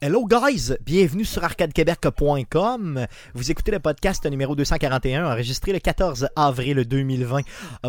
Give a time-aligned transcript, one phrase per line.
[0.00, 3.06] Hello guys, bienvenue sur arcadequebec.com.
[3.34, 7.40] Vous écoutez le podcast numéro 241 enregistré le 14 avril 2020.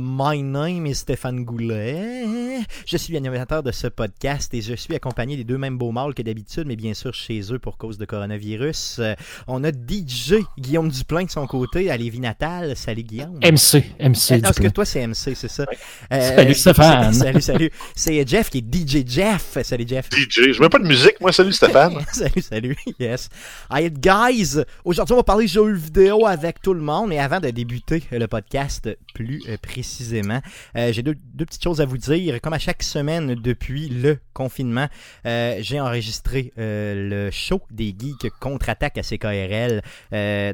[0.02, 2.62] My name is Stéphane Goulet.
[2.88, 6.16] Je suis l'animateur de ce podcast et je suis accompagné des deux mêmes beaux mâles
[6.16, 9.02] que d'habitude, mais bien sûr chez eux pour cause de coronavirus.
[9.46, 12.76] On a DJ Guillaume Duplain de son côté à Lévis Natal.
[12.76, 13.38] Salut Guillaume.
[13.44, 14.32] MC, MC.
[14.32, 15.64] Est-ce que toi c'est MC, c'est ça?
[16.12, 17.14] Euh, salut Stéphane.
[17.14, 17.72] Salut, salut.
[17.96, 19.60] C'est Jeff qui est DJ Jeff.
[19.62, 20.10] Salut Jeff.
[20.10, 21.32] DJ, je mets pas de musique, moi.
[21.32, 21.99] Salut Stéphane.
[22.14, 23.30] salut, salut, yes.
[23.70, 27.12] Alright, guys, aujourd'hui, on va parler jeux vidéo avec tout le monde.
[27.12, 30.40] Et avant de débuter le podcast plus euh, précisément,
[30.78, 32.40] euh, j'ai deux, petites choses à vous dire.
[32.42, 34.88] Comme à chaque semaine depuis le confinement,
[35.26, 39.82] euh, j'ai enregistré le show des geeks contre-attaque à CKRL.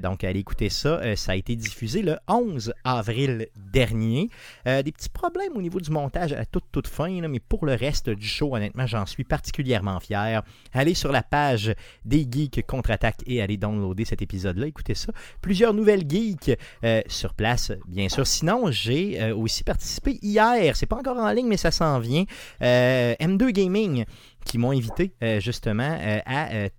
[0.01, 1.15] donc, allez écouter ça.
[1.15, 4.29] ça a été diffusé le 11 avril dernier.
[4.65, 8.09] des petits problèmes au niveau du montage à toute, toute fin, mais pour le reste
[8.09, 10.41] du show, honnêtement, j'en suis particulièrement fier.
[10.73, 11.34] Allez sur la page
[12.05, 14.67] des Geeks contre-attaque et allez downloader cet épisode-là.
[14.67, 15.11] Écoutez ça.
[15.41, 16.51] Plusieurs nouvelles geeks
[16.83, 18.25] euh, sur place, bien sûr.
[18.25, 20.75] Sinon, j'ai euh, aussi participé hier.
[20.75, 22.25] C'est pas encore en ligne, mais ça s'en vient.
[22.61, 24.05] Euh, M2 Gaming
[24.45, 26.69] qui m'ont invité justement à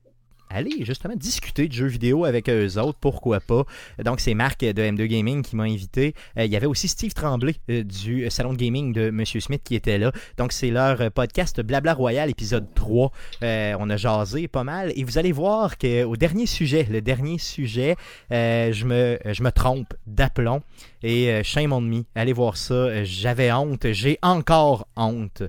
[0.57, 3.65] Allez, justement discuter de jeux vidéo avec eux autres, pourquoi pas.
[4.03, 6.15] Donc c'est Marc de M2 Gaming qui m'a invité.
[6.39, 9.61] Euh, il y avait aussi Steve Tremblay euh, du salon de gaming de Monsieur Smith
[9.63, 10.13] qui était là.
[10.39, 13.13] Donc c'est leur podcast Blabla Royal épisode 3.
[13.43, 17.37] Euh, on a jasé pas mal et vous allez voir qu'au dernier sujet, le dernier
[17.37, 17.95] sujet,
[18.31, 20.63] je, me, je me trompe d'aplomb
[21.03, 22.05] et shame on me.
[22.15, 25.43] Allez voir ça, j'avais honte, j'ai encore honte.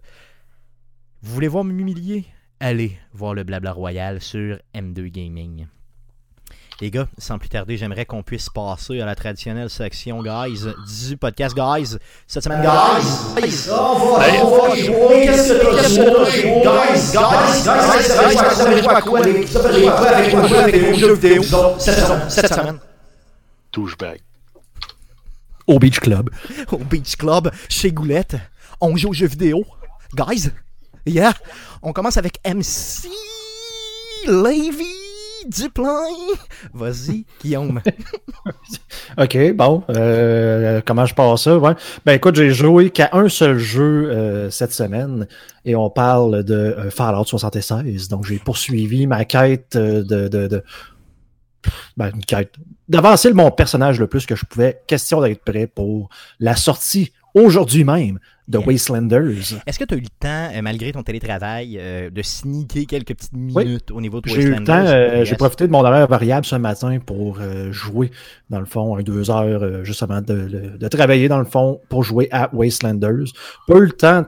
[1.21, 2.25] Vous voulez voir m'humilier?
[2.59, 5.67] Allez voir le Blabla Royal sur M2 Gaming.
[6.79, 10.63] Les gars, sans plus tarder, j'aimerais qu'on puisse passer à la traditionnelle section, guys,
[11.07, 11.97] du podcast, guys.
[12.27, 15.63] Cette semaine, guys, guys, on va, on va jouer, qu'est-ce que
[16.61, 20.07] guys, guys, guys, ça fait jouer à quoi, ça fait jouer à quoi?
[20.15, 21.43] avec moi, avec des jeux vidéo,
[21.79, 22.79] cette semaine.
[23.71, 24.21] Touchback.
[25.65, 26.29] Au Beach Club.
[26.71, 28.35] Au Beach Club, chez Goulette,
[28.79, 29.65] on joue aux jeux vidéo,
[30.13, 30.51] guys.
[31.07, 31.33] Yeah!
[31.81, 33.07] On commence avec MC
[34.27, 34.83] Levy
[35.47, 36.03] Duplain.
[36.73, 37.81] Vas-y, Guillaume.
[39.17, 39.83] ok, bon.
[39.89, 41.57] Euh, comment je passe ça?
[41.57, 41.73] Ouais.
[42.05, 45.27] Ben écoute, j'ai joué qu'à un seul jeu euh, cette semaine
[45.63, 48.09] et on parle de euh, Fallout 76.
[48.09, 50.63] Donc j'ai poursuivi ma quête de, de, de
[51.95, 52.53] ben, une quête.
[52.89, 54.81] D'avancer mon personnage le plus que je pouvais.
[54.87, 59.55] Question d'être prêt pour la sortie aujourd'hui même de Wastelanders.
[59.65, 63.15] Est-ce que tu as eu le temps, euh, malgré ton télétravail, euh, de sneaker quelques
[63.15, 64.51] petites minutes au niveau de Wastelanders?
[64.51, 67.39] J'ai eu le temps, euh, j'ai profité de mon horaire variable ce matin pour
[67.71, 68.11] jouer,
[68.49, 72.29] dans le fond, deux heures juste avant de, de, travailler, dans le fond, pour jouer
[72.31, 73.33] à Wastelanders.
[73.67, 74.25] Pas eu le temps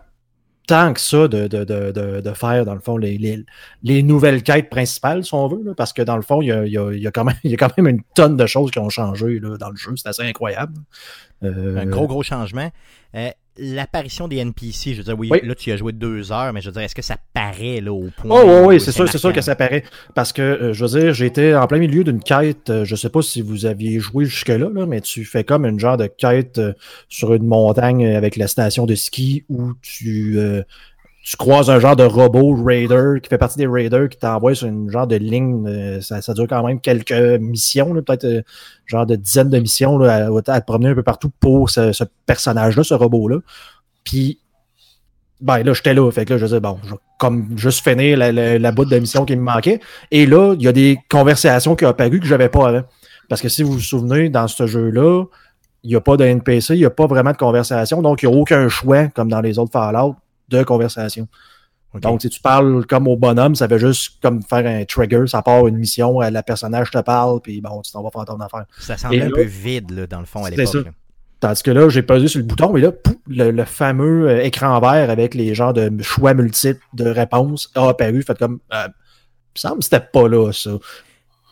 [0.68, 3.44] tant que ça de, de, de, de, faire, dans le fond, les, les,
[3.81, 6.64] les, nouvelles quêtes principales, si on veut, parce que dans le fond, il y a,
[6.64, 8.38] il y, a, il y a, quand même, il y a quand même une tonne
[8.38, 9.94] de choses qui ont changé là, dans le jeu.
[9.96, 10.74] C'est assez incroyable.
[11.41, 12.70] Un gros, gros changement
[13.59, 16.68] l'apparition des NPC, je veux dire, oui, là, tu as joué deux heures, mais je
[16.68, 18.42] veux dire, est-ce que ça paraît là, au point?
[18.42, 19.84] Oh, oui, oui, c'est sûr, c'est sûr que ça paraît.
[20.16, 23.09] Parce que, euh, je veux dire, j'étais en plein milieu d'une quête, euh, je sais
[23.09, 26.58] pas si vous aviez joué jusque-là, là, mais tu fais comme une genre de quête
[26.58, 26.74] euh,
[27.09, 30.40] sur une montagne avec la station de ski où tu
[31.29, 34.67] tu croises un genre de robot raider qui fait partie des raiders qui t'envoie sur
[34.67, 35.63] une genre de ligne.
[35.67, 38.41] Euh, ça, ça, dure quand même quelques missions, peut-être euh,
[38.88, 42.84] genre de dizaines de missions là, à, te promener un peu partout pour ce, personnage-là,
[42.84, 43.38] ce robot-là.
[44.03, 44.40] Puis,
[45.40, 46.09] ben là, j'étais là.
[46.09, 49.23] Fait que là, je disais, bon, je vais comme juste finir la, la, de mission
[49.23, 49.81] qui me manquait.
[50.09, 52.82] Et là, il y a des conversations qui ont apparu que j'avais pas avant.
[53.29, 55.25] Parce que si vous vous souvenez, dans ce jeu-là,
[55.84, 58.29] il n'y a pas de NPC, il n'y a pas vraiment de conversation, donc il
[58.29, 60.16] n'y a aucun choix, comme dans les autres Fallout,
[60.49, 61.28] de conversation.
[61.96, 65.41] Donc, si tu parles comme au bonhomme, ça fait juste comme faire un trigger, ça
[65.41, 68.66] part une mission, la personnage te parle, puis bon, tu t'en vas faire ton affaire.
[68.79, 70.87] Ça semble un peu vide, là, dans le fond, à l'époque.
[71.40, 72.91] Tandis que là, j'ai pesé sur le bouton, et là,
[73.28, 78.22] le, fameux euh, écran vert avec les genres de choix multiples de réponses a apparu.
[78.23, 80.72] Fait comme, euh, il me semble que c'était pas là, ça.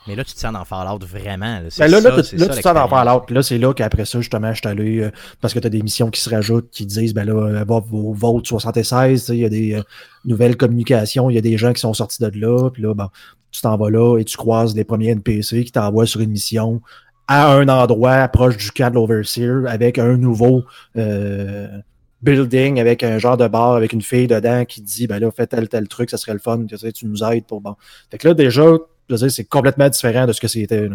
[0.07, 1.59] Mais là, tu te sens dans Fallout vraiment.
[1.59, 3.21] Là, ben là, là, tu, là, tu te sens dans Fallout.
[3.25, 5.11] Puis là, c'est là qu'après ça, justement, je suis allé, euh,
[5.41, 7.79] parce que tu as des missions qui se rajoutent, qui disent, ben là, euh, va
[7.79, 9.81] vos votes 76, il y a des euh,
[10.25, 12.69] nouvelles communications, il y a des gens qui sont sortis de là.
[12.69, 13.09] Puis là, ben,
[13.51, 16.81] tu t'en vas là et tu croises les premiers NPC qui t'envoient sur une mission
[17.27, 20.63] à un endroit proche du camp de l'Overseer avec un nouveau
[22.21, 25.45] building avec un genre de bar avec une fille dedans qui dit ben là fais
[25.45, 27.75] tel tel truc ça serait le fun tu, sais, tu nous aides pour bon
[28.09, 28.65] fait que là déjà
[29.09, 30.89] je veux dire, c'est complètement différent de ce que c'était.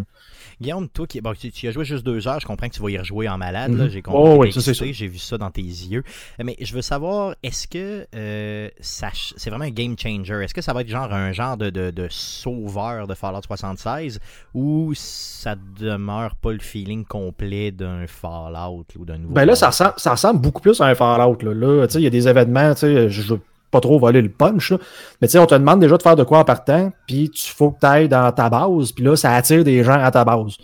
[0.60, 2.82] Guillaume, toi qui bon, tu, tu as joué juste deux heures, je comprends que tu
[2.82, 3.72] vas y rejouer en malade.
[3.72, 3.88] Mhm.
[3.88, 4.20] J'ai compris.
[4.22, 6.04] Oh, oui, J'ai vu ça dans tes yeux.
[6.42, 10.44] Mais je veux savoir, est-ce que euh, c'est vraiment un game changer?
[10.44, 14.20] Est-ce que ça va être genre un genre de, de, de sauveur de Fallout 76
[14.54, 19.68] ou ça demeure pas le feeling complet d'un Fallout ou d'un nouveau Ben là, ça
[19.68, 21.38] ressemble, ça ressemble beaucoup plus à un Fallout.
[21.42, 23.34] Là, il y a des événements, tu sais, je
[23.72, 24.78] pas trop voler le punch, là.
[25.20, 27.50] mais tu sais, on te demande déjà de faire de quoi en partant, puis tu
[27.50, 30.24] faut que tu ailles dans ta base, puis là, ça attire des gens à ta
[30.24, 30.56] base.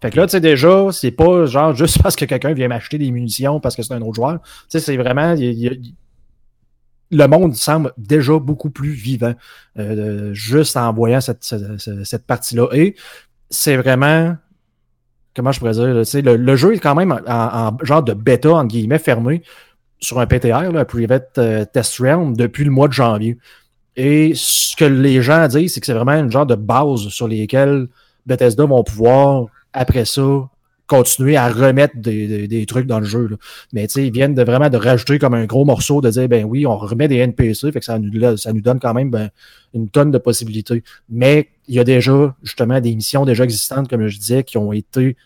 [0.00, 2.98] Fait que là, tu sais, déjà, c'est pas genre juste parce que quelqu'un vient m'acheter
[2.98, 4.40] des munitions parce que c'est un autre joueur.
[4.42, 5.34] Tu sais, c'est vraiment.
[7.10, 9.34] le monde semble déjà beaucoup plus vivant
[9.78, 12.68] euh, juste en voyant cette, cette, cette- partie-là.
[12.72, 12.94] Et
[13.50, 14.36] c'est vraiment.
[15.34, 15.86] Comment je pourrais dire?
[15.86, 19.42] le, le jeu est quand même en, en genre de bêta, entre guillemets, fermé
[20.00, 23.36] sur un PTR, là, un Private euh, Test Realm, depuis le mois de janvier.
[23.96, 27.26] Et ce que les gens disent, c'est que c'est vraiment une genre de base sur
[27.26, 27.88] lesquelles
[28.26, 30.48] Bethesda vont pouvoir, après ça,
[30.86, 33.26] continuer à remettre des, des- trucs dans le jeu.
[33.28, 33.36] là.
[33.72, 36.64] Mais ils viennent de vraiment de rajouter comme un gros morceau, de dire, ben oui,
[36.64, 39.28] on remet des NPC, fait que ça nous, ça nous donne quand même ben,
[39.74, 40.82] une tonne de possibilités.
[41.10, 44.72] Mais il y a déjà, justement, des missions déjà existantes, comme je disais, qui ont
[44.72, 45.16] été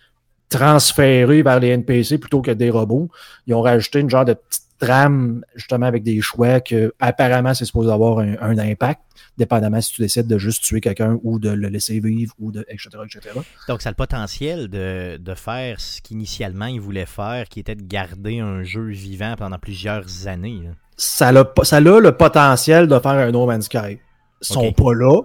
[0.53, 3.09] transférées vers les NPC plutôt que des robots.
[3.47, 7.65] Ils ont rajouté une genre de petite trame, justement, avec des choix que apparemment c'est
[7.65, 9.01] supposé avoir un, un impact,
[9.39, 12.65] dépendamment si tu décides de juste tuer quelqu'un ou de le laisser vivre ou de
[12.69, 12.89] etc.
[13.05, 13.21] etc.
[13.69, 17.77] Donc, ça a le potentiel de, de faire ce qu'initialement ils voulaient faire, qui était
[17.77, 20.61] de garder un jeu vivant pendant plusieurs années.
[20.65, 20.71] là.
[20.97, 23.99] Ça a, ça a le potentiel de faire un No Man's Sky.
[24.41, 25.21] Ils sont pas là,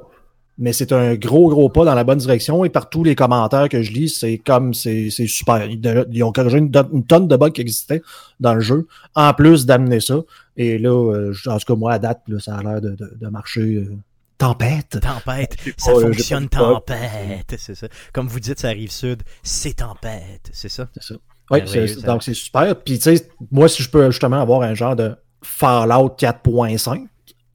[0.59, 2.65] mais c'est un gros, gros pas dans la bonne direction.
[2.65, 5.65] Et par tous les commentaires que je lis, c'est comme c'est c'est super.
[5.65, 8.01] Ils, de- ils ont corrigé une, une tonne de bugs qui existaient
[8.39, 10.21] dans le jeu, en plus d'amener ça.
[10.55, 13.17] Et là, euh, en tout cas, moi, à date, là, ça a l'air de, de-
[13.19, 13.95] de marcher euh,
[14.39, 14.99] tempête.
[15.01, 17.87] Tempête, ça pas- fonctionne tempête, c'est ça.
[18.13, 20.87] Comme vous dites, ça arrive sud, c'est tempête, c'est ça?
[20.93, 21.15] C'est ça.
[21.51, 22.07] Oui, Merveilleux, c'est- ça.
[22.07, 22.75] donc c'est super.
[22.81, 27.05] Puis, tu sais, moi, si je peux justement avoir un genre de Fallout 4.5,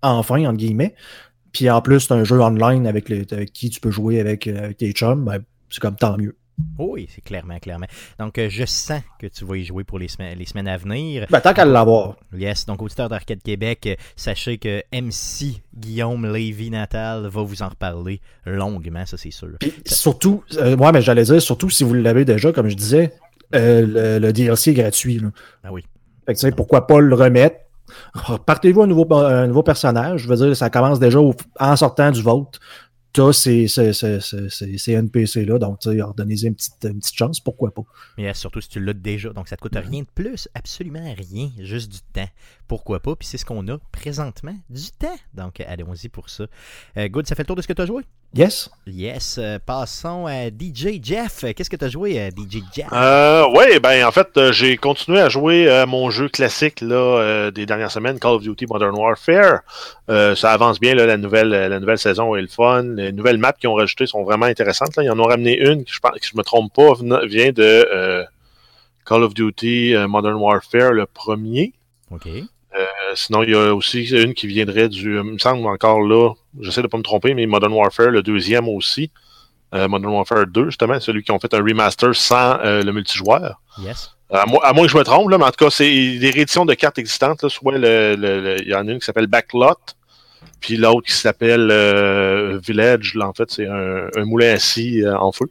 [0.02, 0.94] enfin, entre guillemets,
[1.52, 4.46] puis en plus, c'est un jeu online avec, les, avec qui tu peux jouer avec,
[4.46, 5.40] euh, avec tes chums, ben,
[5.70, 6.36] c'est comme tant mieux.
[6.78, 7.86] Oui, c'est clairement, clairement.
[8.18, 10.76] Donc, euh, je sens que tu vas y jouer pour les semaines, les semaines à
[10.76, 11.26] venir.
[11.30, 12.16] Ben, tant qu'à l'avoir.
[12.36, 17.68] Yes, donc auditeur d'Arcade Québec, euh, sachez que MC Guillaume Lévy Natal va vous en
[17.68, 19.56] reparler longuement, ça c'est sûr.
[19.60, 23.12] Puis surtout, euh, ouais, mais j'allais dire, surtout si vous l'avez déjà, comme je disais,
[23.54, 25.18] euh, le, le DLC est gratuit.
[25.18, 25.28] Là.
[25.64, 25.84] Ah oui.
[26.26, 27.56] Fait que, tu sais, pourquoi pas le remettre?
[28.46, 30.22] Partez-vous un nouveau, un nouveau personnage.
[30.22, 32.58] Je veux dire, ça commence déjà au- en sortant du vote.
[33.14, 37.82] T'as ces, ces, NPC-là, donc tu sais, redonnez-y une petite, une petite chance, pourquoi pas.
[38.16, 41.50] Mais surtout si tu l'as déjà, donc ça te coûte rien de plus, absolument rien,
[41.58, 42.28] juste du temps.
[42.72, 43.14] Pourquoi pas?
[43.16, 45.18] Puis c'est ce qu'on a présentement, du temps.
[45.34, 46.44] Donc euh, allons-y pour ça.
[46.96, 48.02] Euh, Good, ça fait le tour de ce que tu as joué?
[48.32, 48.70] Yes?
[48.86, 51.44] Yes, euh, passons à DJ Jeff.
[51.54, 52.86] Qu'est-ce que tu as joué, DJ Jeff?
[52.90, 57.50] Euh, ouais, ben en fait, j'ai continué à jouer euh, mon jeu classique là, euh,
[57.50, 59.60] des dernières semaines, Call of Duty Modern Warfare.
[60.08, 62.84] Euh, ça avance bien, là, la, nouvelle, la nouvelle saison est le fun.
[62.84, 64.96] Les nouvelles maps qu'ils ont rajoutées sont vraiment intéressantes.
[64.96, 65.02] Là.
[65.02, 66.94] Ils en ont ramené une, qui, je pense, que je me trompe pas,
[67.26, 68.24] vient de euh,
[69.04, 71.74] Call of Duty Modern Warfare, le premier.
[72.10, 72.28] OK.
[73.12, 76.00] Euh, sinon, il y a aussi une qui viendrait du, euh, il me semble encore
[76.00, 79.10] là, j'essaie de pas me tromper, mais Modern Warfare, le deuxième aussi.
[79.74, 83.60] Euh, Modern Warfare 2, justement, celui qui ont fait un remaster sans euh, le multijoueur.
[83.78, 84.10] Yes.
[84.30, 85.84] À moins, à moins que je me trompe, là, mais en tout cas, c'est
[86.18, 87.42] des rééditions de cartes existantes.
[87.42, 89.76] Là, soit il y en a une qui s'appelle Backlot,
[90.60, 93.14] puis l'autre qui s'appelle euh, Village.
[93.14, 95.50] Là, en fait, c'est un, un moulin euh, en feu.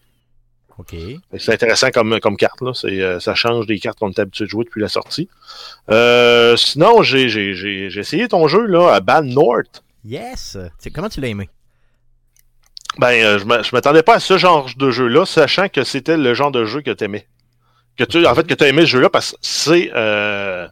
[0.81, 0.95] OK.
[1.37, 2.61] C'est intéressant comme, comme carte.
[2.61, 2.71] Là.
[2.85, 5.29] Euh, ça change des cartes qu'on est habitué de jouer depuis la sortie.
[5.91, 7.25] Euh, sinon, j'ai,
[7.95, 9.83] essayé ton jeu là, à Ban North.
[10.03, 10.57] Yes.
[10.93, 11.49] Comment tu l'as aimé?
[12.97, 16.51] Ben, euh, je m'attendais pas à ce genre de jeu-là, sachant que c'était le genre
[16.51, 17.27] de jeu que tu aimais.
[17.95, 20.67] Que tu, en fait, que tu as aimé ce jeu-là parce que c'est, euh,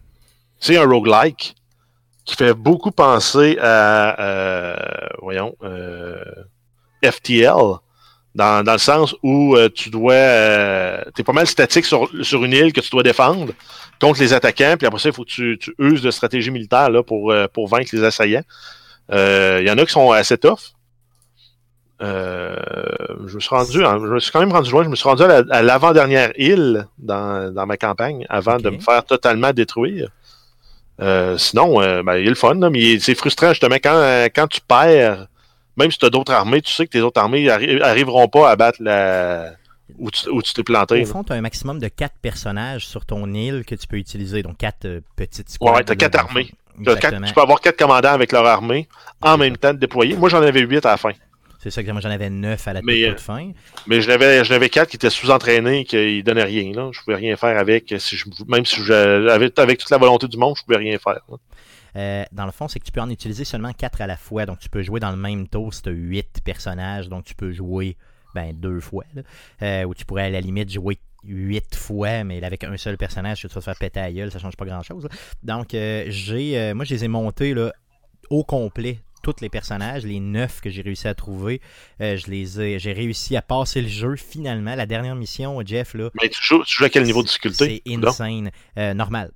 [0.70, 1.56] un roguelike
[2.26, 5.56] qui fait beaucoup penser à, voyons,
[7.04, 7.80] FTL,
[8.36, 12.44] dans, dans le sens où euh, tu dois, euh, t'es pas mal statique sur, sur
[12.46, 13.54] une île que tu dois défendre
[14.00, 16.90] contre les attaquants, puis après ça, il faut que tu, tu uses de stratégie militaire
[16.90, 18.44] là, pour, euh, pour vaincre les assaillants.
[19.12, 20.74] Euh, Il y en a qui sont assez tough.
[22.02, 24.84] Je me suis rendu, je me suis quand même rendu loin.
[24.84, 28.70] Je me suis rendu à la- à l'avant-dernière île dans, dans ma campagne avant de
[28.70, 30.10] me faire totalement détruire.
[31.38, 35.28] Sinon, ben, il a le fun, là, mais c'est frustrant justement quand, quand tu perds,
[35.80, 38.52] même si tu as d'autres armées, tu sais que tes autres armées arri- arriveront pas
[38.52, 39.52] à battre la
[39.98, 41.02] où tu tu t'es planté.
[41.02, 43.98] Au fond, tu as un maximum de quatre personnages sur ton île que tu peux
[43.98, 45.80] utiliser, donc quatre euh, petites Ouais, squads.
[45.90, 46.46] là, quatre dans le armées.
[46.46, 47.28] quatre- Exactement.
[47.28, 48.88] tu peux avoir quatre commandants avec leur armée
[49.22, 50.16] en même temps de déployer.
[50.16, 51.12] Moi, j'en avais huit à la fin.
[51.62, 53.52] C'est ça que moi j'en avais 9 à la Mais, toute, euh, fin.
[53.86, 56.72] Mais je n'avais, je n'avais quatre qui étaient sous-entraînés, qui donnaient rien.
[56.74, 56.90] Là.
[56.94, 57.94] Je pouvais rien faire avec.
[57.98, 61.20] Si je, même si j'avais avec toute la volonté du monde, je pouvais rien faire.
[61.30, 61.36] là.
[61.96, 64.46] Euh, dans le fond, c'est que tu peux en utiliser seulement 4 à la fois.
[64.46, 67.10] Donc, tu peux jouer dans le même tour si tu as 8 personnages.
[67.10, 67.98] Donc, tu peux jouer
[68.36, 69.06] ben, deux fois.
[69.62, 73.42] Euh, ou tu pourrais à la limite jouer 8 fois, mais avec un seul personnage,
[73.42, 75.04] tu vas te faire péter à gueule, ça change pas grand-chose.
[75.04, 75.10] là.
[75.44, 77.74] Donc, euh, j'ai, moi, je les ai montés là,
[78.30, 79.00] au complet.
[79.22, 81.60] Tous les personnages, les 9 que j'ai réussi à trouver,
[82.00, 84.76] euh, je les ai, j'ai réussi à passer le jeu finalement.
[84.76, 87.84] La dernière mission, Jeff, là, Mais tu joues, tu joues à quel niveau de difficulté?
[87.86, 88.50] c'est insane.
[88.78, 89.32] Euh, normal.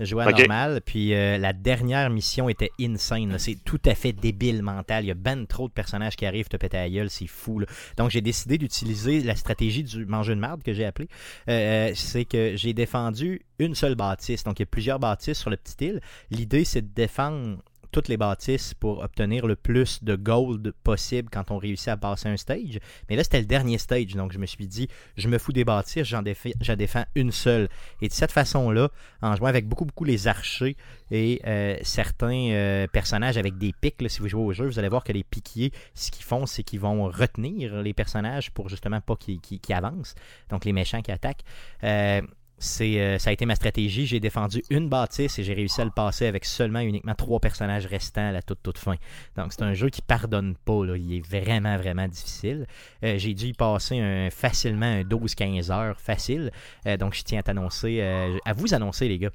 [0.00, 3.38] Je jouais à normal, puis euh, la dernière mission était insane.
[3.38, 5.04] C'est tout à fait débile mental.
[5.04, 7.60] Il y a ben trop de personnages qui arrivent te péter la gueule, c'est fou.
[7.60, 7.66] là.
[7.96, 11.08] Donc j'ai décidé d'utiliser la stratégie du manger de marde que j'ai appelé.
[11.48, 14.42] Euh, c'est que j'ai défendu une seule bâtisse.
[14.42, 16.00] Donc il y a plusieurs bâtisses sur le petit île.
[16.30, 17.58] L'idée c'est de défendre
[17.94, 22.28] toutes les bâtisses pour obtenir le plus de gold possible quand on réussit à passer
[22.28, 22.80] un stage.
[23.08, 25.64] Mais là, c'était le dernier stage, donc je me suis dit, je me fous des
[25.64, 27.68] bâtisses, j'en défends une seule.
[28.02, 28.88] Et de cette façon-là,
[29.22, 30.76] en jouant avec beaucoup, beaucoup les archers
[31.12, 34.88] et euh, certains euh, personnages avec des pics, si vous jouez au jeu, vous allez
[34.88, 39.00] voir que les piquiers, ce qu'ils font, c'est qu'ils vont retenir les personnages pour justement
[39.00, 39.38] pas qu'ils
[39.72, 40.16] avancent.
[40.50, 41.44] Donc les méchants qui attaquent.
[41.84, 42.22] Euh,
[42.58, 44.06] c'est, euh, ça a été ma stratégie.
[44.06, 47.86] J'ai défendu une bâtisse et j'ai réussi à le passer avec seulement uniquement trois personnages
[47.86, 48.94] restants à la toute, toute fin.
[49.36, 50.84] Donc c'est un jeu qui pardonne pas.
[50.84, 50.96] là.
[50.96, 52.66] Il est vraiment, vraiment difficile.
[53.02, 56.50] Euh, j'ai dû y passer un- facilement un 12-15 heures facile.
[56.86, 59.30] Euh, donc je tiens à t'annoncer, euh, à vous annoncer les gars,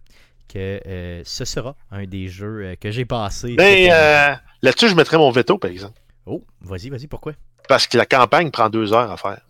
[0.51, 3.55] que ce sera un des jeux que j'ai passé.
[3.55, 5.99] Ben, euh, là-dessus, je mettrais mon veto, par exemple.
[6.25, 7.33] Oh, vas-y, vas-y, pourquoi?
[7.67, 9.41] Parce que la campagne prend deux heures à faire.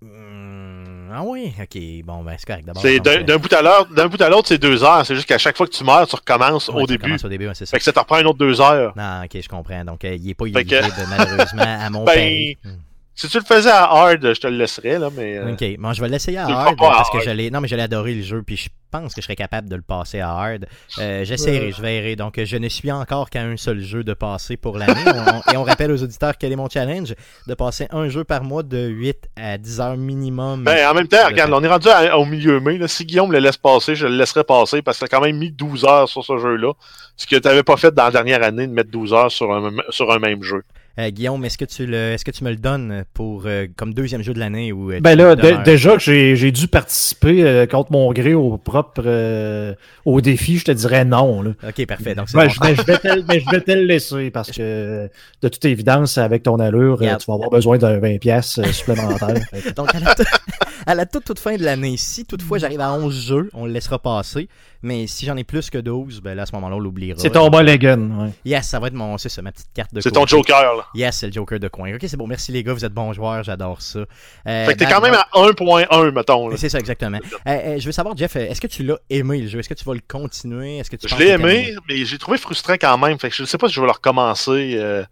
[0.00, 2.68] Hmm, ah oui, ok, bon, ben c'est correct.
[2.80, 5.04] C'est d'un bout à l'autre, d'un bout à l'autre, c'est deux heures.
[5.06, 7.16] C'est juste qu'à chaque fois que tu meurs, tu recommences ouais, au début.
[7.22, 7.66] au début, ouais, ça.
[7.66, 8.92] Fait que ça te reprend une autre deux heures.
[8.96, 9.84] Non, ok, je comprends.
[9.84, 12.58] Donc, euh, il n'est pas Fait que- malheureusement, à mon Ben, pari.
[12.64, 12.70] Hmm.
[13.18, 15.38] Si tu le faisais à hard, je te le laisserais, là, mais.
[15.38, 17.24] euh, Ok, bon, je vais l'essayer à hard pas à parce que hard.
[17.24, 17.48] j'allais.
[17.48, 18.68] Non, mais j'allais adorer le jeu, puis je
[19.00, 20.66] pense que je serais capable de le passer à hard.
[20.98, 22.16] Euh, J'essaierai, je verrai.
[22.16, 25.04] Donc, je ne suis encore qu'à un seul jeu de passer pour l'année.
[25.52, 27.14] Et on rappelle aux auditeurs quel est mon challenge
[27.46, 30.64] de passer un jeu par mois de 8 à 10 heures minimum.
[30.64, 32.78] Ben, en même temps, regarde, on est rendu à- au milieu mai.
[32.78, 32.88] Là.
[32.88, 35.50] Si Guillaume le laisse passer, je le laisserai passer parce que t'as quand même mis
[35.50, 36.72] 12 heures sur ce jeu-là.
[37.16, 39.70] Ce que t'avais pas fait dans la dernière année de mettre 12 heures sur un,
[39.90, 40.62] sur un même jeu.
[40.98, 43.92] Euh, Guillaume, est-ce que tu le, est-ce que tu me le donnes pour euh, comme
[43.92, 47.66] deuxième jeu de l'année ou euh, Ben là, déjà que j'ai j'ai dû participer euh,
[47.66, 49.74] contre mon gré au propre euh,
[50.06, 51.42] au défi, je te dirais non.
[51.42, 51.50] Là.
[51.68, 52.14] Ok, parfait.
[52.14, 52.48] Donc, Ben, bon.
[52.48, 55.08] je, ben, je vais te, mais je vais te le laisser parce que
[55.42, 59.34] de toute évidence, avec ton allure, tu vas avoir besoin d'un 20$ piastres, euh, supplémentaire.
[59.76, 60.22] Donc, à la, tout-
[60.86, 63.72] à la toute, toute fin de l'année, si toutefois j'arrive à 11 jeux, on le
[63.72, 64.48] laissera passer.
[64.82, 67.18] Mais si j'en ai plus que 12, ben là, à ce moment-là, on l'oubliera.
[67.18, 67.98] C'est ton mulligan.
[68.20, 68.30] Ouais.
[68.44, 70.84] Yes, ça va être mon, c'est ça, ma petite carte de C'est ton Joker, là.
[70.94, 71.92] Yes, c'est le Joker de coin.
[71.94, 72.26] Ok, c'est bon.
[72.28, 74.00] Merci les gars, vous êtes bons joueurs, j'adore ça.
[74.46, 76.56] Euh, Fait que t'es quand même à 1.1, mettons.
[76.56, 77.18] C'est ça, exactement.
[77.46, 79.58] Euh, euh, je veux savoir, Jeff, est-ce que tu l'as aimé le jeu?
[79.58, 80.78] Est-ce que tu vas le continuer?
[80.78, 83.18] Est-ce que tu Je l'ai aimé, mais j'ai trouvé frustrant quand même.
[83.18, 84.74] Fait que je sais pas si je vais le recommencer.
[84.76, 85.02] euh,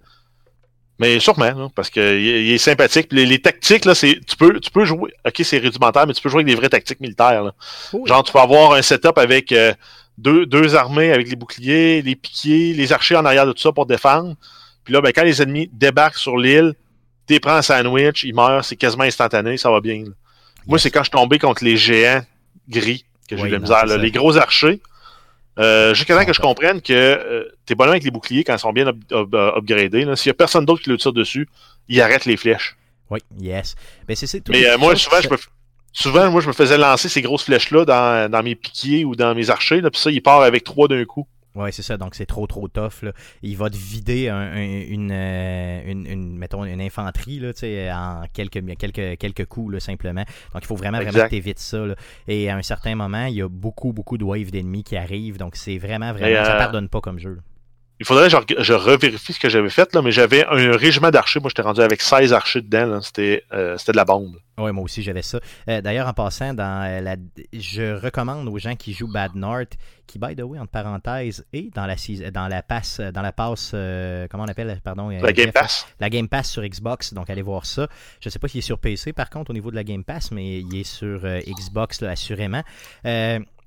[1.01, 3.09] Mais sûrement, parce qu'il est, il est sympathique.
[3.09, 4.21] Puis Les, les tactiques, là, c'est.
[4.27, 5.13] Tu peux, tu peux jouer.
[5.27, 7.43] Ok, c'est rudimentaire, mais tu peux jouer avec des vraies tactiques militaires.
[7.43, 7.53] là.
[7.93, 8.03] Oui.
[8.07, 9.75] Genre, tu peux avoir un setup avec euh,
[10.19, 13.73] deux, deux armées avec les boucliers, les piquiers, les archers en arrière de tout ça
[13.73, 14.37] pour défendre.
[14.85, 16.75] Puis là, ben, quand les ennemis débarquent sur l'île,
[17.27, 19.97] tu prends en sandwich, ils meurent, c'est quasiment instantané, ça va bien.
[20.05, 20.11] là.
[20.67, 20.83] Moi, Yes.
[20.83, 22.23] c'est quand je suis tombé contre les géants
[22.69, 23.87] gris que j'ai Oui, eu de la misère.
[23.87, 23.97] là.
[23.97, 24.81] Les gros archers.
[25.59, 26.49] Euh, Jusqu'à temps Ah, que je ben.
[26.49, 29.55] comprenne que euh, t'es bon avec les boucliers quand ils sont bien up- up- up-
[29.59, 30.05] upgradés.
[30.17, 31.49] S'il y a personne d'autre qui le tire dessus,
[31.89, 32.77] il arrête les flèches.
[33.11, 33.77] Oui, yes.
[34.09, 35.37] Ben, c'est, Mais euh, moi, souvent, je me,
[35.93, 39.35] souvent, moi, je me faisais lancer ces grosses flèches-là dans, dans mes piquiers ou dans
[39.35, 39.81] mes archers.
[39.81, 41.27] Là, puis ça, il part avec trois d'un coup.
[41.55, 41.97] Ouais, c'est ça.
[41.97, 43.03] Donc, c'est trop, trop tough.
[43.03, 43.13] Là.
[43.43, 44.57] Il va te vider un- un-
[44.89, 49.75] une, euh, une, une- mettons, une infanterie là, tu sais, en quelques, quelques, quelques coups,
[49.75, 50.25] là, simplement.
[50.53, 51.79] Donc, il faut vraiment, vraiment que tu évites ça.
[51.87, 51.95] là.
[52.27, 55.39] Et à un certain moment, il y a beaucoup, beaucoup de waves d'ennemis qui arrivent.
[55.39, 56.45] Donc, c'est vraiment, vraiment.
[56.45, 57.35] Ça euh, pardonne pas comme jeu.
[57.35, 57.41] là.
[58.01, 60.77] Il faudrait que je, re- je revérifie ce que j'avais fait, là, mais j'avais un
[60.77, 61.39] régiment d'archers.
[61.41, 63.01] Moi, j'étais rendu avec 16 archers dedans.
[63.01, 64.37] C'était euh, c'était de la bombe.
[64.59, 65.39] Oui, moi aussi, j'avais ça.
[65.69, 67.17] Euh, D'ailleurs, en passant, dans euh, la,
[67.53, 69.73] je recommande aux gens qui jouent Bad North,
[70.07, 71.95] qui, by the way, entre parenthèses, et dans la,
[72.33, 75.55] dans la passe, dans la passe, euh, comment on appelle, pardon, euh, La Game Jeff,
[75.55, 75.87] Pass.
[76.01, 77.89] la Game Pass sur Xbox, donc allez voir ça.
[78.21, 80.05] Je ne sais pas s'il est sur PC par contre au niveau de la Game
[80.05, 82.63] Pass, mais il est sur euh, Xbox là, assurément.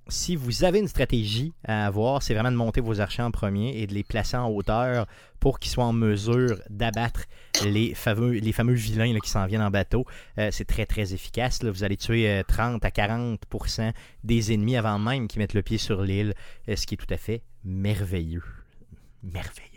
[0.08, 3.32] Euh, si vous avez une stratégie à avoir, c'est vraiment de monter vos archers en
[3.32, 5.06] premier et de les placer en hauteur
[5.40, 7.26] pour qu'ils soient en mesure d'abattre
[7.66, 8.32] les fameux,
[8.74, 10.06] vilains qui s'en viennent en bateau.
[10.38, 11.64] Euh, c'est très très efficace.
[11.64, 15.78] Vous allez tuer euh, 30 à 40% des ennemis avant même qu'ils mettent le pied
[15.78, 16.34] sur l'île,
[16.70, 18.44] euh, ce qui est tout à fait merveilleux.
[19.24, 19.77] Merveilleux.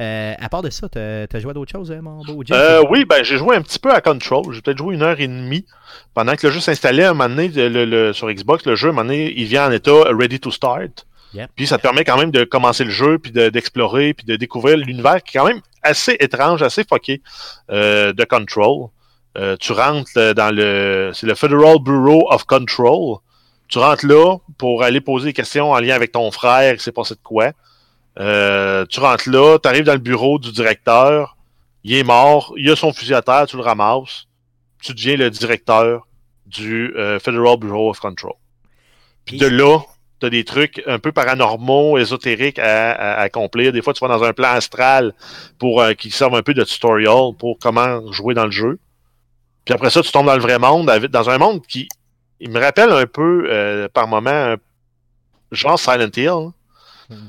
[0.00, 2.56] Euh, à part de ça, t'as as joué à d'autres choses, mon beau Jeff?
[2.56, 4.52] Euh, oui, ben j'ai joué un petit peu à Control.
[4.52, 5.66] J'ai peut-être joué une heure et demie.
[6.14, 8.92] Pendant que le jeu s'installait, un moment donné, le, le, sur Xbox, le jeu, un
[8.92, 11.06] moment donné, il vient en état ready to start.
[11.34, 11.50] Yep.
[11.54, 14.76] Puis ça te permet quand même de commencer le jeu, puis d'explorer, puis de découvrir
[14.76, 17.22] l'univers qui est quand même assez étrange, assez fucké
[17.70, 18.88] euh, de Control.
[19.38, 21.12] Euh, tu rentres dans le...
[21.14, 23.18] C'est le Federal Bureau of Control.
[23.68, 26.90] Tu rentres là pour aller poser des questions en lien avec ton frère qui s'est
[26.90, 27.52] passé de quoi.
[28.20, 31.36] Euh, tu rentres là, tu arrives dans le bureau du directeur,
[31.84, 34.26] il est mort, il a son fusil à terre, tu le ramasses,
[34.82, 36.06] tu deviens le directeur
[36.46, 38.34] du euh, Federal Bureau of Control.
[39.24, 39.78] Puis de là,
[40.20, 43.72] tu as des trucs un peu paranormaux, ésotériques à, à, à, accomplir.
[43.72, 45.14] Des fois, tu vas dans un plan astral
[45.58, 48.78] pour euh, qui servent un peu de tutorial pour comment jouer dans le jeu.
[49.64, 51.88] Puis après ça, tu tombes dans le vrai monde, dans un monde qui
[52.40, 54.56] il me rappelle un peu euh, par moment
[55.52, 56.50] genre Silent Hill.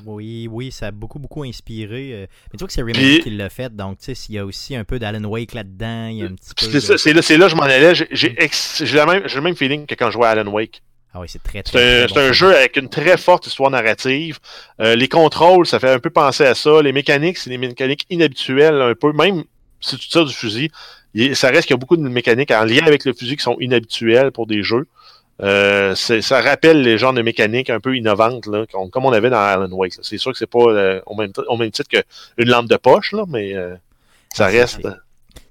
[0.06, 2.12] Oui, oui, ça a beaucoup, beaucoup inspiré.
[2.14, 4.38] Euh, Mais tu vois que c'est Remedy qui l'a fait, donc tu sais, il y
[4.38, 6.80] a aussi un peu d'Alan Wake là-dedans, il y a un petit peu...
[6.80, 8.82] C'est là, là, je m'en allais, j'ai ex...
[8.82, 10.82] le, même, feeling que quand je jouais à Alan Wake.
[11.14, 13.46] Ah oui, c'est très, très, C'est un, très bon un jeu avec une très forte
[13.46, 14.40] histoire narrative.
[14.80, 16.82] Euh, les contrôles, ça fait un peu penser à ça.
[16.82, 19.12] Les mécaniques, c'est des mécaniques inhabituelles un peu.
[19.12, 19.44] Même
[19.82, 20.72] si tu tires du fusil,
[21.34, 23.58] ça reste qu'il y a beaucoup de mécaniques en lien avec le fusil qui sont
[23.60, 24.88] inhabituelles pour des jeux.
[25.42, 29.40] Euh, ça rappelle les genres de mécaniques un peu innovantes, là, comme on avait dans
[29.40, 29.94] Alan Wake.
[30.02, 33.14] C'est sûr que c'est pas euh, au, même au, même titre qu'une lampe de poche,
[33.14, 33.76] là, mais euh,
[34.34, 34.88] ça reste.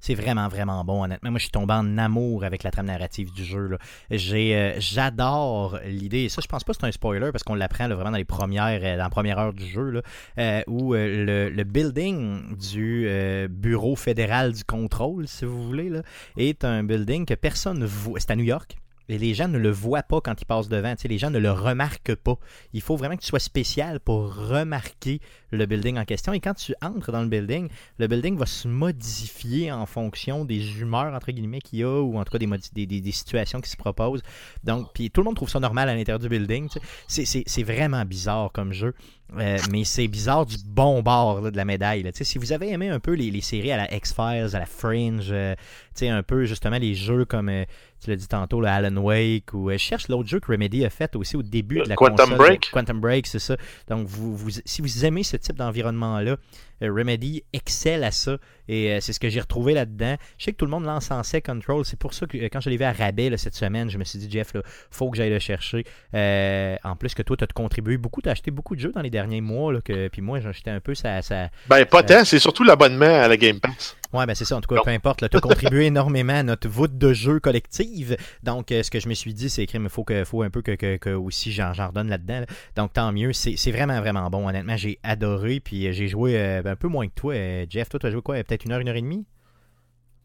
[0.00, 1.30] C'est vraiment, vraiment bon, honnêtement.
[1.30, 3.76] Moi, je suis tombé en amour avec la trame narrative du jeu.
[4.10, 7.87] Euh, j'adore l'idée, et ça, je pense pas que c'est un spoiler, parce qu'on l'apprend
[7.88, 10.02] vraiment dans les premières, dans la première heure du jeu, là,
[10.38, 13.08] euh, où euh, le, le, building du
[13.50, 16.02] Bureau fédéral du contrôle, si vous voulez, là,
[16.38, 18.20] est un building que personne ne voit.
[18.20, 18.76] C'est à New York.
[19.18, 20.94] Les gens ne le voient pas quand ils passent devant.
[21.04, 22.36] Les gens ne le remarquent pas.
[22.73, 25.20] Il faut vraiment que tu sois spécial pour remarquer
[25.50, 26.32] le building en question.
[26.32, 27.68] Et quand tu entres dans le building,
[27.99, 32.18] le building va se modifier en fonction des humeurs, entre guillemets, qu'il y a, ou
[32.18, 34.23] en tout cas des, des, situations qui se proposent.
[34.64, 36.68] Donc, puis tout le monde trouve ça normal à l'intérieur du building.
[37.08, 38.94] C'est vraiment bizarre comme jeu.
[39.38, 42.02] Euh, mais c'est bizarre du bon bord là, de la médaille.
[42.02, 42.10] Là.
[42.12, 45.28] Si vous avez aimé un peu les, les séries à la X-Files, à la Fringe,
[45.30, 45.54] euh,
[46.02, 47.64] un peu justement les jeux comme euh,
[48.02, 51.14] tu l'as dit tantôt, le Alan Wake, ou cherche l'autre jeu que Remedy a fait
[51.14, 52.71] aussi au début de la Quantum console, Break.
[52.73, 53.56] Quantum Break, c'est ça.
[53.88, 56.36] Donc vous, vous, si vous aimez ce type d'environnement-là,
[56.80, 58.38] Remedy excelle à ça
[58.69, 60.16] et c'est ce que j'ai retrouvé là-dedans.
[60.38, 62.76] Je sais que tout le monde l'encensait Control, c'est pour ça que quand je l'ai
[62.76, 65.30] vu à rabais là, cette semaine, je me suis dit Jeff, il faut que j'aille
[65.30, 65.84] le chercher.
[66.14, 68.93] Euh, en plus que toi, tu as contribué beaucoup, tu as acheté beaucoup de jeux
[68.93, 71.23] dans les derniers mois, là, que, puis moi, j'ai acheté un peu ça.
[71.23, 73.97] ça ben, pas tant, c'est surtout l'abonnement à la Game Pass.
[74.12, 74.56] Ouais, ben c'est ça.
[74.56, 75.28] En tout cas, peu importe.
[75.28, 78.16] Tu as contribué énormément à notre voûte de jeu collective.
[78.42, 80.62] Donc, euh, ce que je me suis dit, c'est qu'il faut, que, faut un peu
[80.62, 82.40] que, que, que aussi j'en redonne là-dedans.
[82.40, 82.46] Là.
[82.76, 83.32] Donc, tant mieux.
[83.32, 84.49] C'est vraiment, vraiment bon.
[84.49, 85.60] Honnêtement, j'ai adoré.
[85.60, 87.88] Puis, j'ai joué euh, un peu moins que toi, euh, Jeff.
[87.88, 88.42] Toi, tu as joué quoi?
[88.42, 89.25] Peut-être une heure, une heure et demie?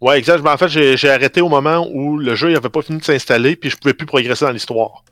[0.02, 0.52] Ouais, exactement.
[0.52, 3.56] En fait, j'ai arrêté au moment où le jeu n'avait pas fini de s'installer.
[3.56, 5.04] Puis, je pouvais plus progresser dans l'histoire.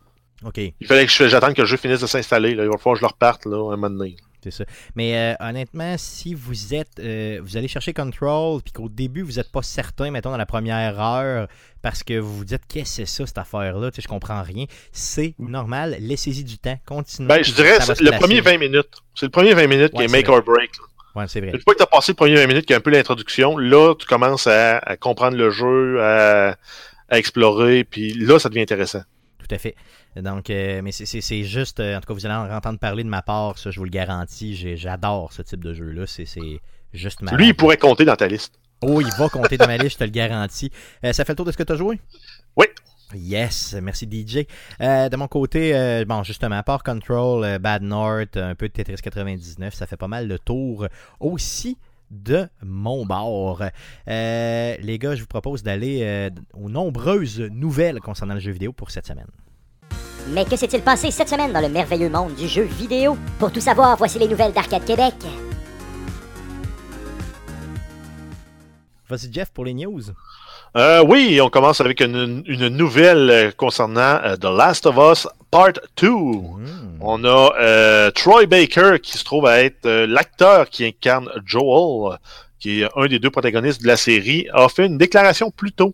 [0.43, 0.57] OK.
[0.57, 2.51] Il fallait que j'attende que le jeu finisse de s'installer.
[2.51, 4.17] Il va falloir que je le reparte là, un moment donné.
[4.43, 4.65] C'est ça.
[4.95, 9.33] Mais euh, honnêtement, si vous êtes, euh, vous allez chercher Control, puis qu'au début vous
[9.33, 11.47] n'êtes pas certain, mettons dans la première heure,
[11.81, 14.41] parce que vous vous dites qu'est-ce que c'est ça cette affaire-là, tu sais, je comprends
[14.41, 15.95] rien, c'est normal.
[15.99, 17.27] Laissez-y du temps, continuez.
[17.29, 18.89] Ben, je dirais le premier 20 minutes.
[19.15, 20.35] C'est le premier 20 minutes Ouais, qui est c'est make vrai.
[20.37, 20.71] or break.
[20.77, 20.83] là.
[21.21, 21.51] Ouais, c'est vrai.
[21.53, 23.57] Une fois que tu as passé le premier 20 minutes, qui est un peu l'introduction,
[23.57, 26.57] là, tu commences à, à comprendre le jeu, à,
[27.09, 29.03] à explorer, puis là, ça devient intéressant.
[29.37, 29.75] Tout à fait.
[30.15, 33.09] Donc, euh, mais c'est- juste, euh, en tout cas, vous allez en entendre parler de
[33.09, 34.55] ma part, ça, je vous le garantis.
[34.77, 36.05] J'adore ce type de jeu-là.
[36.07, 36.25] C'est
[36.93, 37.31] juste ma.
[37.35, 38.59] Lui, il pourrait compter dans ta liste.
[38.81, 40.69] Oh, il va compter dans ma liste, je te le garantis.
[41.05, 41.99] Euh, ça fait le tour de ce que tu as joué?
[42.57, 42.65] Oui.
[43.15, 44.45] Yes, merci DJ.
[44.81, 48.73] Euh, de mon côté, euh, bon, justement, à part Control, Bad North, un peu de
[48.73, 50.87] Tetris 99, ça fait pas mal le tour
[51.19, 51.77] aussi
[52.11, 53.61] de mon bord.
[54.07, 59.07] Les gars, je vous propose d'aller aux nombreuses nouvelles concernant le jeu vidéo pour cette
[59.07, 59.27] semaine.
[60.29, 63.17] Mais que s'est-il passé cette semaine dans le merveilleux monde du jeu vidéo?
[63.39, 65.15] Pour tout savoir, voici les nouvelles d'Arcade Québec.
[69.09, 70.01] Vas-y, Jeff, pour les news.
[70.75, 75.27] Euh, oui, on commence avec une, une nouvelle euh, concernant euh, The Last of Us
[75.51, 76.09] Part 2.
[76.09, 76.97] Hmm.
[76.99, 82.17] On a euh, Troy Baker qui se trouve à être euh, l'acteur qui incarne Joel,
[82.59, 85.93] qui est un des deux protagonistes de la série, a fait une déclaration plus tôt,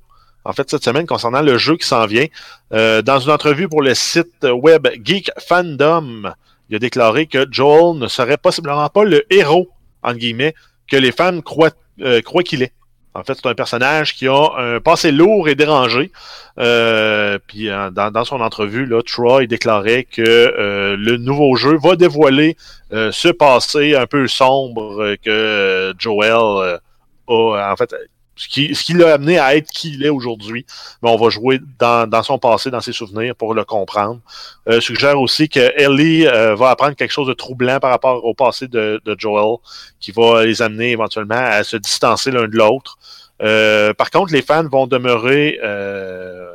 [0.49, 2.25] en fait, cette semaine, concernant le jeu qui s'en vient.
[2.73, 6.33] Euh, dans une entrevue pour le site web Geek Fandom,
[6.69, 9.69] il a déclaré que Joel ne serait possiblement pas le héros,
[10.01, 10.55] entre guillemets,
[10.89, 11.69] que les fans croient,
[12.01, 12.73] euh, qu'il est.
[13.13, 16.11] En fait, c'est un personnage qui a un passé lourd et dérangé.
[16.57, 22.57] Euh, puis dans, son entrevue, là, Troy déclarait que le nouveau jeu va dévoiler
[22.91, 26.79] ce passé un peu sombre que Joel
[27.27, 27.93] a en fait
[28.39, 30.65] ce qui, ce qui l'a amené à être qui il est aujourd'hui.
[31.03, 34.21] Mais on va jouer dans, dans, son passé, dans ses souvenirs pour le comprendre.
[34.69, 38.33] Euh, suggère aussi que Ellie euh, va apprendre quelque chose de troublant par rapport au
[38.33, 39.57] passé de, de, Joel,
[39.99, 42.97] qui va les amener éventuellement à se distancer l'un de l'autre.
[43.41, 46.49] Euh, par contre, les fans vont demeurer euh,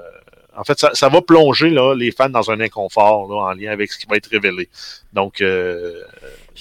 [0.56, 3.72] en fait, ça, ça, va plonger là, les fans dans un inconfort là, en lien
[3.72, 4.70] avec ce qui va être révélé.
[5.12, 6.00] Donc, euh,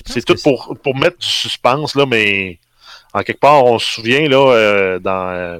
[0.05, 2.57] c'est tout pour, pour mettre du suspense, là, mais
[3.13, 5.59] en quelque part, on se souvient, là, euh, dans, euh,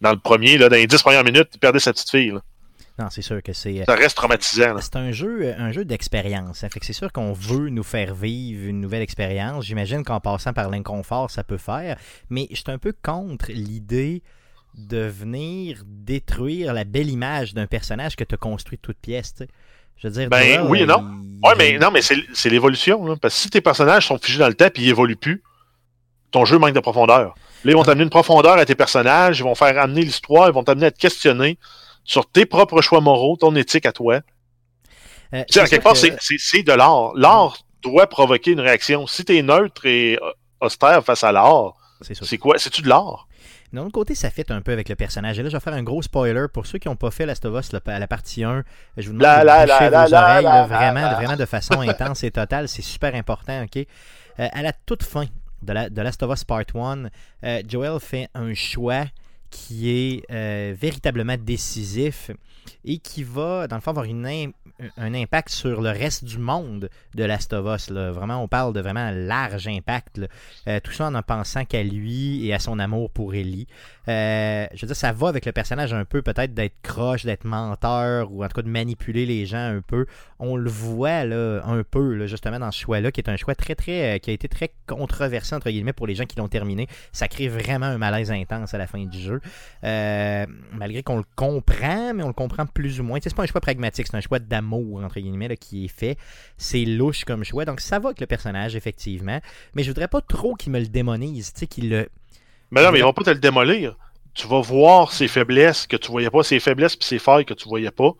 [0.00, 2.30] dans le premier, là, dans les dix premières minutes, il perdait sa petite fille.
[2.30, 2.40] Là.
[2.98, 3.84] Non, c'est sûr que c'est.
[3.84, 4.76] Ça reste traumatisant.
[4.80, 6.62] C'est un jeu, un jeu d'expérience.
[6.62, 6.68] Hein.
[6.68, 9.64] Fait que c'est sûr qu'on veut nous faire vivre une nouvelle expérience.
[9.64, 11.96] J'imagine qu'en passant par l'inconfort, ça peut faire.
[12.30, 14.22] Mais je suis un peu contre l'idée
[14.76, 19.34] de venir détruire la belle image d'un personnage que tu as construit de toutes pièces.
[19.34, 19.48] T'sais.
[19.96, 21.04] Je veux dire, ben oui et non.
[21.20, 21.40] Il...
[21.46, 23.16] Ouais, mais non, mais c'est l'évolution.
[23.16, 25.42] Parce que si tes personnages sont figés dans le temps et ils évoluent plus,
[26.34, 27.34] ton jeu manque de profondeur.
[27.64, 30.52] Là, ils vont t'amener une profondeur à tes personnages, ils vont faire amener l'histoire, ils
[30.52, 31.58] vont t'amener à te questionner
[32.02, 34.20] sur tes propres choix moraux, ton éthique à toi.
[35.32, 35.98] Euh, tu sais, en quelque part, que...
[36.18, 37.12] c'est de l'art.
[37.14, 39.06] L'art doit provoquer une réaction.
[39.06, 40.18] Si tu es neutre et
[40.60, 42.58] austère face à l'art, c'est quoi?
[42.58, 43.28] C'est-tu de l'art?
[43.72, 45.38] D'un autre côté, ça fait un peu avec le personnage.
[45.38, 47.44] Et là, je vais faire un gros spoiler pour ceux qui n'ont pas fait Last
[47.44, 48.64] of Us à la partie 1.
[48.96, 51.80] Je vous demande la, de la, la, vos la, oreilles là, vraiment, vraiment de façon
[51.88, 52.68] intense et totale.
[52.68, 53.76] C'est super important, OK?
[54.40, 55.26] Euh, à la toute fin
[55.64, 57.06] de, la, de Last of Us Part 1,
[57.44, 59.06] euh, Joel fait un choix
[59.50, 62.30] qui est euh, véritablement décisif
[62.84, 64.52] et qui va, dans le fond, avoir une,
[64.96, 67.90] un impact sur le reste du monde de Last of Us.
[67.90, 68.10] Là.
[68.10, 70.20] Vraiment, on parle de vraiment large impact.
[70.66, 73.66] Euh, tout ça en en pensant qu'à lui et à son amour pour Ellie.
[74.08, 77.44] Euh, je veux dire, ça va avec le personnage un peu, peut-être d'être croche, d'être
[77.44, 80.06] menteur, ou en tout cas de manipuler les gens un peu.
[80.38, 83.54] On le voit là, un peu, là, justement, dans ce choix-là, qui est un choix
[83.54, 86.48] très, très, euh, qui a été très controversé, entre guillemets, pour les gens qui l'ont
[86.48, 86.88] terminé.
[87.12, 89.40] Ça crée vraiment un malaise intense à la fin du jeu.
[89.82, 93.18] Malgré qu'on le comprend, mais on le comprend plus ou moins.
[93.22, 96.16] C'est pas un choix pragmatique, c'est un choix d'amour, entre guillemets, là, qui est fait.
[96.56, 97.64] C'est louche comme choix.
[97.64, 99.40] Donc ça va avec le personnage, effectivement.
[99.74, 102.08] Mais je voudrais pas trop qu'il me le démonise, tu sais, qu'il le.
[102.70, 103.96] Mais non, mais ils vont pas te le démolir.
[104.34, 107.54] Tu vas voir ses faiblesses que tu voyais pas, ses faiblesses puis ses failles que
[107.54, 108.12] tu voyais pas.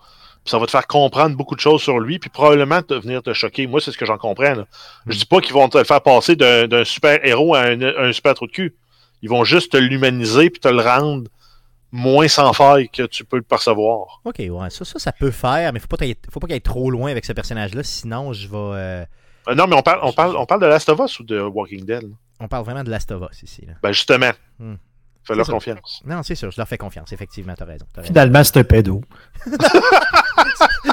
[0.44, 3.22] Puis ça va te faire comprendre beaucoup de choses sur lui, puis probablement te venir
[3.22, 3.66] te choquer.
[3.66, 4.54] Moi, c'est ce que j'en comprends.
[4.54, 4.66] Là.
[5.07, 8.35] Je dis pas qu'ils vont te faire passer d'un super héros à un, un, super
[8.35, 8.74] trou de cul.
[9.22, 11.30] Ils vont juste te l'humaniser puis te le rendre
[11.94, 14.20] moins sans faille que tu peux le percevoir.
[14.24, 16.90] Ok, ouais, ça, ça, ça peut faire, mais faut pas faut pas qu'il aille trop
[16.90, 18.57] loin avec ce personnage-là, sinon je vais.
[18.57, 19.04] Euh...
[19.48, 21.40] Euh, non, mais on parle, on parle, on parle de Last of Us ou de
[21.40, 22.02] Walking Dead?
[22.02, 22.09] Là?
[22.40, 23.64] On parle vraiment de Last of Us ici.
[23.64, 23.74] Là.
[23.80, 24.33] Ben justement.
[24.59, 24.74] Hmm.
[25.26, 26.02] Fais leur confiance.
[26.04, 28.06] Non, c'est sûr, je leur fais confiance, effectivement, t'as raison, raison.
[28.06, 29.00] Finalement, c'est un pédo.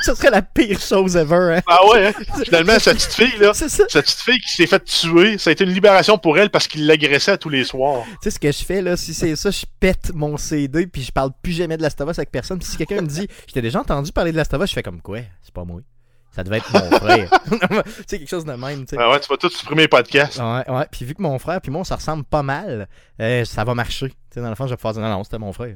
[0.02, 1.58] ça serait la pire chose ever.
[1.58, 1.62] Hein?
[1.67, 2.13] Ah ouais, hein?
[2.44, 5.63] finalement, cette petite fille, là, cette petite fille qui s'est fait tuer, ça a été
[5.63, 8.04] une libération pour elle parce qu'il l'agressait à tous les soirs.
[8.06, 11.02] Tu sais ce que je fais, là, si c'est ça, je pète mon CD puis
[11.02, 12.60] je parle plus jamais de Last of Us avec personne.
[12.60, 14.76] Puis si quelqu'un me dit, je t'ai déjà entendu parler de Last of Us, je
[14.76, 15.82] fais comme quoi, c'est pas moi.
[16.32, 17.30] Ça devait être mon frère.
[17.50, 17.58] tu
[18.08, 18.86] sais, quelque chose de même.
[18.98, 20.39] Ah ouais, tu vas tout supprimer le podcast.
[20.39, 20.86] Ouais, ouais.
[20.89, 22.88] Puis vu que mon frère puis moi, ça ressemble pas mal,
[23.20, 24.08] euh, ça va marcher.
[24.10, 25.76] Tu sais, dans le fond, je vais pouvoir dire non, non, c'était mon frère.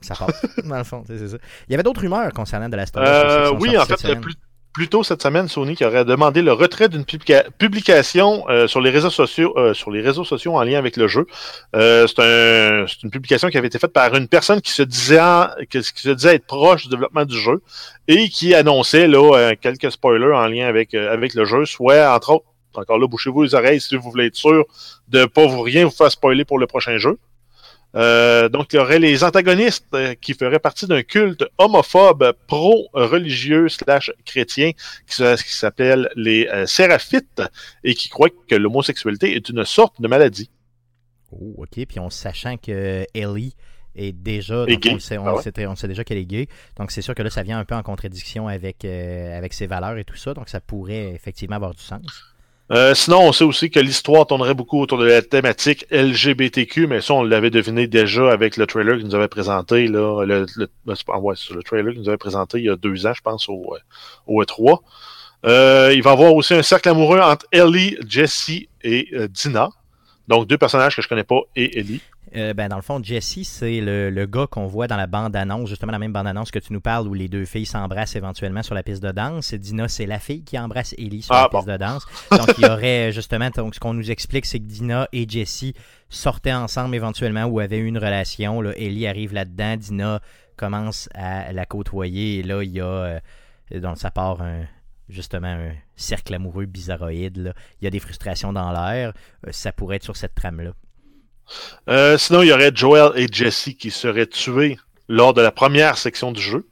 [0.00, 0.46] Ça passe.
[0.64, 1.36] dans le fond, c'est ça.
[1.68, 3.06] Il y avait d'autres rumeurs concernant de la story.
[3.08, 4.34] Euh, oui, en fait, plus,
[4.74, 8.80] plus tôt cette semaine, Sony qui aurait demandé le retrait d'une publica publication euh, sur
[8.80, 11.26] les réseaux sociaux, euh, sur les réseaux sociaux en lien avec le jeu.
[11.76, 15.20] Euh, c'est un, une publication qui avait été faite par une personne qui se disait,
[15.70, 17.62] qui se disait être proche du développement du jeu
[18.08, 22.12] et qui annonçait là euh, quelques spoilers en lien avec euh, avec le jeu, soit
[22.12, 24.64] entre autres, encore là, bouchez-vous les oreilles si vous voulez être sûr
[25.08, 27.16] de pas vous rien vous faire spoiler pour le prochain jeu.
[27.96, 33.68] Euh, donc, il y aurait les antagonistes euh, qui feraient partie d'un culte homophobe pro-religieux
[33.68, 34.72] slash chrétien
[35.06, 37.42] qui, qui s'appelle les euh, séraphites
[37.84, 40.50] et qui croient que l'homosexualité est une sorte de maladie.
[41.30, 41.86] Oh, ok.
[41.86, 43.54] Puis en sachant que Ellie
[43.94, 45.42] est déjà, donc on, sait, on, ah ouais?
[45.42, 47.64] sait, on, sait, déjà qu'elle est gay, donc c'est sûr que là, ça vient un
[47.64, 51.74] peu en contradiction avec, avec ses valeurs et tout ça, donc ça pourrait effectivement avoir
[51.74, 52.33] du sens.
[52.72, 57.02] Euh, sinon, on sait aussi que l'histoire tournerait beaucoup autour de la thématique LGBTQ, mais
[57.02, 60.68] ça, on l'avait deviné déjà avec le trailer qu'il nous avait présenté, là, le, le,
[60.86, 63.76] le trailer qu'il nous avait présenté il y a deux ans, je pense, au,
[64.26, 64.78] au E3.
[65.44, 69.68] Euh, il va y avoir aussi un cercle amoureux entre Ellie, Jessie et euh, Dina.
[70.26, 72.00] Donc, deux personnages que je connais pas et Ellie.
[72.36, 75.68] Euh, ben, dans le fond, Jesse, c'est le, le gars qu'on voit dans la bande-annonce,
[75.68, 78.74] justement la même bande-annonce que tu nous parles, où les deux filles s'embrassent éventuellement sur
[78.74, 79.54] la piste de danse.
[79.54, 81.58] Dina, c'est la fille qui embrasse Ellie sur Ah, la bon.
[81.58, 82.06] piste de danse.
[82.32, 85.66] Donc, il y aurait justement, donc, ce qu'on nous explique, c'est que Dina et Jesse
[86.08, 88.60] sortaient ensemble éventuellement ou avaient eu une relation.
[88.60, 88.72] Là.
[88.76, 90.20] Ellie arrive là-dedans, Dina
[90.56, 93.20] commence à la côtoyer, et là, il y a, euh,
[93.80, 94.62] donc ça part un,
[95.08, 97.36] justement un cercle amoureux bizarroïde.
[97.38, 97.52] là.
[97.80, 99.12] Il y a des frustrations dans l'air.
[99.46, 100.70] Euh, ça pourrait être sur cette trame-là.
[101.88, 104.78] Euh, sinon, il y aurait Joel et Jesse qui seraient tués
[105.08, 106.68] lors de la première section du jeu.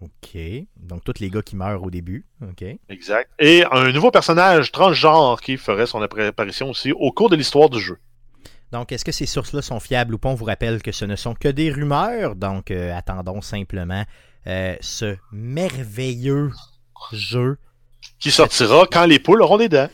[0.00, 0.38] OK.
[0.76, 2.24] Donc, tous les gars qui meurent au début.
[2.42, 2.64] OK.
[2.88, 3.30] Exact.
[3.38, 7.80] Et un nouveau personnage transgenre qui ferait son apparition aussi au cours de l'histoire du
[7.80, 7.98] jeu.
[8.70, 10.28] Donc, est-ce que ces sources-là sont fiables ou pas?
[10.28, 12.36] On vous rappelle que ce ne sont que des rumeurs.
[12.36, 14.04] Donc, euh, attendons simplement
[14.46, 16.52] euh, ce merveilleux
[17.12, 17.58] jeu.
[18.18, 19.88] Qui sortira quand les poules auront des dents.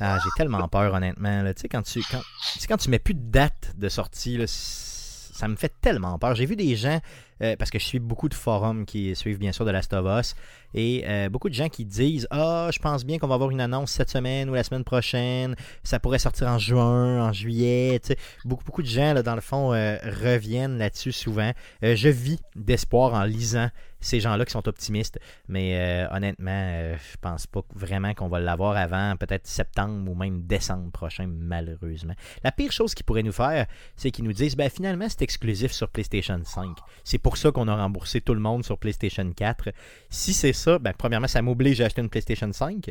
[0.00, 1.42] Ah, j'ai tellement peur, honnêtement.
[1.42, 1.54] là.
[1.54, 2.22] Tu sais, quand tu, quand,
[2.58, 6.34] tu quand tu mets plus de date de sortie, ça me fait tellement peur.
[6.34, 7.00] J'ai vu des gens,
[7.42, 10.06] euh, parce que je suis beaucoup de forums qui suivent bien sûr de Last of
[10.06, 10.34] Us,
[10.74, 13.60] et euh, beaucoup de gens qui disent Ah, je pense bien qu'on va avoir une
[13.60, 15.54] annonce cette semaine ou la semaine prochaine.
[15.82, 17.98] Ça pourrait sortir en juin, en juillet.
[18.02, 18.18] tu sais.
[18.44, 21.52] Beaucoup, beaucoup de gens, là, dans le fond, euh, reviennent là-dessus souvent.
[21.82, 23.68] Je vis d'espoir en lisant
[24.00, 25.18] ces gens-là qui sont optimistes.
[25.48, 30.90] Mais honnêtement, je pense pas vraiment qu'on va l'avoir avant peut-être septembre ou même décembre
[30.92, 32.14] prochain, malheureusement.
[32.44, 35.72] La pire chose qu'ils pourraient nous faire, c'est qu'ils nous disent ben finalement c'est exclusif
[35.72, 36.76] sur PlayStation 5.
[37.04, 39.68] C'est pour ça qu'on a remboursé tout le monde sur PlayStation 4.
[40.08, 42.90] Si c'est ça, ben premièrement, ça m'oblige à acheter une PlayStation 5.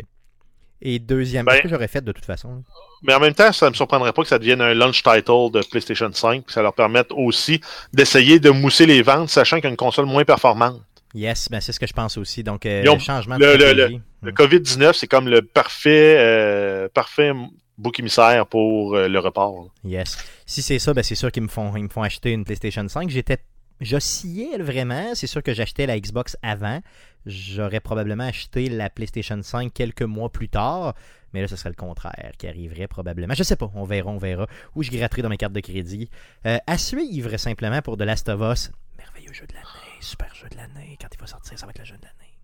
[0.79, 2.63] Et deuxièmement, Ben- ce que j'aurais fait de toute façon.
[3.01, 5.49] Mais en même temps, ça ne me surprendrait pas que ça devienne un launch title
[5.51, 7.59] de PlayStation 5, que ça leur permette aussi
[7.93, 10.79] d'essayer de mousser les ventes, sachant qu'il y a une console moins performante.
[11.15, 12.43] Yes, ben c'est ce que je pense aussi.
[12.43, 14.01] Donc, euh, ont- le changement le- de le- stratégie.
[14.21, 14.35] Le Mm.
[14.35, 17.31] COVID-19, c'est comme le parfait, euh, parfait
[17.79, 19.63] bouc émissaire pour euh, le report.
[19.63, 19.69] là.
[19.89, 20.17] Yes.
[20.45, 22.87] Si c'est ça, ben c'est sûr qu'ils me font, ils me font acheter une PlayStation
[22.87, 23.09] 5.
[23.09, 23.37] J'étais.
[23.79, 25.13] J'oscillais vraiment.
[25.13, 26.81] C'est sûr que j'achetais la Xbox avant.
[27.25, 30.95] J'aurais probablement acheté la PlayStation 5 quelques mois plus tard.
[31.33, 33.33] Mais là, ce serait le contraire qui arriverait probablement.
[33.33, 33.69] Je sais pas.
[33.75, 34.47] On verra, on verra.
[34.75, 36.09] Où je gratterai dans mes cartes de crédit.
[36.45, 38.71] Euh, à suivre simplement pour The Last of Us.
[38.97, 39.65] Merveilleux jeu de l'année.
[39.99, 40.97] Super jeu de l'année.
[40.99, 42.37] Quand il va sortir, ça va être le jeu de l'année.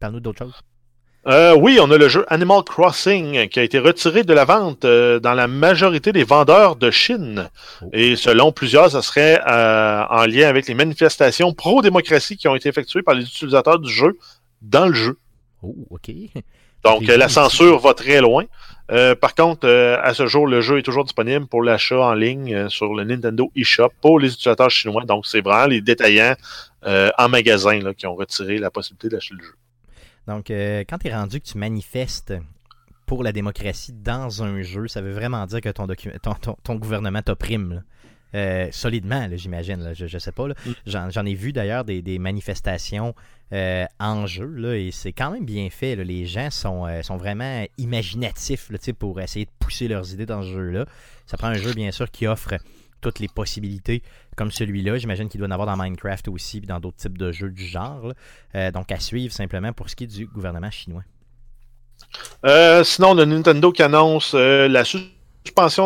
[0.00, 0.62] Parle-nous d'autre chose.
[1.26, 4.84] Euh, oui, on a le jeu Animal Crossing qui a été retiré de la vente
[4.84, 7.50] euh, dans la majorité des vendeurs de Chine.
[7.82, 7.88] Oh.
[7.92, 12.68] Et selon plusieurs, ça serait euh, en lien avec les manifestations pro-démocratie qui ont été
[12.68, 14.16] effectuées par les utilisateurs du jeu
[14.62, 15.18] dans le jeu.
[15.62, 16.10] Oh, ok.
[16.84, 18.44] Donc, la censure va très loin.
[19.20, 22.94] Par contre, à ce jour, le jeu est toujours disponible pour l'achat en ligne sur
[22.94, 25.04] le Nintendo eShop pour les utilisateurs chinois.
[25.04, 26.36] Donc, c'est vraiment les détaillants
[26.84, 29.54] en magasin là, qui ont retiré la possibilité d'acheter le jeu.
[30.26, 32.34] Donc, euh, quand tu es rendu que tu manifestes
[33.06, 36.56] pour la démocratie dans un jeu, ça veut vraiment dire que ton, docu- ton, ton,
[36.62, 37.84] ton gouvernement t'opprime.
[38.34, 39.92] Euh, solidement, j'imagine.
[39.94, 40.48] Je, je sais pas.
[40.48, 40.54] Mm.
[40.86, 43.14] J'en, ai vu d'ailleurs des, des manifestations
[43.52, 45.94] euh, en jeu là, et c'est quand même bien fait.
[45.94, 46.02] là.
[46.02, 50.42] Les gens sont, euh, sont vraiment imaginatifs là, pour essayer de pousser leurs idées dans
[50.42, 50.86] ce jeu-là.
[51.26, 52.54] Ça prend un jeu, bien sûr, qui offre
[53.00, 54.02] toutes les possibilités
[54.36, 54.98] comme celui-là.
[54.98, 57.64] J'imagine qu'il doit en avoir dans Minecraft aussi, puis dans d'autres types de jeux du
[57.64, 58.12] genre.
[58.54, 61.02] Euh, donc à suivre simplement pour ce qui est du gouvernement chinois.
[62.44, 65.15] Euh, sinon, le Nintendo qui annonce euh, la suspension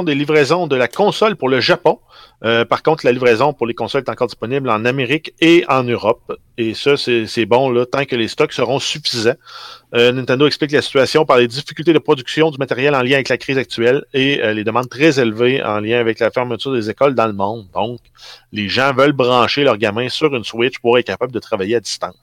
[0.04, 1.98] des livraisons de la console pour le Japon.
[2.44, 5.82] Euh, par contre, la livraison pour les consoles est encore disponible en Amérique et en
[5.82, 6.32] Europe.
[6.58, 9.34] Et ça, c'est c'est bon là, tant que les stocks seront suffisants.
[9.94, 13.28] Euh, Nintendo explique la situation par les difficultés de production du matériel en lien avec
[13.28, 16.88] la crise actuelle et euh, les demandes très élevées en lien avec la fermeture des
[16.88, 17.66] écoles dans le monde.
[17.74, 18.00] Donc,
[18.52, 21.80] les gens veulent brancher leurs gamins sur une Switch pour être capable de travailler à
[21.80, 22.16] distance.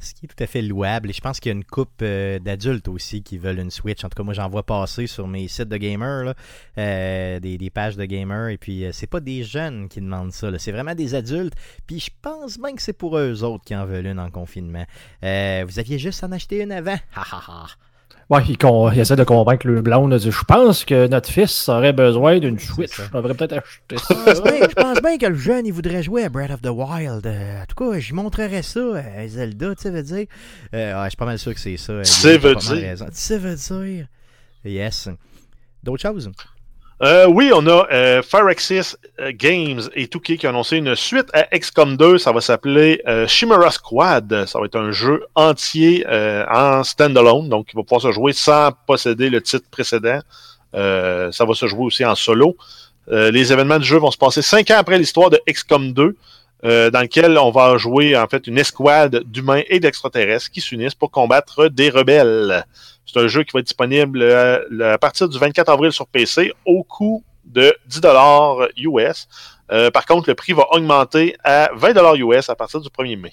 [0.00, 1.10] Ce qui est tout à fait louable.
[1.10, 4.02] Et je pense qu'il y a une coupe euh, d'adultes aussi qui veulent une Switch.
[4.04, 6.34] En tout cas, moi, j'en vois passer sur mes sites de gamers,
[6.78, 8.48] euh, des, pages de gamers.
[8.48, 10.50] Et puis, euh, c'est pas des jeunes qui demandent ça.
[10.58, 11.54] C'est vraiment des adultes.
[11.86, 14.86] Puis, je pense même que c'est pour eux autres qui en veulent une en confinement.
[15.22, 16.98] Euh, vous aviez juste en acheter une avant.
[17.14, 17.66] Ha ha ha.
[18.30, 20.16] Ouais, il, con- il essaie de convaincre le blonde.
[20.16, 22.92] Je pense que notre fils aurait besoin d'une Switch.
[22.96, 23.02] ça.
[23.12, 24.14] On devrait peut-être acheter ça.
[24.24, 26.68] Ah, ouais, je pense bien que le jeune, il voudrait jouer à Breath of the
[26.68, 27.26] Wild.
[27.26, 28.80] Euh, en tout cas, je montrerais ça
[29.18, 30.26] à Zelda, tu sais, veut dire.
[30.74, 31.92] Euh, ouais, je suis pas mal sûr que c'est ça.
[31.92, 32.96] Euh, Tu sais, veut dire.
[32.98, 34.06] Tu sais, veut dire.
[34.64, 35.08] Yes.
[35.82, 36.30] D'autres choses?
[37.02, 41.28] Euh, oui, on a euh, Firaxis euh, Games et Touquet qui ont annoncé une suite
[41.32, 42.18] à XCOM 2.
[42.18, 44.44] Ça va s'appeler euh, Squad.
[44.46, 48.34] Ça va être un jeu entier euh, en standalone, donc il va pouvoir se jouer
[48.34, 50.20] sans posséder le titre précédent.
[50.74, 52.56] Ça va se jouer aussi en solo.
[53.08, 56.14] Les événements du jeu vont se passer cinq ans après l'histoire de XCOM 2,
[56.62, 60.94] euh, dans lequel on va jouer en fait une escouade d'humains et d'extraterrestres qui s'unissent
[60.94, 62.66] pour combattre des rebelles.
[63.12, 66.52] C'est un jeu qui va être disponible euh, à partir du 24 avril sur PC
[66.64, 68.00] au coût de 10
[68.76, 69.28] US.
[69.72, 73.32] Euh, par contre, le prix va augmenter à 20 US à partir du 1er mai.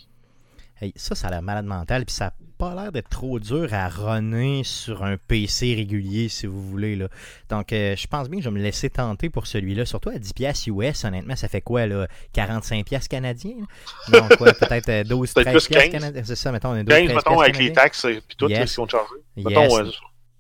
[0.96, 4.64] Ça, ça a l'air malade mental, puis ça pas l'air d'être trop dur à runner
[4.64, 6.96] sur un PC régulier, si vous voulez.
[6.96, 7.08] Là.
[7.50, 9.86] Donc, euh, je pense bien que je vais me laisser tenter pour celui-là.
[9.86, 12.08] Surtout à 10 pièces US, honnêtement, ça fait quoi, là?
[12.34, 13.58] 45 pièces canadiens?
[14.12, 16.24] Non, quoi, peut-être 12, 13 pièces canadiens.
[16.26, 18.70] C'est ça, mettons, on est 12, 15, mettons, avec les taxes et tout, yes.
[18.70, 19.16] ce qu'ils vont charger.
[19.36, 19.96] Mettons, yes.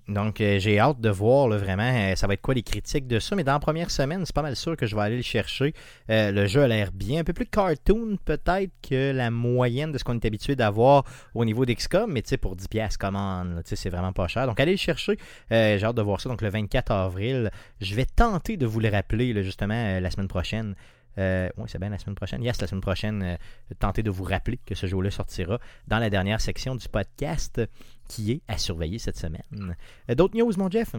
[0.07, 3.07] Donc, euh, j'ai hâte de voir là, vraiment euh, ça va être quoi les critiques
[3.07, 3.35] de ça.
[3.35, 5.73] Mais dans la première semaine, c'est pas mal sûr que je vais aller le chercher.
[6.09, 7.21] Euh, le jeu a l'air bien.
[7.21, 11.43] Un peu plus cartoon peut-être que la moyenne de ce qu'on est habitué d'avoir au
[11.43, 12.11] niveau d'XCOM.
[12.11, 14.47] Mais tu sais, pour 10$, commande, c'est vraiment pas cher.
[14.47, 15.17] Donc, allez le chercher.
[15.49, 16.29] j'ai hâte de voir ça.
[16.29, 20.75] Donc, le 24 avril, je vais tenter de vous le rappeler justement la semaine prochaine.
[21.17, 22.43] Oui, c'est bien la semaine prochaine.
[22.43, 23.35] Yes, la semaine prochaine, euh,
[23.79, 27.61] tentez de vous rappeler que ce jeu-là sortira dans la dernière section du podcast
[28.07, 29.75] qui est à surveiller cette semaine.
[30.09, 30.95] Euh, d'autres news, mon Jeff?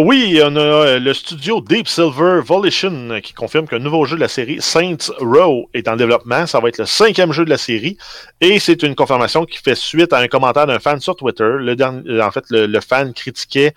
[0.00, 4.26] oui, on a le studio Deep Silver Volition qui confirme qu'un nouveau jeu de la
[4.26, 6.46] série Saints Row est en développement.
[6.46, 7.96] Ça va être le cinquième jeu de la série.
[8.40, 11.44] Et c'est une confirmation qui fait suite à un commentaire d'un fan sur Twitter.
[11.44, 11.76] Le
[12.20, 13.72] en fait, le fan critiquait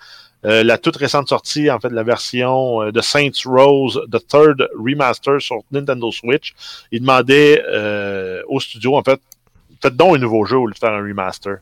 [0.46, 4.68] euh, la toute récente sortie, en fait, la version euh, de Saints Rose, The Third
[4.78, 6.54] Remaster sur Nintendo Switch,
[6.92, 9.20] il demandait euh, au studio, en fait,
[9.82, 11.58] faites donc un nouveau jeu au lieu de faire un remaster.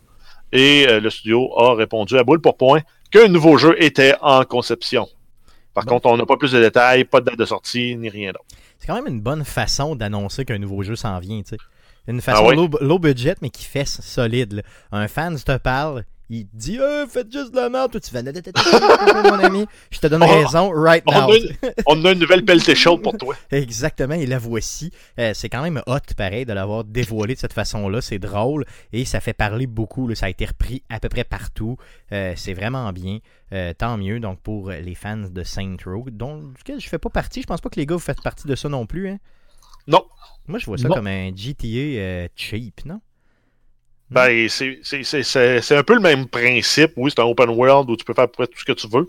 [0.54, 5.08] Et le studio a répondu à boule pour point qu'un nouveau jeu était en conception.
[5.74, 8.30] Par contre, on n'a pas plus de détails, pas de date de sortie, ni rien
[8.30, 8.44] d'autre.
[8.78, 11.56] C'est quand même une bonne façon d'annoncer qu'un nouveau jeu s'en vient, tu sais.
[12.06, 14.62] Une façon ah low, budget, mais qui fait solide.
[14.92, 17.92] Un fan te parle, il dit euh, faites juste de la merde.
[17.92, 18.22] Toi, tu fais
[19.22, 19.66] mon ami.
[19.90, 21.28] Je te donne raison right now.
[21.86, 23.36] On a une, nouvelle pelletée chaude pour toi.
[23.50, 24.14] Exactement.
[24.14, 24.90] Et la voici.
[25.18, 28.00] Euh, c'est quand même hot, pareil, de l'avoir dévoilé de cette façon-là.
[28.00, 28.64] C'est drôle.
[28.92, 30.12] Et ça fait parler beaucoup.
[30.14, 31.76] Ça a été repris à peu près partout.
[32.12, 33.18] Euh, c'est vraiment bien.
[33.76, 34.18] tant mieux.
[34.18, 37.42] Donc, pour les fans de Saint Row, dont je fais pas partie.
[37.42, 39.08] Je pense pas que les gars, vous faites partie de ça non plus.
[39.08, 39.18] Hein?
[39.86, 40.04] Non.
[40.46, 43.00] Moi, je vois ça comme un GTA cheap, non?
[44.10, 46.92] Ben, c'est un peu le même principe.
[46.96, 48.72] Oui, c'est un open world où tu peux faire à peu près tout ce que
[48.72, 49.08] tu veux.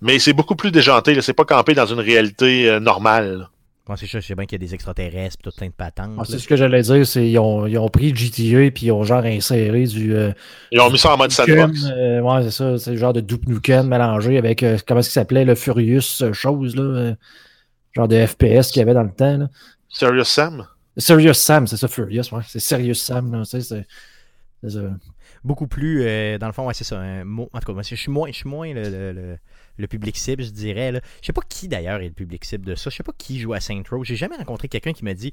[0.00, 1.20] Mais c'est beaucoup plus déjanté.
[1.20, 3.48] C'est pas campé dans une réalité euh, normale.
[3.86, 5.72] Moi, c'est sûr, je sais bien qu'il y a des extraterrestres et tout plein de
[5.72, 6.12] patentes.
[6.18, 8.92] Ah, c'est ce que j'allais dire, c'est ils ont, ils ont pris GTA et ils
[8.92, 10.14] ont genre inséré du.
[10.14, 10.32] Euh,
[10.70, 11.86] ils ont mis ça en mode sandbox.
[11.90, 12.78] Euh, ouais, c'est ça.
[12.78, 16.76] C'est le genre de Duke Nukem mélangé avec comment est-ce qu'il s'appelait le Furious chose
[16.76, 17.14] là.
[17.92, 19.36] genre de FPS qu'il y avait dans le temps.
[19.36, 19.48] Là.
[19.88, 20.66] Serious Sam?
[20.96, 22.42] Serious Sam, c'est ça, Furious, ouais.
[22.46, 23.42] C'est Serious Sam, là.
[23.44, 23.86] C'est
[25.42, 27.00] Beaucoup plus, euh, dans le fond, c'est ça.
[27.00, 29.38] Un mot, en tout cas, je suis moins, je suis moins le,
[29.78, 30.92] le, public cible, je dirais.
[30.92, 31.00] Là.
[31.22, 32.90] Je sais pas qui d'ailleurs est le public cible de ça.
[32.90, 34.04] Je sais pas qui joue à Saint Row.
[34.04, 35.32] J'ai jamais rencontré quelqu'un qui m'a dit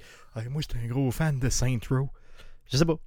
[0.50, 2.10] Moi, j'étais un gros fan de Saint Row.
[2.72, 2.98] Je sais pas.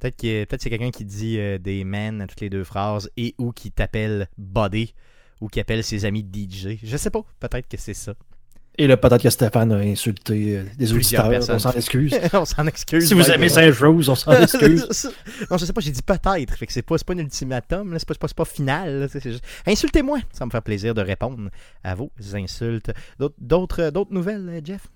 [0.00, 3.10] Peut-être que peut c'est quelqu'un qui dit euh, des men à toutes les deux phrases
[3.16, 4.92] et ou qui t'appelle Body
[5.40, 6.78] ou qui appelle ses amis DJ.
[6.82, 7.22] Je sais pas.
[7.40, 8.14] Peut-être que c'est ça.
[8.76, 11.30] Et là, peut-être que Stéphane a insulté euh, des auditeurs.
[11.48, 12.12] On s'en excuse.
[12.32, 13.06] on s'en excuse.
[13.06, 15.10] Si vous aimez Saint-Rose, on s'en excuse.
[15.50, 16.54] non, je sais pas, j'ai dit peut-être.
[16.54, 19.08] Fait que c'est pas, pas un ultimatum, c'est pas, pas, final.
[19.66, 20.18] Insultez-moi.
[20.32, 21.50] Ça me fait plaisir de répondre
[21.84, 22.92] à vos insultes.
[23.38, 24.88] D'autres nouvelles, Jeff?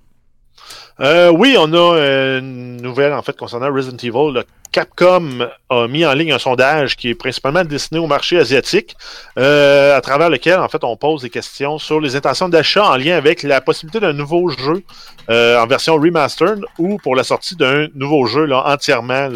[1.00, 4.42] Euh, oui, on a euh, une nouvelle en fait concernant Resident Evil.
[4.72, 8.96] Capcom a mis en ligne un sondage qui est principalement destiné au marché asiatique,
[9.38, 12.96] euh, à travers lequel en fait on pose des questions sur les intentions d'achat en
[12.96, 14.82] lien avec la possibilité d'un nouveau jeu
[15.28, 19.28] en version remastered ou pour la sortie d'un nouveau jeu entièrement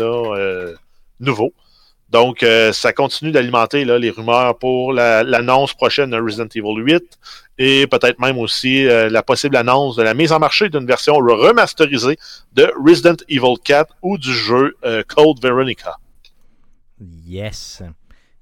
[1.20, 1.54] nouveau.
[2.12, 7.18] Donc, ça continue d'alimenter les rumeurs pour l'annonce prochaine de Resident Evil 8
[7.58, 11.14] et peut-être même aussi euh, la possible annonce de la mise en marché d'une version
[11.14, 12.18] remasterisée
[12.54, 15.96] de Resident Evil 4 ou du jeu euh, Code Veronica.
[17.26, 17.82] Yes.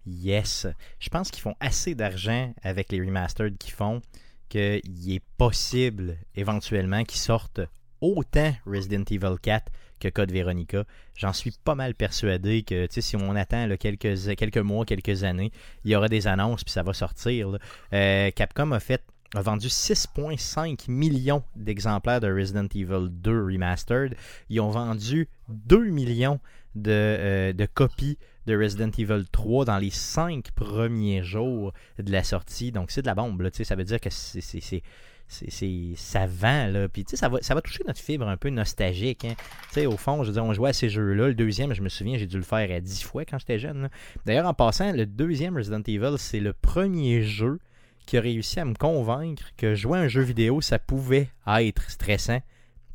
[0.07, 0.67] Yes.
[0.99, 4.01] Je pense qu'ils font assez d'argent avec les remastered qu'ils font
[4.49, 7.61] qu'il est possible éventuellement qu'ils sortent
[8.01, 10.85] autant Resident Evil 4 que Code Veronica.
[11.15, 15.53] J'en suis pas mal persuadé que si on attend quelques, quelques mois, quelques années,
[15.85, 17.59] il y aura des annonces puis ça va sortir.
[17.93, 19.03] Euh, Capcom a fait
[19.35, 24.17] a vendu 6,5 millions d'exemplaires de Resident Evil 2 Remastered.
[24.49, 26.41] Ils ont vendu 2 millions
[26.75, 32.25] de, euh, de, copies de Resident Evil 3 dans les 5 premiers jours de la
[32.25, 32.73] sortie.
[32.73, 33.49] Donc c'est de la bombe.
[33.53, 34.83] Ça veut dire que c'est
[35.31, 36.89] c'est ça vend là.
[36.89, 39.87] Puis ça va ça va toucher notre fibre un peu nostalgique hein.
[39.87, 41.89] au fond je veux dire on jouait à ces jeux là le deuxième je me
[41.89, 43.89] souviens j'ai dû le faire à 10 fois quand j'étais jeune
[44.27, 47.61] d'ailleurs en passant le deuxième Resident Evil c'est le premier jeu
[48.07, 51.91] qui a réussi à me convaincre que jouer à un jeu vidéo ça pouvait être
[51.91, 52.41] stressant.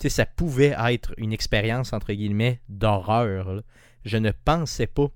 [0.02, 3.64] Sais ça pouvait être une expérience entre guillemets d'horreur
[4.04, 5.08] je ne pensais pas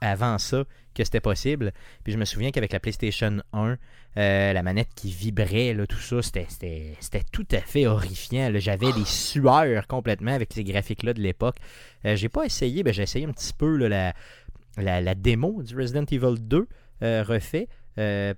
[0.00, 0.64] avant ça
[0.94, 1.72] que c'était possible.
[2.04, 3.76] Puis je me souviens qu'avec la PlayStation 1,
[4.18, 6.96] euh, la manette qui vibrait, là, tout ça, c'était,
[7.32, 8.50] tout à fait horrifiant.
[8.54, 11.56] J'avais des sueurs complètement avec ces graphiques-là de l'époque.
[12.04, 14.12] Euh, j'ai pas essayé, ben, j'ai essayé un petit peu là, la,
[14.76, 16.68] la, la démo du Resident Evil 2
[17.02, 17.68] euh, refait.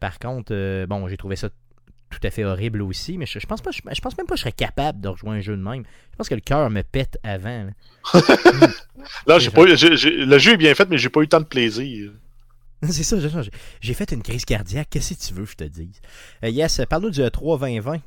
[0.01, 1.49] Par contre, bon, j'ai trouvé ça
[2.11, 4.35] tout à fait horrible aussi, mais je, je pense pas, je, je pense même pas
[4.35, 5.83] que je serais capable de rejoindre un jeu de même.
[6.13, 7.65] Je pense que le cœur me pète avant.
[7.65, 8.21] là.
[9.27, 12.13] Là, j'ai pas le jeu est bien fait, mais j'ai pas eu tant de plaisir.
[12.91, 13.17] C'est ça,
[13.81, 14.89] j'ai- fait une crise cardiaque.
[14.91, 16.01] Qu'est-ce que tu veux je te dise?
[16.45, 17.99] Euh, yes, parle-nous du 3 2020.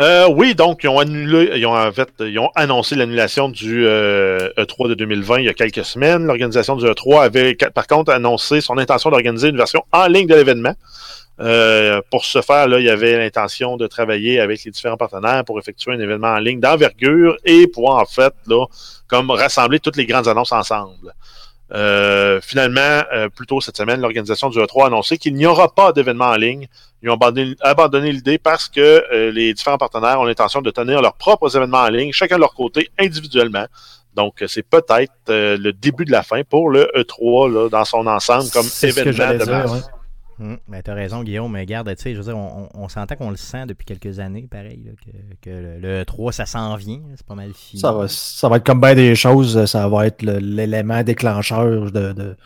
[0.00, 3.84] Euh, oui, donc ils ont annulé, ils ont en fait, ils ont annoncé l'annulation du
[3.84, 6.24] euh, E3 de 2020 il y a quelques semaines.
[6.24, 10.34] L'organisation du E3 avait par contre annoncé son intention d'organiser une version en ligne de
[10.36, 10.74] l'événement.
[11.40, 15.44] Euh, pour ce faire, là, il y avait l'intention de travailler avec les différents partenaires
[15.44, 18.66] pour effectuer un événement en ligne d'envergure et pouvoir en fait là,
[19.06, 21.14] comme rassembler toutes les grandes annonces ensemble.
[21.74, 25.74] Euh, finalement, euh, plus tôt cette semaine, l'organisation du E3 a annoncé qu'il n'y aura
[25.74, 26.66] pas d'événement en ligne.
[27.02, 31.02] Ils ont abandonné, abandonné l'idée parce que euh, les différents partenaires ont l'intention de tenir
[31.02, 33.66] leurs propres événements en ligne, chacun de leur côté, individuellement.
[34.14, 38.06] Donc, euh, c'est peut-être le début de la fin pour le E3 là, dans son
[38.06, 39.88] ensemble comme événement de dire,
[40.40, 43.16] Hum, ben, t'as raison, Guillaume, mais garde, tu sais, je veux dire, on, on- s'entend
[43.16, 44.92] qu'on le sent depuis quelques années, pareil,
[45.42, 47.80] que, le, le 3, ça s'en vient, c'est pas mal fini.
[47.80, 52.36] Ça va, ça va être comme bien des choses, ça va être l'élément déclencheur de,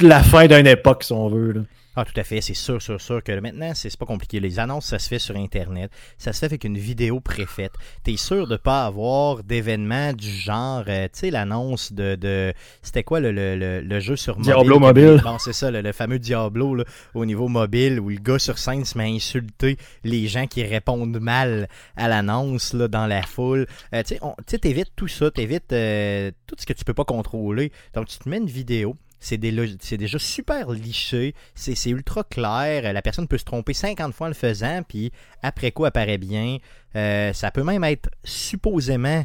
[0.00, 1.64] la fin d'une époque, si on veut.
[1.96, 4.38] Ah, tout à fait, c'est sûr, sûr, sûr que maintenant, c'est pas compliqué.
[4.38, 5.90] Les annonces, ça se fait sur Internet.
[6.18, 7.72] Ça se fait avec une vidéo préfaite.
[8.04, 13.02] T'es sûr de pas avoir d'événements du genre, euh, tu sais, l'annonce de, de c'était
[13.02, 14.52] quoi le, le, le, le jeu sur mobile?
[14.54, 15.20] Diablo mobile.
[15.24, 16.84] Bon, c'est ça, le, le fameux Diablo là,
[17.14, 20.62] au niveau mobile où le gars sur scène se met à insulter les gens qui
[20.62, 23.66] répondent mal à l'annonce dans la foule.
[23.94, 26.84] Euh, tu sais, on- tu sais, t'évites tout ça, t'évites euh, tout ce que tu
[26.84, 27.72] peux pas contrôler.
[27.94, 28.96] Donc, tu te mets une vidéo.
[29.20, 34.28] C'est déjà super liché, c'est ultra clair, la personne peut se tromper 50 fois en
[34.28, 35.12] le faisant, puis
[35.42, 36.56] après quoi apparaît bien.
[36.96, 39.24] Euh, ça peut même être supposément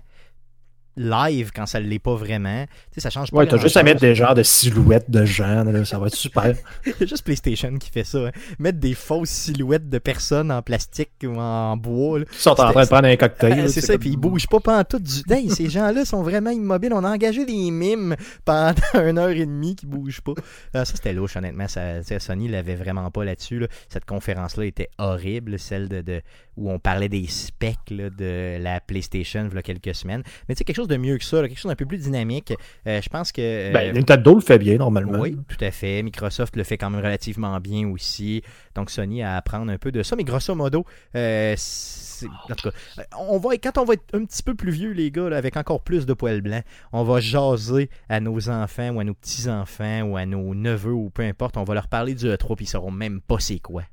[0.98, 2.66] live quand ça ne l'est pas vraiment.
[2.66, 3.38] Tu sais, ça change pas.
[3.38, 6.16] Ouais, t'as juste à mettre des genres de silhouettes de gens, là, ça va être
[6.16, 6.56] super.
[6.86, 8.28] Il y a juste PlayStation qui fait ça.
[8.28, 8.32] hein.
[8.60, 12.20] Mettre des fausses silhouettes de personnes en plastique ou en bois.
[12.20, 12.26] là.
[12.32, 13.60] Ils sont en train de prendre un cocktail.
[13.60, 15.34] Euh, c'est ça, comme- puis ils bougent pas pantoute du.
[15.34, 16.94] Hey, ces gens-là sont vraiment immobiles.
[16.94, 18.16] On a engagé des mimes
[18.46, 18.74] pendant
[19.10, 20.34] une heure et demie qui bougent pas.
[20.74, 21.68] Ah, ça, c'était louche, honnêtement.
[21.68, 23.60] Ça, Sony l'avait vraiment pas là-dessus.
[23.60, 23.68] là.
[23.90, 26.22] Cette conférence-là était horrible, celle de, de-
[26.58, 30.24] où on parlait des specs là, de la PlayStation il y a quelques semaines.
[30.48, 31.98] Mais tu sais, quelque chose de mieux que ça, là, quelque chose d'un peu plus
[31.98, 32.54] dynamique.
[32.88, 33.42] Euh, je pense que.
[33.42, 35.20] euh, Ben, Nintendo le fait bien, normalement.
[35.20, 36.02] oui, tout à fait.
[36.04, 38.42] Microsoft le fait quand même relativement bien aussi.
[38.76, 40.16] Donc Sony a à apprendre un peu de ça.
[40.16, 44.06] Mais grosso modo, euh, c'est- en tout cas, euh, on va, quand on va être
[44.14, 46.64] un petit peu plus vieux, les gars, là, avec encore plus de poils blancs,
[46.94, 51.10] on va jaser à nos enfants ou à nos petits-enfants ou à nos neveux ou
[51.10, 51.58] peu importe.
[51.58, 53.84] On va leur parler du E3 puis ils sauront même pas c'est quoi.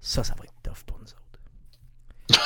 [0.00, 1.18] Ça, ça va être tough pour nous autres.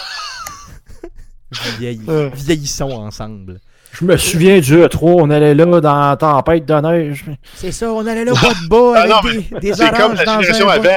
[1.79, 2.07] Vieilli-.
[2.35, 3.61] Vieillissons ensemble.
[3.99, 7.25] Je me souviens du E3, on allait là dans la tempête de neige.
[7.55, 10.03] C'est ça, on allait là bas de bas Ah avec non, des, des C'est comme
[10.13, 10.91] oranges la dans génération avant.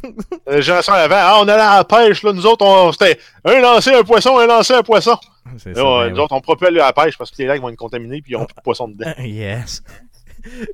[0.46, 1.16] la génération avant.
[1.18, 2.32] Ah, on allait à la pêche, là.
[2.32, 5.16] Nous autres, on, c'était un lancer un poisson, un lancer un poisson.
[5.46, 7.60] Là, ça, on- ben nous autres, on aller à la pêche parce que les lacs
[7.60, 9.12] vont être contaminés puis ils n'auront plus de poissons dedans.
[9.18, 9.82] Yes.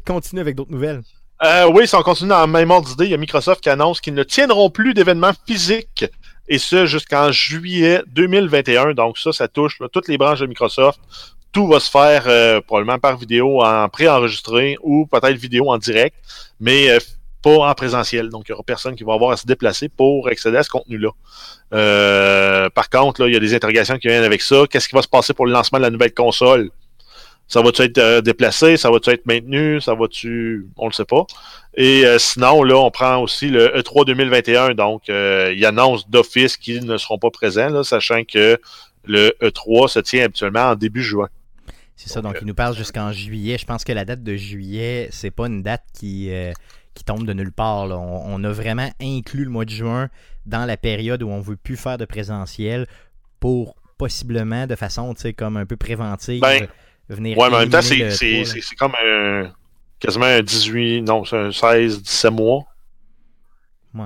[0.07, 1.03] Continue avec d'autres nouvelles.
[1.45, 3.68] Euh, oui, si on continue dans le même ordre d'idée, il y a Microsoft qui
[3.70, 6.07] annonce qu'ils ne tiendront plus d'événements physiques,
[6.49, 8.95] et ce jusqu'en juillet 2021.
[8.95, 10.99] Donc ça, ça touche là, toutes les branches de Microsoft.
[11.53, 16.15] Tout va se faire euh, probablement par vidéo en pré-enregistré ou peut-être vidéo en direct,
[16.61, 16.99] mais euh,
[17.43, 18.29] pas en présentiel.
[18.29, 20.69] Donc il y aura personne qui va avoir à se déplacer pour accéder à ce
[20.69, 21.11] contenu-là.
[21.73, 24.65] Euh, par contre, là, il y a des interrogations qui viennent avec ça.
[24.71, 26.71] Qu'est-ce qui va se passer pour le lancement de la nouvelle console?
[27.47, 28.77] Ça va-tu être déplacé?
[28.77, 29.81] Ça va-tu être maintenu?
[29.81, 30.67] Ça va-tu...
[30.77, 31.25] On le sait pas.
[31.79, 34.75] Et sinon, là, on prend aussi le E E3 2021.
[34.75, 38.61] Donc, il annonce d'office qu'ils ne seront pas présents, sachant que
[39.05, 41.29] le E3 se tient habituellement en début juin.
[42.01, 43.59] C'est ça, Donc, il nous parle jusqu'en juillet.
[43.59, 46.53] Je pense que la date de juillet, c'est pas une date qui, euh,
[46.95, 47.89] qui tombe de nulle part.
[47.89, 47.99] là.
[47.99, 50.09] On, on a vraiment inclus le mois de juin
[50.47, 52.87] dans la période où on veut plus faire de présentiel
[53.41, 56.69] pour possiblement, de façon, comme un peu préventive, Ben,
[57.09, 58.45] venir Ouais, mais en même temps, c'est le c'est- 3, là.
[58.45, 59.53] c'est- c'est comme un,
[59.99, 62.65] quasiment un 18, non, c'est un 16, 17 mois.
[63.95, 64.05] Ouais.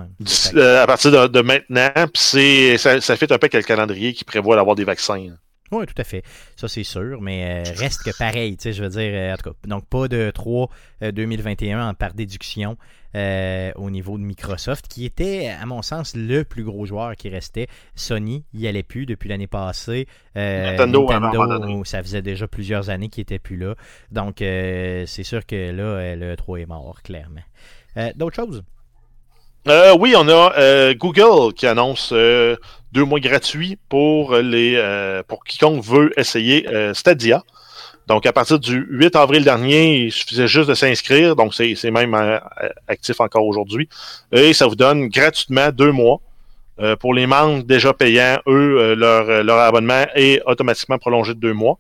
[0.55, 3.63] Euh, à partir de, de maintenant, puis c'est ça, ça fait un peu avec le
[3.63, 5.27] calendrier qui prévoit d'avoir des vaccins.
[5.73, 6.23] Oui, tout à fait.
[6.57, 9.37] Ça, c'est sûr, mais euh, reste que pareil, tu sais, je veux dire, euh, en
[9.37, 10.69] tout cas, donc pas de 3
[11.03, 12.77] euh, 2021 en- par déduction
[13.15, 17.29] euh, au niveau de Microsoft, qui était, à mon sens, le plus gros joueur qui
[17.29, 17.67] restait.
[17.95, 20.07] Sony, il n'y allait plus depuis l'année passée.
[20.37, 21.07] Euh, Nintendo,
[21.59, 21.83] donné.
[21.85, 23.75] ça faisait déjà plusieurs années qu'il n'était plus là.
[24.11, 27.41] Donc, euh, c'est sûr que là, euh, le 3 est mort, clairement.
[27.99, 28.63] Euh, D'autres choses?
[29.69, 32.57] Euh, oui, on a euh, Google qui annonce euh,
[32.93, 37.43] deux mois gratuits pour les euh, pour quiconque veut essayer euh, Stadia.
[38.09, 41.37] Donc, à partir du 8 avril dernier, il suffisait juste de s'inscrire.
[41.37, 42.39] Donc, c'est même euh,
[42.89, 43.89] actif encore aujourd'hui.
[44.33, 46.21] Et ça vous donne gratuitement deux mois.
[46.81, 51.39] Euh, pour les membres déjà payants, eux, euh, leur, leur abonnement est automatiquement prolongé de
[51.39, 51.79] deux mois.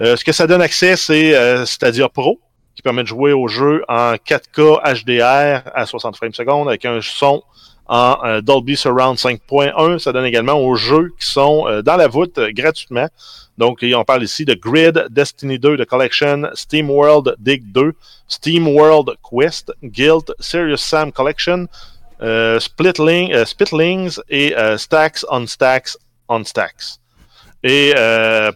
[0.00, 2.38] Euh, ce que ça donne accès, c'est euh, Stadia Pro,
[2.74, 7.00] qui permet de jouer au jeu en 4K HDR à 60 frames secondes avec un
[7.00, 7.42] son
[7.86, 9.98] en euh, Dolby Surround 5.1.
[9.98, 13.08] Ça donne également aux jeux qui sont euh, dans la voûte euh, gratuitement.
[13.56, 17.92] Donc, on parle ici de Grid, Destiny 2, The Collection, Steam World Dig 2,
[18.26, 21.68] Steam World Quest, Guild, Serious Sam Collection,
[22.58, 25.96] Splitling, Spitlings et Stacks on Stacks
[26.28, 26.98] on Stacks.
[27.62, 27.94] Et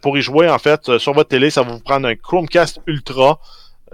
[0.02, 3.38] pour y jouer, en fait, sur votre télé, ça va vous prendre un Chromecast Ultra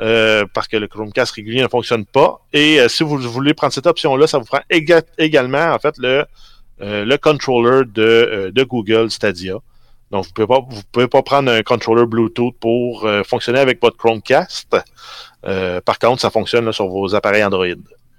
[0.00, 2.40] euh, parce que le Chromecast régulier ne fonctionne pas.
[2.52, 5.96] Et euh, si vous voulez prendre cette option-là, ça vous prend éga- également, en fait,
[5.98, 6.24] le,
[6.80, 9.54] euh, le controller de, euh, de Google Stadia.
[10.10, 10.60] Donc, vous pouvez pas,
[10.92, 14.76] pouvez pas prendre un controller Bluetooth pour fonctionner avec votre Chromecast.
[15.42, 17.66] Par contre, ça fonctionne sur vos appareils Android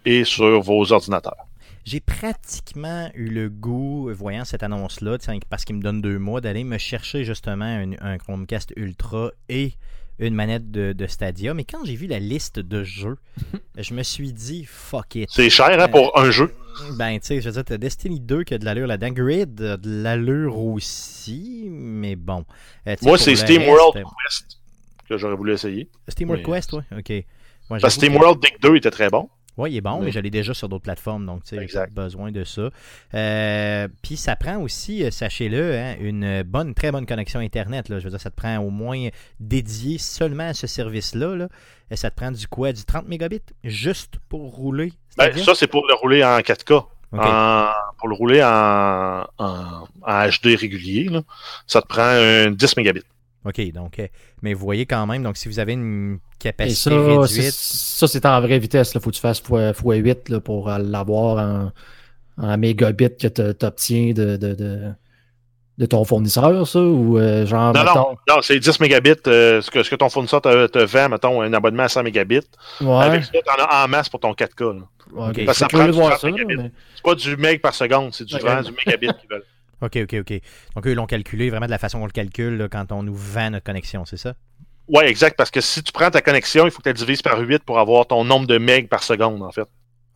[0.05, 1.45] et sur vos ordinateurs.
[1.85, 5.17] J'ai pratiquement eu le goût, voyant cette annonce-là,
[5.49, 9.73] parce qu'il me donne deux mois, d'aller me chercher justement un, un Chromecast Ultra et
[10.19, 11.53] une manette de, de Stadia.
[11.53, 13.17] Mais quand j'ai vu la liste de jeux,
[13.77, 15.29] je me suis dit, fuck it.
[15.31, 16.53] C'est cher hein, pour un jeu.
[16.97, 19.11] Ben, tu sais, je veux dire, t'as Destiny 2 qui a de l'allure là-dedans.
[19.13, 22.45] Grid a de l'allure aussi, mais bon.
[22.87, 24.59] Euh, Moi, c'est Steam reste, World euh, Quest
[25.07, 25.87] que j'aurais voulu essayer.
[26.09, 27.09] Steam World mais- Quest, ouais, ok.
[27.09, 27.25] Ouais,
[27.69, 29.29] Parce que Steam que- World Dig 2 était très bon.
[29.57, 30.05] Oui, il est bon, Oui.
[30.05, 32.69] mais je l'ai déjà sur d'autres plateformes, donc tu sais, j'ai besoin de ça.
[33.13, 37.89] Euh, Puis ça prend aussi, euh, sachez-le, hein, une bonne, très bonne connexion Internet.
[37.89, 37.99] Là.
[37.99, 39.07] Je veux dire, ça te prend au moins
[39.39, 41.35] dédié seulement à ce service-là.
[41.35, 41.47] Là.
[41.91, 42.73] Et ça te prend du quoi?
[42.73, 46.73] Du 30 mégabits juste pour rouler Ben, ça, c'est pour le rouler en 4K.
[46.73, 47.21] Ok.
[47.23, 51.21] En- pour le rouler en, en, en HD régulier, là,
[51.65, 53.03] ça te prend un 10 mégabits.
[53.45, 54.07] OK, donc, euh,
[54.41, 57.53] mais vous voyez quand même, donc si vous avez une Et capacité ça, c'est- réduite,
[57.53, 58.91] ça, c'est en vraie vitesse.
[58.95, 61.71] Il faut que tu fasses x, 8 là, pour euh, l'avoir
[62.39, 64.81] en, en mégabits que tu obtiens de, de, de,
[65.77, 69.13] de ton fournisseur, ça, ou euh, genre, Non, mettons- Non, c'est 10 mégabits.
[69.27, 72.01] euh, ce, que, ce que ton fournisseur te, te vend, mettons, un abonnement à 100
[72.03, 72.39] mégabits.
[72.81, 74.61] ouais, Avec ça, t'en as en masse pour ton 4K.
[74.61, 74.81] là.
[75.13, 75.35] ok, Ok.
[75.39, 76.57] je Parce que ça prend voir du ça, 30 mégabits.
[76.63, 78.41] mais- C'est pas du meg par seconde, c'est du, Ok.
[78.41, 79.43] vraiment du mégabit qu'ils veulent.
[79.81, 80.41] OK, OK, OK.
[80.75, 83.03] Donc eux, ils l'ont calculé vraiment de la façon qu'on le calcule là, quand on
[83.03, 84.33] nous vend notre connexion, c'est ça?
[84.87, 87.21] Ouais, exact, parce que si tu prends ta connexion, il faut que tu la divises
[87.21, 89.67] par 8 pour avoir ton nombre de meg par seconde, en fait.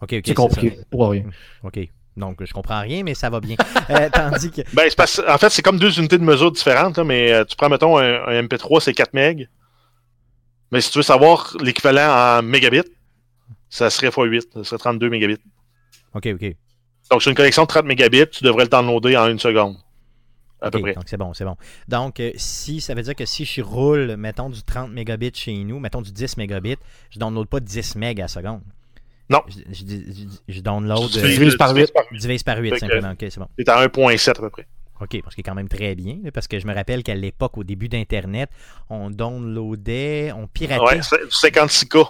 [0.01, 0.21] OK, OK.
[0.25, 0.79] C'est compliqué.
[0.91, 1.23] Pour rien.
[1.23, 1.67] ça.
[1.67, 1.79] OK.
[2.15, 3.55] Donc, je comprends rien, mais ça va bien.
[3.89, 4.61] Euh, tandis que...
[4.73, 7.43] Ben, c'est parce- en fait, c'est comme deux unités de mesure différentes, là, mais euh,
[7.43, 9.45] tu prends, mettons, un, un MP3, c'est 4 MB.
[10.71, 12.83] Mais si tu veux savoir l'équivalent en mégabits,
[13.69, 15.39] ça serait x8, ça serait 32 mégabits.
[16.13, 16.55] OK, OK.
[17.11, 19.77] Donc, sur une connexion de 30 mégabits, tu devrais le downloader en une seconde.
[20.61, 20.93] À peu près.
[20.93, 21.55] Donc c'est bon, c'est bon.
[21.87, 25.53] Donc euh, si ça veut dire que si je roule, mettons du 30 mégabits chez
[25.63, 26.75] nous, mettons du 10 mégabits,
[27.09, 28.61] je download pas 10 mégas à seconde.
[29.29, 29.41] Non.
[29.47, 31.93] Je, je, je- je download Tu euh, divises- par tu divises huit.
[31.93, 32.19] par huit.
[32.19, 33.11] divise par 8 Fait que- simplement.
[33.11, 33.47] OK, c'est bon.
[33.57, 34.67] C'est à 1.7 à peu près.
[34.99, 37.57] OK, parce qu'il est quand même très bien, parce que je me rappelle qu'à l'époque,
[37.57, 38.49] au début d'Internet,
[38.89, 42.05] on downloadait, on piratait, Ouais, c'est du 56K.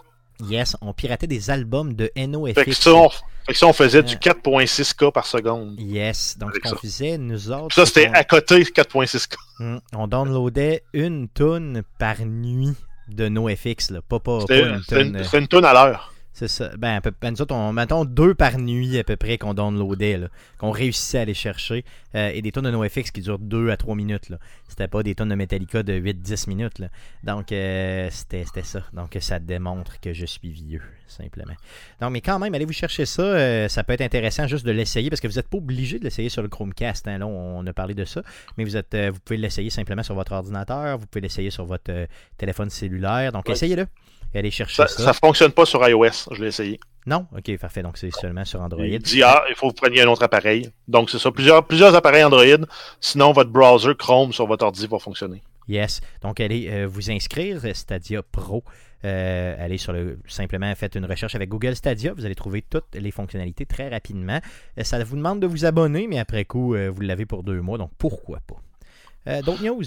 [0.48, 2.80] Yes, on piratait des albums de Fait que NoFX.
[2.80, 4.18] ça, on, fait que ça, on faisait du Euh.
[4.18, 5.80] 4.6K par seconde.
[5.80, 9.36] Yes, donc ce qu'on faisait, nous autres, Puis ça, c'était à côté 4.6K.
[9.60, 12.76] Hum, On downloadait une tonne par nuit
[13.08, 14.02] de NoFX, là.
[14.08, 15.16] Pas, pas, pas une tonne.
[15.16, 16.14] une, c'était une tonne à l'heure.
[16.32, 16.70] C'est ça.
[16.78, 19.54] Ben, à peu- ben, nous autres, on, mettons deux par nuit à peu près qu'on
[19.54, 20.28] downloadait, là,
[20.58, 21.84] qu'on réussissait à aller chercher.
[22.16, 24.30] euh, et des tonnes de NoFX qui durent 2 à 3 minutes.
[24.30, 24.38] Là.
[24.68, 26.80] C'était pas des tonnes de Metallica de 8-10 minutes.
[26.80, 26.88] Là.
[27.24, 28.84] Donc, euh, c'était, c'était ça.
[28.94, 31.54] Donc, ça démontre que je suis vieux, simplement.
[32.02, 33.22] Non, mais quand même, allez vous chercher ça.
[33.22, 36.04] euh, ça peut être intéressant juste de l'essayer parce que vous n'êtes pas obligé de
[36.04, 37.08] l'essayer sur le Chromecast.
[37.08, 37.18] hein.
[37.20, 38.24] Là, on a parlé de ça.
[38.58, 40.98] Mais vous, êtes, vous pouvez l'essayer simplement sur votre ordinateur.
[40.98, 41.92] Vous pouvez l'essayer sur votre
[42.38, 43.32] téléphone cellulaire.
[43.34, 43.54] Donc, Ouais.
[43.54, 43.86] essayez-le.
[44.34, 45.04] Et allez chercher Ça, ça.
[45.04, 46.80] ça fonctionne pas sur iOS, je l'ai essayé.
[47.06, 47.26] Non?
[47.36, 47.82] Ok, parfait.
[47.82, 48.86] Donc, c'est seulement sur Android.
[48.86, 50.70] Il dit ah, il faut que vous preniez un autre appareil.
[50.88, 52.66] Donc c'est ça, plusieurs, plusieurs appareils Android.
[53.00, 55.42] Sinon, votre browser Chrome sur votre ordi va fonctionner.
[55.68, 56.02] Yes.
[56.22, 58.64] Donc, allez euh, vous inscrire, euh, Stadia Pro.
[59.06, 60.20] Euh, allez sur le.
[60.28, 62.14] Simplement, faites une recherche avec Google Stadia.
[62.14, 64.40] Vous allez trouver toutes les fonctionnalités très rapidement.
[64.82, 67.78] Ça vous demande de vous abonner, mais après coup, euh, vous l'avez pour deux mois.
[67.78, 69.42] Donc, pourquoi pas?
[69.42, 69.84] D'autres news?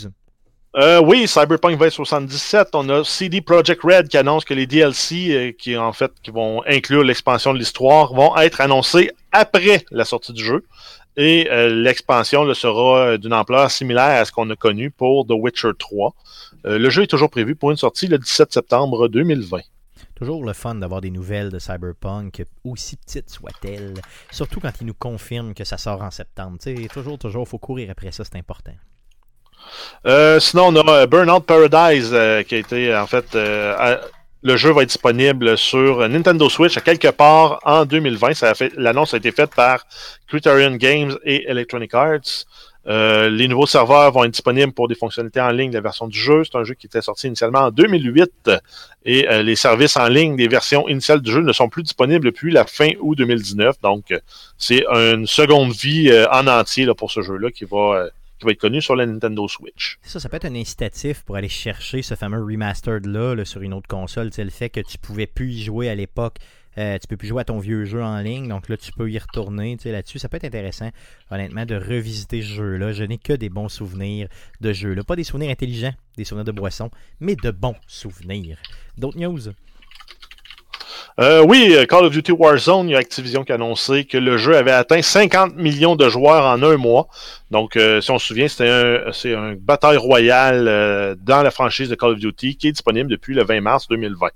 [0.74, 5.52] Euh, oui, Cyberpunk 2077, on a CD Projekt Red qui annonce que les DLC, euh,
[5.52, 10.32] qui en fait qui vont inclure l'expansion de l'histoire, vont être annoncés après la sortie
[10.32, 10.64] du jeu.
[11.16, 15.32] Et euh, l'expansion sera euh, d'une ampleur similaire à ce qu'on a connu pour The
[15.32, 16.14] Witcher 3.
[16.64, 19.60] Euh, le jeu est toujours prévu pour une sortie le 17 septembre 2020.
[20.14, 23.94] Toujours le fun d'avoir des nouvelles de Cyberpunk, aussi petites soient-elles.
[24.30, 26.58] Surtout quand ils nous confirment que ça sort en septembre.
[26.62, 28.72] Tu sais, toujours, toujours, faut courir après ça, c'est important.
[30.06, 33.36] Euh, sinon, on a euh, Burnout Paradise euh, qui a été en fait.
[34.44, 38.34] le jeu va être disponible sur Nintendo Switch à quelque part en 2020.
[38.34, 39.86] Ça a fait, l'annonce a été faite par
[40.26, 42.46] Criterion Games et Electronic Arts.
[42.84, 46.18] Les nouveaux serveurs vont être disponibles pour des fonctionnalités en ligne de la version du
[46.18, 46.42] jeu.
[46.42, 48.50] C'est un jeu qui était sorti initialement en 2008
[49.04, 52.50] et les services en ligne des versions initiales du jeu ne sont plus disponibles depuis
[52.50, 53.76] la fin août 2019.
[53.80, 54.12] Donc,
[54.58, 58.08] c'est une seconde vie en entier pour ce jeu-là qui va,
[58.44, 58.60] va être.
[60.02, 63.74] Ça, ça peut être un incitatif pour aller chercher ce fameux remastered-là là, sur une
[63.74, 64.32] autre console.
[64.32, 66.38] Sais, le fait que tu pouvais plus y jouer à l'époque.
[66.78, 69.10] Euh, tu peux plus jouer à ton vieux jeu en ligne, donc là tu peux
[69.10, 70.18] y retourner là-dessus.
[70.18, 70.90] Ça peut être intéressant,
[71.30, 72.92] honnêtement, de revisiter ce jeu-là.
[72.92, 74.28] Je n'ai que des bons souvenirs
[74.60, 75.04] de jeu-là.
[75.04, 76.90] Pas des souvenirs intelligents, des souvenirs de boisson,
[77.20, 78.58] mais de bons souvenirs.
[78.96, 79.52] D'autres news?
[81.20, 84.16] Euh, oui, euh, Call of Duty Warzone, il y a Activision qui a annoncé que
[84.16, 87.08] le jeu avait atteint 50 millions de joueurs en un mois.
[87.50, 91.50] Donc, euh, si on se souvient, c'était un, c'est un bataille royale euh, dans la
[91.50, 94.28] franchise de Call of Duty qui est disponible depuis le 20 mars 2020.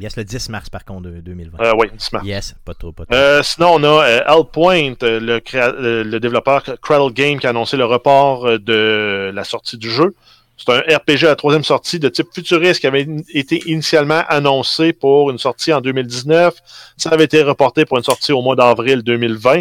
[0.00, 1.58] Yes, le 10 mars par contre de 2020.
[1.64, 2.24] Euh, oui, 10 mars.
[2.26, 3.16] Yes, pas trop, pas trop.
[3.16, 7.76] Euh, sinon, on a euh, Hellpoint, le, créa- le développeur Cradle Game qui a annoncé
[7.76, 10.14] le report de la sortie du jeu.
[10.58, 15.30] C'est un RPG à troisième sortie de type futuriste qui avait été initialement annoncé pour
[15.30, 16.54] une sortie en 2019.
[16.96, 19.60] Ça avait été reporté pour une sortie au mois d'avril 2020.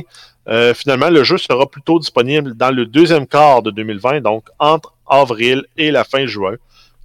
[0.49, 4.93] Euh, finalement, le jeu sera plutôt disponible dans le deuxième quart de 2020, donc entre
[5.07, 6.55] avril et la fin juin.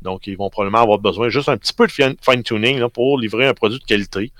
[0.01, 3.47] Donc, ils vont probablement avoir besoin juste un petit peu de fin- fine-tuning pour livrer
[3.47, 4.33] un produit de qualité.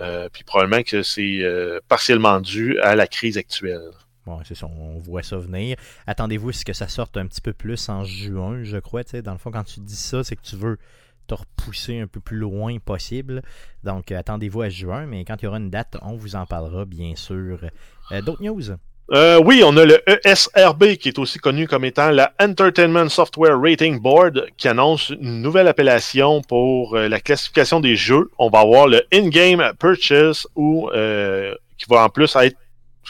[0.00, 3.90] Euh, puis probablement que c'est euh, partiellement dû à la crise actuelle.
[4.24, 5.76] Bon, c'est ça, on voit ça venir.
[6.06, 9.02] Attendez-vous à ce que ça sorte un petit peu plus en juin, je crois.
[9.02, 10.78] Dans le fond, quand tu dis ça, c'est que tu veux
[11.26, 13.42] te repousser un peu plus loin possible.
[13.82, 16.46] Donc, euh, attendez-vous à juin, mais quand il y aura une date, on vous en
[16.46, 17.58] parlera, bien sûr.
[18.12, 18.62] Euh, D'autres news?
[19.12, 23.60] Euh, oui, on a le ESRB qui est aussi connu comme étant la Entertainment Software
[23.60, 28.30] Rating Board qui annonce une nouvelle appellation pour la classification des jeux.
[28.38, 30.88] On va avoir le In-Game Purchase ou
[31.76, 32.56] qui va en plus être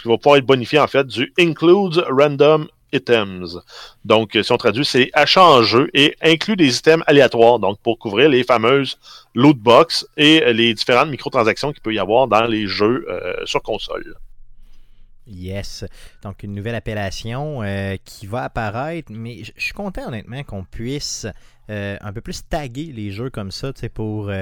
[0.01, 3.59] qui va pouvoir être bonifié en fait du Includes Random Items.
[4.05, 7.79] Donc, euh, si on traduit, c'est achat en jeu et inclut des items aléatoires, donc
[7.81, 8.99] pour couvrir les fameuses
[9.35, 13.35] loot box et euh, les différentes microtransactions qu'il peut y avoir dans les jeux euh,
[13.47, 14.15] sur console.
[15.27, 15.85] Yes.
[16.23, 17.63] Donc, une nouvelle appellation
[18.05, 21.29] qui va apparaître, mais je suis content, honnêtement, qu'on puisse
[21.69, 24.33] un peu plus taguer les jeux comme ça, tu sais, pour...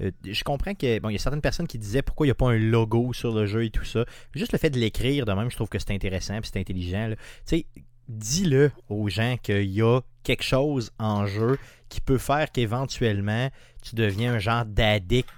[0.00, 2.32] euh, je comprends que bon, il y a certaines personnes qui disaient pourquoi il n'y
[2.32, 4.04] a pas un logo sur le jeu et tout ça.
[4.34, 7.10] Juste le fait de l'écrire de même, je trouve que c'est intéressant et c'est intelligent.
[7.10, 7.66] Tu sais,
[8.08, 13.50] dis-le aux gens qu'il y a quelque chose en jeu qui peut faire qu'éventuellement
[13.82, 15.28] tu deviens un genre d'addict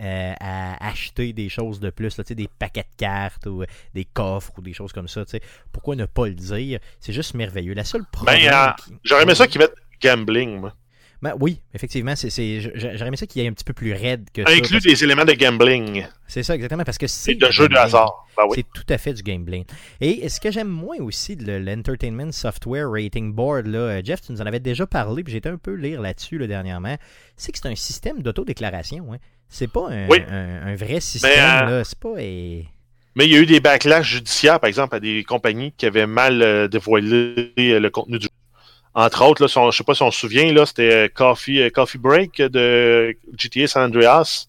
[0.00, 4.04] euh, à acheter des choses de plus, là, des paquets de cartes ou euh, des
[4.04, 5.24] coffres ou des choses comme ça.
[5.24, 5.40] tu sais.
[5.70, 6.80] Pourquoi ne pas le dire?
[6.98, 7.74] C'est juste merveilleux.
[7.74, 8.40] La seule problème.
[8.70, 10.74] euh, qui- J'aurais aimé ça qu'ils mettent gambling, moi.
[11.22, 14.28] Ben oui, effectivement, c'est, j'aurais aimé ça qu'il y ait un petit peu plus raide
[14.34, 14.50] que ça.
[14.50, 17.36] Inclut parce- des éléments de gambling C'est ça, exactement, parce que c'est.
[17.36, 18.26] de du jeux de hasard.
[18.36, 18.56] Ben oui.
[18.56, 19.64] C'est tout à fait du gambling.
[20.00, 24.32] Et ce que j'aime moins aussi de l'Entertainment Software Rating Board, là, euh, Jeff, tu
[24.32, 26.96] nous en avais déjà parlé, puis j'étais un peu lire là-dessus là, dernièrement,
[27.36, 29.12] c'est que c'est un système d'autodéclaration.
[29.12, 29.18] Hein.
[29.48, 30.18] C'est pas un, Oui.
[30.28, 31.30] un- un vrai système.
[31.68, 31.84] euh, là.
[31.84, 32.14] C'est pas.
[32.18, 32.66] eh,
[33.14, 36.06] Mais il y a eu des backlash judiciaires, par exemple, à des compagnies qui avaient
[36.06, 38.30] mal euh, dévoilé le contenu du jeu.
[38.94, 41.08] Entre autres, là, si on- je sais pas si on se souvient, là, c'était euh,
[41.12, 44.48] Coffee, euh, Coffee Break de GTA San Andreas,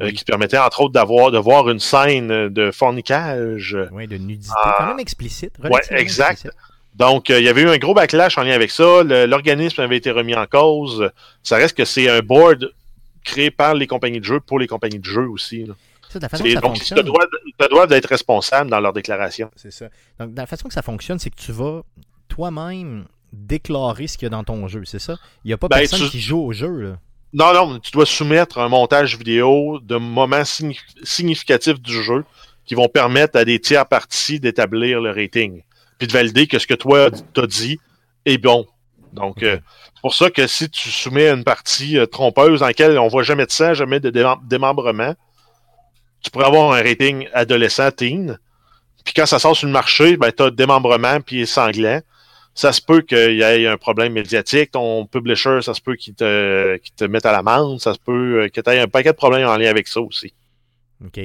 [0.00, 0.12] euh, Oui.
[0.14, 3.76] qui permettait, entre autres, d'avoir de voir une scène de fornicage.
[3.92, 4.74] ouais, de nudité, Ah.
[4.78, 5.52] quand même explicite.
[5.60, 6.30] Relativement exact.
[6.32, 6.58] explicite.
[6.94, 9.02] Donc, euh, il y avait eu un gros backlash en lien avec ça.
[9.02, 11.10] L'organisme avait été remis en cause.
[11.42, 12.70] Ça reste que c'est un board
[13.24, 15.64] créé par les compagnies de jeux pour les compagnies de jeux aussi.
[15.64, 15.74] là.
[16.10, 18.06] Ça, de la façon C'est- que ça Donc, ils te doivent, ils te doivent d'être
[18.08, 19.50] responsables dans leur déclaration.
[19.56, 19.86] C'est ça.
[20.20, 21.82] Donc, dans la façon que ça fonctionne, c'est que tu vas
[22.28, 25.16] toi-même déclarer ce qu'il y a dans ton jeu, c'est ça?
[25.44, 26.98] Il n'y a pas Ben, personne tu- qui joue au jeu, là.
[27.32, 32.24] Non, non, tu dois soumettre un montage vidéo de moments signi- significatifs du jeu
[32.64, 35.62] qui vont permettre à des tiers parties d'établir le rating.
[35.98, 37.78] Puis de valider que ce que toi t'as dit
[38.24, 38.66] est bon.
[39.12, 39.58] Donc, euh,
[39.94, 43.22] c'est pour ça que si tu soumets une partie euh, trompeuse dans laquelle on voit
[43.22, 45.14] jamais de sang, jamais de démem- démembrement,
[46.22, 48.38] tu pourrais avoir un rating adolescent, teen.
[49.04, 52.00] Puis quand ça sort sur le marché, ben, tu as démembrement puis sanglant.
[52.54, 54.70] Ça se peut qu'il y ait un problème médiatique.
[54.70, 57.80] Ton publisher, ça se peut qu'il te, te mette à l'amende.
[57.80, 60.32] Ça se peut que tu aies un paquet de problèmes en lien avec ça aussi.
[61.04, 61.20] OK.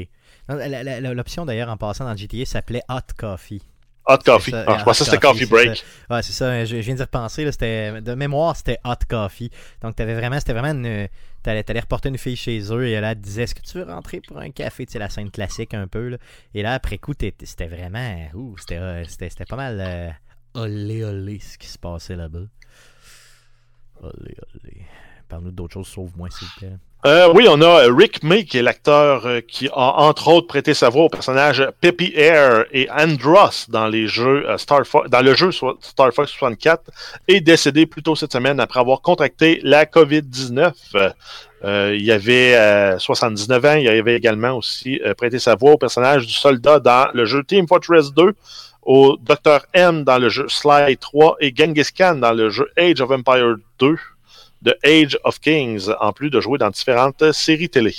[0.47, 3.61] L'option d'ailleurs en passant dans le GTA s'appelait Hot Coffee.
[4.07, 4.53] Hot Coffee.
[4.55, 5.83] Ah, je pensais que c'était Coffee Break.
[6.09, 6.65] Ouais, c'est ça.
[6.65, 7.45] Je, viens d'y repenser.
[7.45, 9.51] Là, de mémoire, c'était Hot Coffee.
[9.81, 11.07] Donc, avais vraiment, c'était vraiment une.
[11.43, 13.77] T'allais, allais reporter une fille chez eux et elle, elle te disait Est-ce que tu
[13.77, 16.09] veux rentrer pour un café Tu sais, la scène classique un peu.
[16.09, 16.17] Là.
[16.53, 18.27] Et là, après coup, c'était vraiment.
[18.33, 19.79] Ouh, c'était, c'était, pas mal.
[19.79, 20.09] Euh,
[20.53, 22.47] olé olé ce qui se passait là-bas.
[24.01, 24.81] Olé olé.
[25.27, 26.77] Parle-nous d'autres choses, sauf moi, s'il te plaît.
[27.05, 30.73] Euh, oui, on a Rick May, qui est l'acteur euh, qui a entre autres prêté
[30.73, 35.21] sa voix au personnage Peppy Air et Andros dans les jeux euh, Star Fox, dans
[35.21, 36.91] le jeu Star Fox 64,
[37.29, 40.73] est décédé plus tôt cette semaine après avoir contracté la COVID-19.
[41.63, 43.75] il y avait 79 ans.
[43.75, 47.65] Il avait également aussi prêté sa voix au personnage du soldat dans le jeu Team
[47.65, 48.33] Fortress 2,
[48.81, 49.65] au Dr.
[49.73, 53.55] M dans le jeu Sly 3 et Genghis Khan dans le jeu Age of Empire
[53.79, 53.95] 2
[54.61, 57.95] de Age of Kings, en plus de jouer dans différentes séries télé.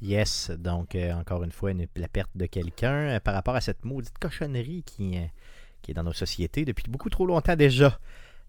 [0.00, 3.84] Yes, donc euh, encore une fois, la perte de quelqu'un euh, par rapport à cette
[3.84, 5.24] maudite cochonnerie euh,
[5.82, 7.98] qui est dans nos sociétés depuis beaucoup trop longtemps déjà.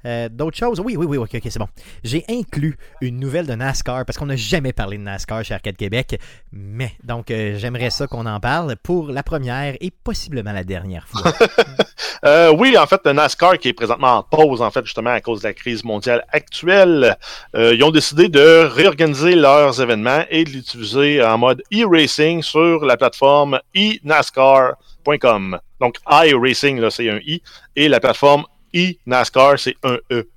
[0.06, 0.80] Euh, d'autres choses?
[0.80, 1.68] Oui, oui, oui, ok, ok, c'est bon.
[2.04, 5.76] J'ai inclus une nouvelle de NASCAR parce qu'on n'a jamais parlé de NASCAR chez Arcade
[5.76, 6.20] Québec.
[6.52, 11.08] Mais, donc, euh, j'aimerais ça qu'on en parle pour la première et possiblement la dernière
[11.08, 11.34] fois.
[12.26, 15.42] euh, oui, en fait, NASCAR qui est présentement en pause, en fait, justement à cause
[15.42, 17.18] de la crise mondiale actuelle,
[17.56, 22.96] ils ont décidé de réorganiser leurs événements et de l'utiliser en mode e-racing sur la
[22.98, 25.60] plateforme e-NASCAR.com.
[25.80, 27.42] Donc, iRacing, là, c'est un i,
[27.76, 28.46] et la plateforme
[28.76, 30.28] e-NASCAR, c'est un E.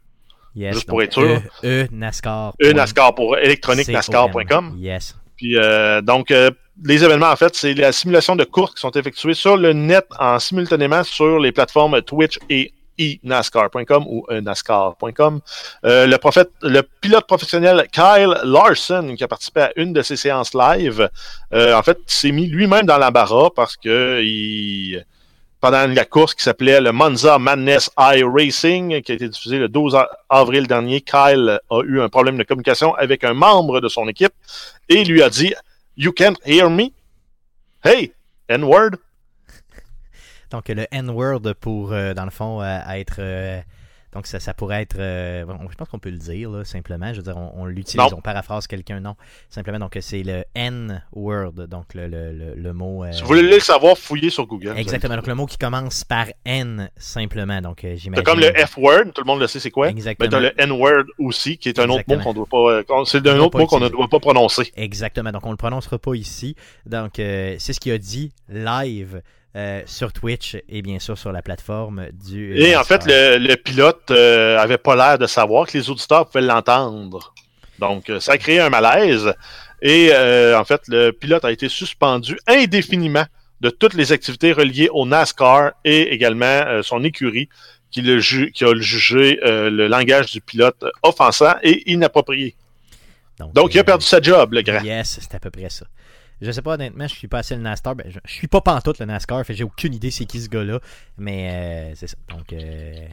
[0.54, 1.40] Juste pour être sûr.
[1.64, 2.52] E, e NASCAR.
[2.62, 4.76] E NASCAR pour électronique-nascar.com.
[4.78, 5.16] Yes.
[5.36, 6.50] Puis euh, donc, euh,
[6.84, 10.06] les événements, en fait, c'est la simulation de courses qui sont effectuées sur le net
[10.18, 15.40] en simultanément sur les plateformes Twitch et e-NASCAR.com ou NASCAR.com.
[15.84, 20.16] Euh, le, prophète, le pilote professionnel Kyle Larson, qui a participé à une de ces
[20.16, 21.08] séances live,
[21.52, 25.04] euh, en fait, s'est mis lui-même dans l'embarras parce que il
[25.62, 29.68] pendant la course qui s'appelait le Monza Madness Eye Racing, qui a été diffusé le
[29.68, 29.96] 12
[30.28, 31.00] avril dernier.
[31.00, 34.32] Kyle a eu un problème de communication avec un membre de son équipe
[34.88, 35.54] et lui a dit
[35.96, 36.90] You can't hear me?
[37.84, 38.12] Hey,
[38.48, 38.96] N-word?
[40.50, 43.60] Donc le N-word pour, euh, dans le fond, euh, être euh,
[44.12, 44.98] donc, ça, ça pourrait être.
[44.98, 47.12] Euh, je pense qu'on peut le dire, là, simplement.
[47.12, 49.16] Je veux dire, on, l'utilise, on paraphrase quelqu'un, non.
[49.48, 53.04] Simplement, donc, c'est le N-word, donc le, le, le, mot.
[53.04, 54.74] Euh, si vous voulez le savoir, fouiller sur Google.
[54.76, 57.62] Exactement, donc le mot qui commence par N, simplement.
[57.62, 58.22] Donc, euh, j'imagine.
[58.22, 59.88] C'est comme le F-word, tout le monde le sait, c'est quoi?
[59.88, 60.28] Exactement.
[60.30, 63.04] Mais as le N-word aussi, qui est un autre mot qu'on doit pas.
[63.06, 64.70] C'est un autre mot qu'on ne doit pas prononcer.
[64.76, 66.54] Exactement, donc on ne le prononcera pas ici.
[66.84, 69.22] Donc, c'est ce qu'il a dit live.
[69.54, 72.56] Euh, sur Twitch et bien sûr sur la plateforme du.
[72.58, 76.40] Et en fait, le, pilote euh, avait pas l'air de savoir que les auditeurs pouvaient
[76.40, 77.34] l'entendre.
[77.78, 79.34] Donc, euh, ça a créé un malaise.
[79.82, 80.10] Et
[80.56, 83.26] en fait, le pilote a été suspendu indéfiniment
[83.60, 87.50] de toutes les activités reliées au NASCAR et également son écurie
[87.90, 92.54] qui, le qui a jugé le langage du pilote offensant et inapproprié.
[93.38, 94.82] Donc, Donc il a perdu sa job, le grand.
[94.82, 95.84] Yes, c'est à peu près ça.
[96.42, 97.94] Je sais pas honnêtement, je suis pas le NASCAR.
[97.94, 100.80] Ben, je, suis pas pantoute le NASCAR, fait j'ai aucune idée c'est qui ce gars-là.
[101.16, 102.16] Mais euh, c'est ça.
[102.28, 102.52] Donc.
[102.52, 103.06] Euh,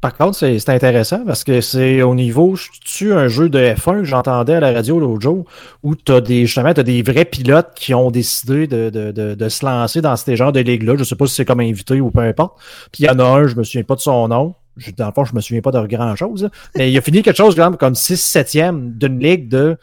[0.00, 4.04] Par contre, c'est intéressant parce que c'est au niveau, tu un jeu de F1 que
[4.04, 5.44] j'entendais à la radio l'autre jour
[5.82, 9.66] où tu as des, justement, des vrais pilotes qui ont décidé de, de, de, se
[9.66, 10.94] lancer dans ces genres de ligues-là.
[10.96, 12.60] Je sais pas si c'est comme invité ou peu importe.
[12.92, 14.54] Puis il y en a un, je me souviens pas de son nom.
[14.76, 16.48] Je, dans le fond, je me souviens pas de grand-chose.
[16.76, 19.76] Mais il a fini quelque chose comme 6-7e d'une ligue de,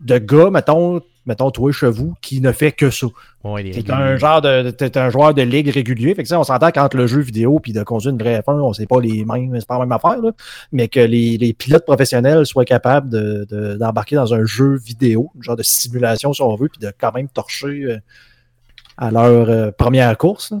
[0.00, 3.06] de gars, mettons, mettons, toi, chevaux, qui ne fait que ça.
[3.44, 6.14] Ouais, t'es un genre de, t'es un joueur de ligue régulier.
[6.14, 8.60] Fait que ça, on s'entend qu'entre le jeu vidéo puis de conduire une vraie F1,
[8.60, 10.30] on sait pas les mêmes, c'est pas la même affaire, là.
[10.72, 15.42] Mais que les, les, pilotes professionnels soient capables de, d'embarquer dans un jeu vidéo, un
[15.42, 17.98] genre de simulation si on veut, puis de quand même torcher euh,
[18.96, 20.52] à leur euh, première course.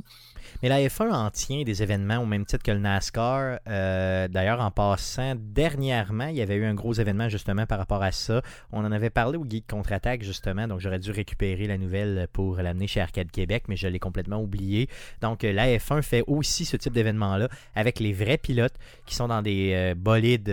[0.66, 3.60] Mais la F1 en tient des événements au même titre que le NASCAR.
[3.68, 8.02] Euh, d'ailleurs, en passant, dernièrement, il y avait eu un gros événement justement par rapport
[8.02, 8.42] à ça.
[8.72, 12.56] On en avait parlé au Geek Contre-Attaque justement, donc j'aurais dû récupérer la nouvelle pour
[12.56, 14.88] l'amener chez Arcade Québec, mais je l'ai complètement oublié.
[15.20, 19.28] Donc euh, la F1 fait aussi ce type d'événement-là avec les vrais pilotes qui sont
[19.28, 20.48] dans des euh, bolides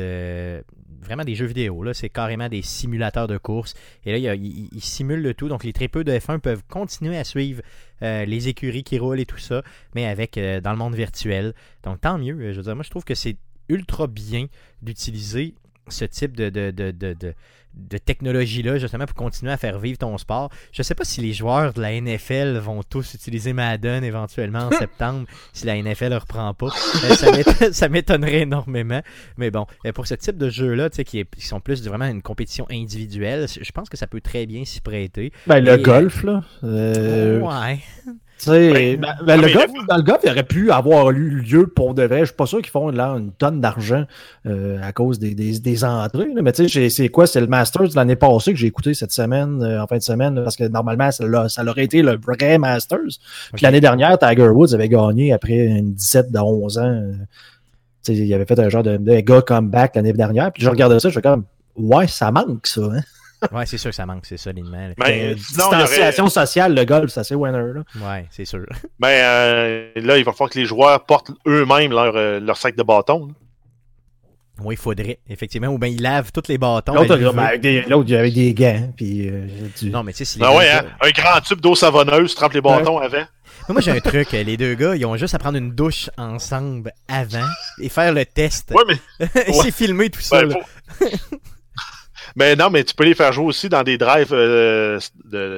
[1.04, 1.86] vraiment des jeux vidéo.
[1.94, 3.74] C'est carrément des simulateurs de course.
[4.06, 5.48] Et là, ils simulent le tout.
[5.48, 7.62] Donc, les très peu de F1 peuvent continuer à suivre
[8.02, 9.64] euh, les écuries qui roulent et tout ça,
[9.96, 11.54] mais avec euh, dans le monde virtuel.
[11.84, 12.52] Donc, tant mieux.
[12.52, 13.38] Je veux dire, moi, je trouve que c'est
[13.70, 14.48] ultra bien
[14.82, 15.56] d'utiliser
[15.88, 17.34] ce type de, de, de, de, de
[17.76, 20.50] de technologie-là, justement, pour continuer à faire vivre ton sport.
[20.72, 24.68] Je ne sais pas si les joueurs de la NFL vont tous utiliser Madden éventuellement
[24.68, 26.68] en septembre, si la NFL ne reprend pas.
[26.68, 29.02] Euh, ça m'étonnerait énormément.
[29.38, 32.66] Mais bon, euh, pour ce type de jeu-là, qui, qui sont plus vraiment une compétition
[32.70, 35.32] individuelle, je pense que ça peut très bien s'y prêter.
[35.48, 36.44] Ben, le golf, là.
[36.62, 37.80] Ouais.
[38.48, 41.94] Ben, ben, ben, le golf, dans le golf, il aurait pu avoir eu lieu pour
[41.94, 42.20] de vrai.
[42.20, 44.06] Je suis pas sûr qu'ils font là une tonne d'argent
[44.46, 46.30] euh, à cause des, des, des entrées.
[46.42, 47.28] Mais tu sais, c'est quoi?
[47.28, 50.04] C'est le Masters de l'année passée que j'ai écouté cette semaine, euh, en fin de
[50.04, 53.20] semaine, parce que normalement, ça, ça aurait été le vrai Masters.
[53.54, 57.04] Puis l'année dernière, Tiger Woods avait gagné après une 17 de 11 ans.
[58.08, 60.52] Il avait fait un genre de, de gars comeback l'année dernière.
[60.52, 61.46] Puis je regardais ça, je fais comme,
[61.78, 62.82] ouais, ça manque ça.
[62.82, 63.02] Hein?
[63.52, 64.90] Ouais, c'est sûr que ça manque, c'est solidement.
[64.98, 67.74] Mais, euh, distanciation sociale, le golf, ça c'est winner.
[67.74, 67.84] Là.
[67.96, 68.66] Ouais, c'est sûr.
[69.00, 72.76] Mais euh, là, il va falloir que les joueurs portent eux-mêmes leur, euh, leur sac
[72.76, 73.30] de bâton.
[74.62, 75.68] Oui, il faudrait, effectivement.
[75.68, 76.94] Ou bien ils lavent tous les bâtons.
[76.94, 77.84] L'autre, avec, des,
[78.16, 78.94] avec des gants.
[78.96, 79.30] Puis,
[79.84, 80.86] Non, mais tu sais, si ah ouais, hein?
[81.02, 83.26] Un grand tube d'eau savonneuse, trempe les bâtons avant.
[83.70, 84.32] Moi, j'ai un truc.
[84.32, 87.48] Les deux gars, ils ont juste à prendre une douche ensemble avant
[87.82, 88.72] et faire le test.
[88.72, 89.28] Ouais, mais.
[89.62, 90.46] c'est filmé tout ça.
[90.46, 90.58] Ben,
[92.36, 95.00] mais non, mais tu peux les faire jouer aussi dans des drives euh,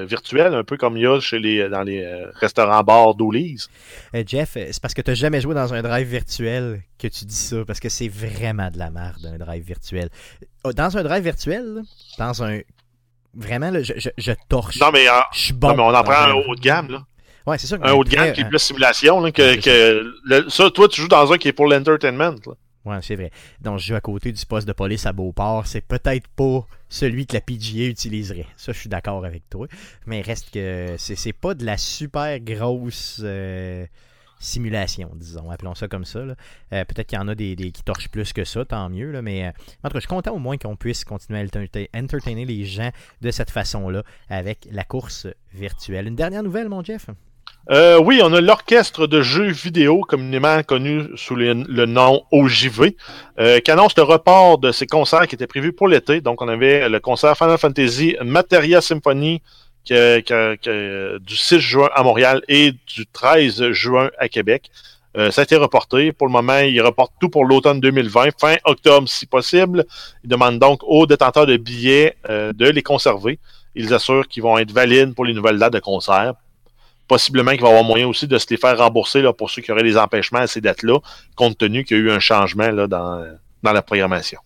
[0.05, 3.69] virtuels, un peu comme il y a chez les, dans les euh, restaurants-bars d'Olise.
[4.13, 7.25] Euh, Jeff, c'est parce que tu n'as jamais joué dans un drive virtuel que tu
[7.25, 10.09] dis ça, parce que c'est vraiment de la merde, un drive virtuel.
[10.75, 11.83] Dans un drive virtuel,
[12.17, 12.59] dans un.
[13.37, 14.79] Vraiment, là, je, je, torche.
[14.79, 15.69] Non, mais, je suis bon.
[15.69, 17.03] Non, mais on en prend un haut de gamme, là.
[17.45, 17.77] Ouais, c'est ça.
[17.81, 19.19] Un haut de gamme qui est plus simulation.
[19.21, 22.35] Là, que, que ça, toi, tu joues dans un qui est pour l'entertainment.
[22.85, 23.31] Ouais, c'est vrai.
[23.61, 25.65] Donc, je joue à côté du poste de police à Beauport.
[25.65, 28.45] C'est peut-être pas celui que la PGA utiliserait.
[28.57, 29.67] Ça, je suis d'accord avec toi.
[30.05, 33.87] Mais reste que c'est pas de la super grosse euh,
[34.39, 35.49] simulation, disons.
[35.49, 36.19] Appelons ça comme ça.
[36.19, 36.35] Euh,
[36.69, 39.19] peut-être qu'il y en a des, qui torchent plus que ça, tant mieux.
[39.23, 39.49] Mais euh,
[39.83, 42.91] en tout cas, je suis content au moins qu'on puisse continuer à entertainer les gens
[43.21, 46.07] de cette façon-là avec la course virtuelle.
[46.07, 47.09] Une dernière nouvelle, mon Jeff?
[47.71, 51.53] Euh, oui, on a l'orchestre de jeux vidéo, communément connu sous le,
[51.85, 52.95] nom OJV,
[53.39, 56.21] euh, qui annonce le report de ses concerts qui étaient prévus pour l'été.
[56.21, 59.41] Donc, on avait le concert Final Fantasy Materia Symphony
[59.87, 64.69] du 6 juin à Montréal et du 13 juin à Québec.
[65.17, 66.11] Euh, ça a été reporté.
[66.11, 69.85] Pour le moment, ils reportent tout pour l'automne 2020, fin octobre si possible.
[70.23, 73.39] Ils demandent donc aux détenteurs de billets de les conserver.
[73.73, 76.33] Ils assurent qu'ils vont être valides pour les nouvelles dates de concert
[77.07, 79.61] possiblement qu'il va y avoir moyen aussi de se les faire rembourser là, pour ceux
[79.61, 80.99] qui auraient des empêchements à ces dates-là,
[81.35, 82.87] compte tenu qu'il y a eu un changement dans,
[83.63, 84.39] dans la programmation.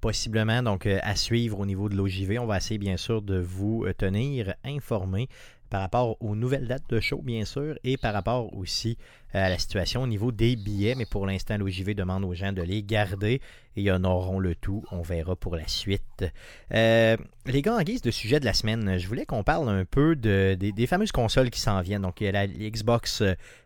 [0.00, 2.38] Possiblement, donc euh, à suivre au niveau de l'OJV.
[2.38, 5.28] On va essayer bien sûr de vous euh, tenir informés
[5.70, 8.96] par rapport aux nouvelles dates de show, bien sûr, et par rapport aussi
[9.34, 10.94] euh, à la situation au niveau des billets.
[10.94, 13.40] Mais pour l'instant, l'OJV demande aux gens de les garder
[13.76, 14.84] et ils en auront le tout.
[14.92, 16.24] On verra pour la suite.
[16.72, 19.84] Euh, les gars, en guise de sujet de la semaine, je voulais qu'on parle un
[19.84, 22.02] peu de, des, fameuses consoles qui s'en viennent.
[22.02, 23.22] Donc, il y a la Xbox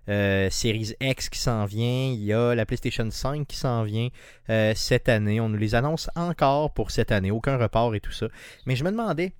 [0.08, 4.08] euh, Series X qui s'en vient, il y a la PlayStation 5 qui s'en vient
[4.74, 5.40] cette année.
[5.40, 8.26] On nous les annonce encore pour cette année, aucun report et tout ça.
[8.66, 9.32] Mais je me demandais,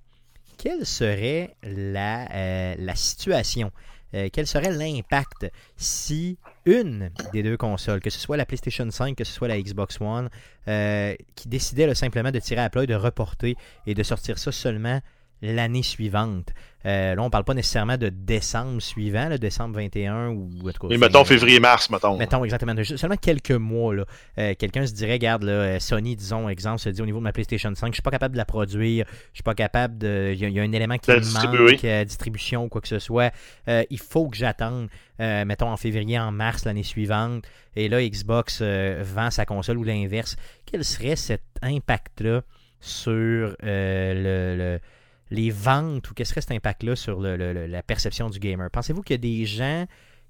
[0.61, 3.71] quelle serait la, euh, la situation,
[4.13, 9.15] euh, quel serait l'impact si une des deux consoles, que ce soit la PlayStation 5,
[9.15, 10.29] que ce soit la Xbox One,
[10.67, 13.55] euh, qui décidait simplement de tirer à plat, de reporter
[13.87, 15.01] et de sortir ça seulement
[15.41, 16.53] l'année suivante.
[16.85, 20.79] Euh, là, on parle pas nécessairement de décembre suivant, le décembre 21 ou en tout
[20.79, 22.17] cas, Mais mettons février-mars, mettons.
[22.17, 22.73] Mettons exactement.
[22.83, 23.93] Seulement quelques mois.
[23.93, 24.05] Là.
[24.39, 27.23] Euh, quelqu'un se dirait, regarde, là, euh, Sony, disons, exemple, se dit au niveau de
[27.23, 30.33] ma PlayStation 5, je suis pas capable de la produire, je suis pas capable de.
[30.33, 33.31] Il y, a un élément qui me manque, distribution ou quoi que ce soit.
[33.67, 34.89] il faut que j'attende,
[35.19, 37.43] mettons, en février, en mars l'année suivante.
[37.75, 40.35] Et là, Xbox vend sa console ou l'inverse.
[40.65, 42.41] Quel serait cet impact-là
[42.79, 44.79] sur le
[45.31, 48.69] les ventes ou qu'est-ce que serait cet impact-là sur la perception du gamer?
[48.69, 49.85] Pensez-vous qu'il y a des gens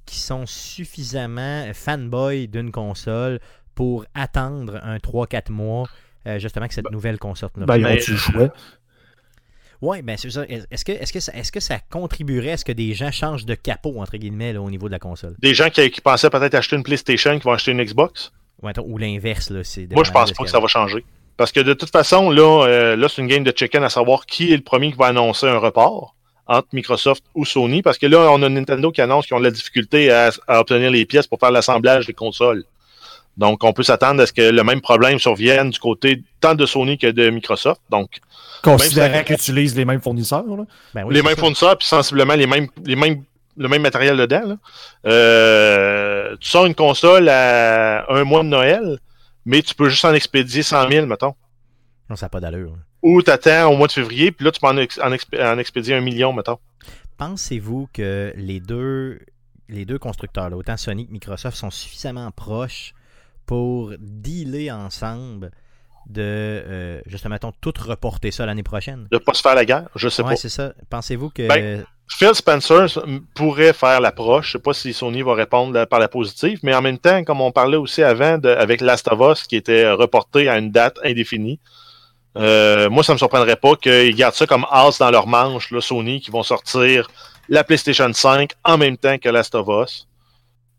[0.06, 3.40] qui sont suffisamment fanboy d'une console
[3.76, 5.88] pour attendre un 3-4 mois
[6.28, 8.54] euh, justement que cette ben, nouvelle console là ben, ils ont le choix?
[9.82, 10.46] Oui, ben c'est ça.
[10.48, 13.48] Est-ce que, est-ce, que ça, est-ce que ça contribuerait à ce que des gens changent
[13.48, 15.36] de capot, entre guillemets, au niveau de la console?
[15.40, 18.32] Des gens qui, pensaient peut-être acheter une PlayStation qui vont acheter une Xbox?
[18.86, 19.64] ou l'inverse, là.
[19.64, 21.04] C'est Moi, je pense pas que ça va changer.
[21.38, 24.26] Parce que de toute façon, là, euh, là c'est une game de chicken à savoir
[24.26, 26.16] qui est le premier qui va annoncer un report
[26.48, 27.82] entre Microsoft ou Sony.
[27.82, 30.92] Parce que là, on a Nintendo qui annonce qu'ils ont de la difficulté à, obtenir
[30.92, 32.64] les pièces pour faire l'assemblage des consoles.
[33.38, 36.66] Donc, on peut s'attendre à ce que le même problème survienne du côté tant de
[36.66, 37.82] Sony que de Microsoft.
[37.90, 38.20] Donc,
[38.62, 40.44] considérant qu'ils utilisent les mêmes fournisseurs.
[40.94, 43.24] Ben les mêmes fournisseurs, puis sensiblement les mêmes, les mêmes,
[43.56, 44.58] le même matériel dedans.
[45.08, 49.00] Euh, tu sors une console à un mois de Noël
[49.46, 51.36] mais tu peux juste en expédier 100 000, mettons.
[52.10, 52.76] Non, ça n'a pas d'allure.
[53.04, 55.58] Ou t'attends au mois de février, puis là, tu peux en, ex- en expé- en
[55.58, 56.60] expédier un million, mettons.
[57.18, 59.20] Pensez-vous que les deux,
[59.70, 62.94] les deux constructeurs, là, autant Sony que Microsoft, sont suffisamment proches
[63.46, 65.52] pour dealer ensemble
[66.08, 69.08] de, euh, justement, tout reporter ça l'année prochaine?
[69.12, 70.36] De pas se faire la guerre, je sais Ouais, pas.
[70.36, 70.74] c'est ça.
[70.90, 71.48] Pensez-vous que...
[71.48, 71.86] Ben,
[72.18, 72.86] Phil Spencer
[73.34, 74.48] pourrait faire l'approche.
[74.48, 77.42] Je sais pas si Sony va répondre par la positive, mais en même temps, comme
[77.42, 80.98] on parlait aussi avant de- avec Last of Us qui était reporté à une date
[81.04, 81.60] indéfinie,
[82.38, 85.82] euh, moi, ça me surprendrait pas qu'ils gardent ça comme as dans leur manche, là,
[85.82, 87.10] Sony, qui vont sortir
[87.50, 90.08] la PlayStation 5 en même temps que Last of Us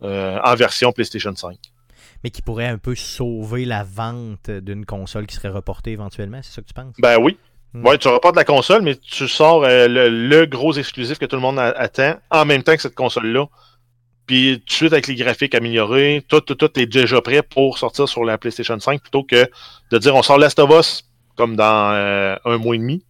[0.03, 1.57] euh, en version PlayStation 5.
[2.25, 6.53] mais qui pourrait un peu sauver la vente d'une console qui serait reportée éventuellement, c'est
[6.53, 6.95] ça que tu penses?
[6.99, 7.37] Ben oui.
[7.75, 7.87] Hmm.
[7.87, 11.37] Ouais, tu reportes la console, mais tu sors euh, le, le gros exclusif que tout
[11.37, 13.47] le monde a- attend en même temps que cette console-là.
[14.27, 17.79] Puis tout de suite avec les graphiques améliorés, tout, tout, tout est déjà prêt pour
[17.79, 19.49] sortir sur la PlayStation 5 plutôt que
[19.91, 21.05] de dire on sort Last of Us
[21.37, 23.05] comme dans euh, un mois et demi.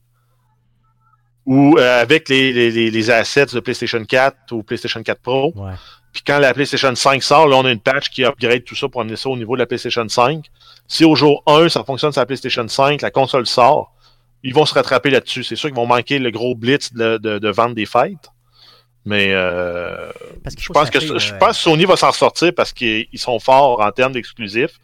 [1.45, 5.53] Ou euh, avec les, les, les, les assets de PlayStation 4 ou PlayStation 4 Pro.
[5.57, 5.73] Ouais.
[6.13, 8.89] Puis quand la PlayStation 5 sort, là, on a une patch qui upgrade tout ça
[8.89, 10.45] pour amener ça au niveau de la PlayStation 5.
[10.87, 13.93] Si au jour 1, ça fonctionne sur la PlayStation 5, la console sort,
[14.43, 15.45] ils vont se rattraper là-dessus.
[15.45, 18.31] C'est sûr qu'ils vont manquer le gros blitz de, de, de vente des fêtes.
[19.05, 20.13] Mais euh,
[20.45, 22.73] Parce je faut pense que s'appeler, je euh, pense que Sony va s'en sortir parce
[22.73, 24.79] qu'ils ils sont forts en termes d'exclusifs.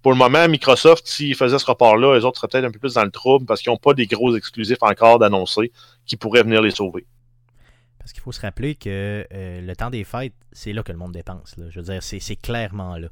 [0.00, 2.94] Pour le moment, Microsoft, s'ils faisaient ce report-là, eux autres seraient peut-être un peu plus
[2.94, 5.72] dans le trouble parce qu'ils n'ont pas des gros exclusifs encore d'annoncer
[6.06, 7.06] qui pourraient venir les sauver.
[7.98, 10.98] Parce qu'il faut se rappeler que euh, le temps des fêtes, c'est là que le
[10.98, 11.56] monde dépense.
[11.56, 11.64] là.
[11.70, 13.08] Je veux dire, c'est clairement là.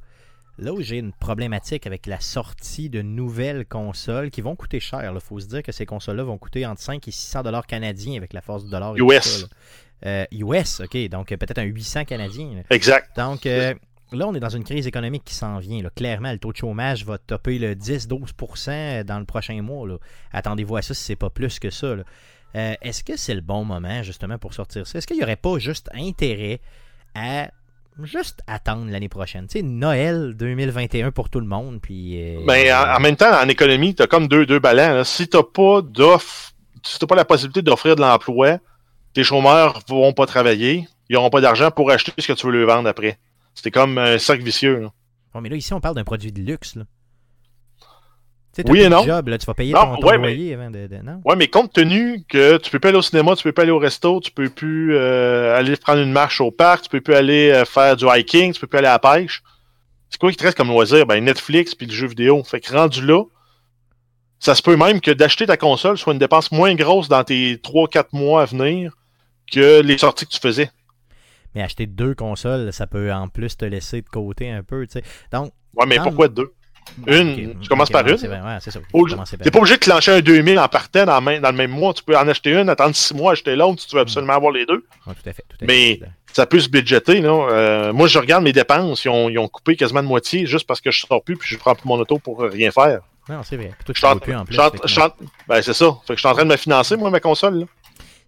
[0.59, 5.11] Là où j'ai une problématique avec la sortie de nouvelles consoles qui vont coûter cher.
[5.14, 8.16] Il faut se dire que ces consoles-là vont coûter entre 5 et 600 dollars canadiens
[8.16, 8.94] avec la force du dollar.
[8.96, 9.42] US.
[9.42, 9.48] là.
[10.05, 11.09] Euh, US, ok.
[11.09, 12.62] Donc euh, peut-être un 800 canadien.
[12.70, 13.16] Exact.
[13.16, 13.72] Donc euh,
[14.12, 15.82] là, on est dans une crise économique qui s'en vient.
[15.82, 15.90] là.
[15.90, 19.88] Clairement, le taux de chômage va topper le 10-12% dans le prochain mois.
[20.32, 21.86] Attendez-vous à ça si c'est pas plus que ça.
[22.55, 24.98] Euh, Est-ce que c'est le bon moment justement pour sortir ça?
[24.98, 26.61] Est-ce qu'il n'y aurait pas juste intérêt
[27.14, 27.50] à
[28.05, 29.46] juste attendre l'année prochaine?
[29.46, 31.80] Tu sais, Noël 2021 pour tout le monde.
[31.80, 34.59] Puis, euh, Mais Ben, en, en même temps, en économie, tu as comme deux, deux
[34.59, 34.94] ballons.
[34.94, 35.05] là.
[35.05, 36.53] Si tu n'as pas d'offre,
[36.84, 38.59] si pas la possibilité d'offrir de l'emploi,
[39.14, 42.46] tes chômeurs ne vont pas travailler, ils n'auront pas d'argent pour acheter ce que tu
[42.46, 43.18] veux leur vendre après.
[43.55, 44.80] C'était comme un cercle vicieux.
[44.80, 44.92] là.
[45.34, 46.74] Ouais, mais là, ici, on parle d'un produit de luxe.
[46.76, 46.84] Là.
[48.55, 49.03] Tu sais, t'as Oui et non.
[49.03, 51.22] job, là, tu vas payer Non, ton, ton ouais, mais- avant de, de- Non?
[51.24, 53.70] Ouais, mais compte tenu que tu peux pas aller au cinéma, tu peux pas aller
[53.70, 57.14] au resto, tu peux plus euh, aller prendre une marche au parc, tu peux plus
[57.14, 59.42] aller euh, faire du hiking, tu peux plus aller à la pêche.
[60.11, 61.07] C'est quoi qui te reste comme loisir?
[61.07, 62.42] Ben Netflix puis le jeu vidéo.
[62.44, 63.24] Fait que rendu là,
[64.38, 67.57] ça se peut même que d'acheter ta console soit une dépense moins grosse dans tes
[67.57, 68.92] 3-4 mois à venir
[69.50, 70.70] que les sorties que tu faisais.
[71.55, 74.86] Mais acheter deux consoles, ça peut en plus te laisser de côté un peu.
[74.86, 75.05] tu sais.
[75.32, 76.53] Donc, Ouais, mais pourquoi deux?
[77.07, 78.18] Une, tu commences par ouais, une?
[78.18, 78.80] C'est ouais, ça.
[78.93, 81.57] Par T'es pas obligé de clencher un 2000 en partant dans, le même- dans le
[81.57, 81.95] même mois.
[81.95, 84.53] Tu peux en acheter une, attendre 6 mois, acheter l'autre si tu veux absolument avoir
[84.53, 84.85] les deux.
[85.05, 85.43] Tout à fait.
[85.49, 86.09] Tout à Mais- fait.
[86.33, 87.20] ça peut se budgéter.
[87.22, 87.30] Là.
[87.51, 89.05] Euh, moi, je regarde mes dépenses.
[89.05, 91.49] Ils ont, ils ont coupé quasiment de moitié juste parce que je sors plus puis
[91.49, 93.01] je prends plus mon auto pour rien faire.
[93.28, 93.72] Non, c'est vrai.
[93.89, 94.57] Je tu en- roules plus en plus.
[94.57, 95.87] que ben, c'est ça.
[96.07, 97.61] Fait que je suis en train de me financer, moi, ma console.
[97.61, 97.66] là.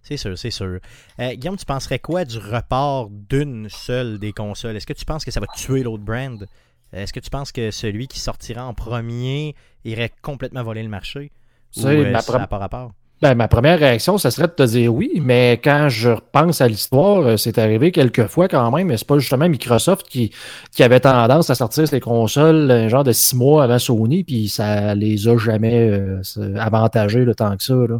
[0.01, 0.79] C'est sûr, c'est sûr.
[1.19, 4.75] Euh, Guillaume, tu penserais quoi du report d'une seule des consoles?
[4.75, 6.47] Est-ce que tu penses que ça va tuer l'autre brand?
[6.95, 10.89] Euh, Est-ce que tu penses que celui qui sortira en premier irait complètement voler le
[10.89, 11.31] marché?
[11.77, 12.91] Ou euh, ma ça rapport?
[13.21, 16.67] Ben, ma première réaction, ça serait de te dire oui, mais quand je repense à
[16.67, 20.31] l'histoire, euh, c'est arrivé quelques fois quand même, mais c'est pas justement Microsoft qui,
[20.71, 24.49] qui avait tendance à sortir ses consoles un genre de six mois avant Sony, puis
[24.49, 26.21] ça les a jamais euh,
[26.59, 27.73] avantagés le temps que ça.
[27.73, 27.99] Là.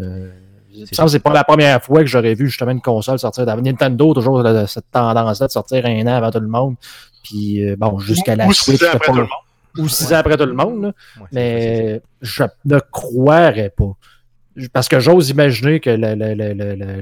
[0.00, 0.30] Euh,
[0.92, 3.44] ça, c'est pas la première fois que j'aurais vu justement une console sortir.
[3.46, 3.62] d'avant.
[3.62, 6.74] Nintendo, toujours là, cette tendance-là de sortir un an avant tout le monde.
[7.22, 8.78] Puis euh, bon, jusqu'à la Ou Switch.
[8.78, 9.30] six ans après pas- tout le monde.
[9.84, 10.82] Ou six ans après tout le monde.
[10.82, 10.88] là.
[11.20, 13.92] Ouais, Mais je ne croirais pas.
[14.72, 15.90] Parce que j'ose imaginer que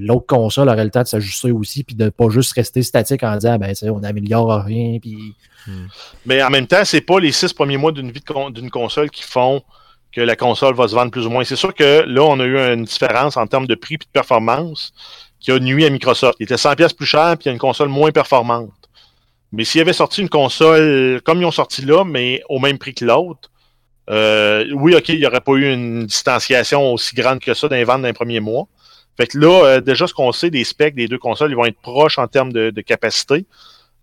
[0.00, 3.34] l'autre console aurait le temps de s'ajuster aussi, puis de pas juste rester statique en
[3.36, 5.16] disant, ben, tu sais, on n'améliore rien, puis
[6.26, 9.10] Mais en même temps, c'est pas les six premiers mois d'une vie con- d'une console
[9.10, 9.62] qui font
[10.16, 11.44] que la console va se vendre plus ou moins.
[11.44, 14.04] C'est sûr que là, on a eu une différence en termes de prix et de
[14.10, 14.94] performance
[15.40, 16.36] qui a nuit à Microsoft.
[16.40, 18.72] Il était 100$ pièces plus cher, puis il y a une console moins performante.
[19.52, 22.94] Mais s'il avait sorti une console comme ils ont sorti là, mais au même prix
[22.94, 23.50] que l'autre,
[24.08, 27.76] euh, oui, OK, il n'y aurait pas eu une distanciation aussi grande que ça dans
[27.76, 28.68] les ventes d'un premier mois.
[29.18, 31.66] Fait que là, euh, déjà, ce qu'on sait des specs des deux consoles, ils vont
[31.66, 33.44] être proches en termes de, de capacité.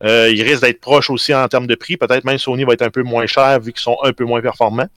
[0.04, 1.98] Euh, ils risquent d'être proches aussi en termes de prix.
[1.98, 4.42] Peut-être même Sony va être un peu moins cher vu qu'ils sont un peu moins
[4.42, 4.90] performants.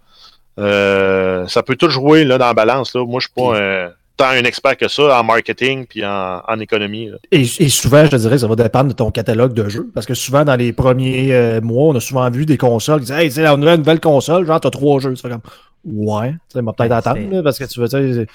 [0.58, 2.94] Euh, ça peut tout jouer là, dans la balance.
[2.94, 3.04] Là.
[3.04, 6.60] Moi, je suis pas euh, tant un expert que ça en marketing puis en, en
[6.60, 7.08] économie.
[7.10, 7.16] là.
[7.30, 9.88] Et, et souvent, je te dirais, ça va dépendre de ton catalogue de jeux.
[9.94, 13.06] Parce que souvent, dans les premiers euh, mois, on a souvent vu des consoles qui
[13.06, 15.12] disent Hey, tu sais, on a une nouvelle console, genre, t'as trois jeux.
[15.14, 15.40] Tu fais comme
[15.84, 18.26] Ouais, ça m'a peut-être attendre, c'est- là, parce que tu veux dire,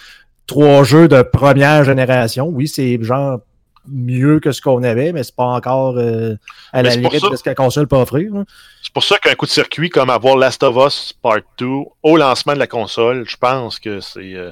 [0.47, 3.39] trois jeux de première génération, oui, c'est genre
[3.87, 6.35] mieux que ce qu'on avait, mais c'est pas encore euh,
[6.73, 8.33] à Mais la limite ça- de ce que la console peut offrir.
[8.33, 8.43] là.
[8.83, 11.65] C'est pour ça qu'un coup de circuit comme avoir Last of Us Part 2
[12.03, 14.51] au lancement de la console, je pense que c'est euh,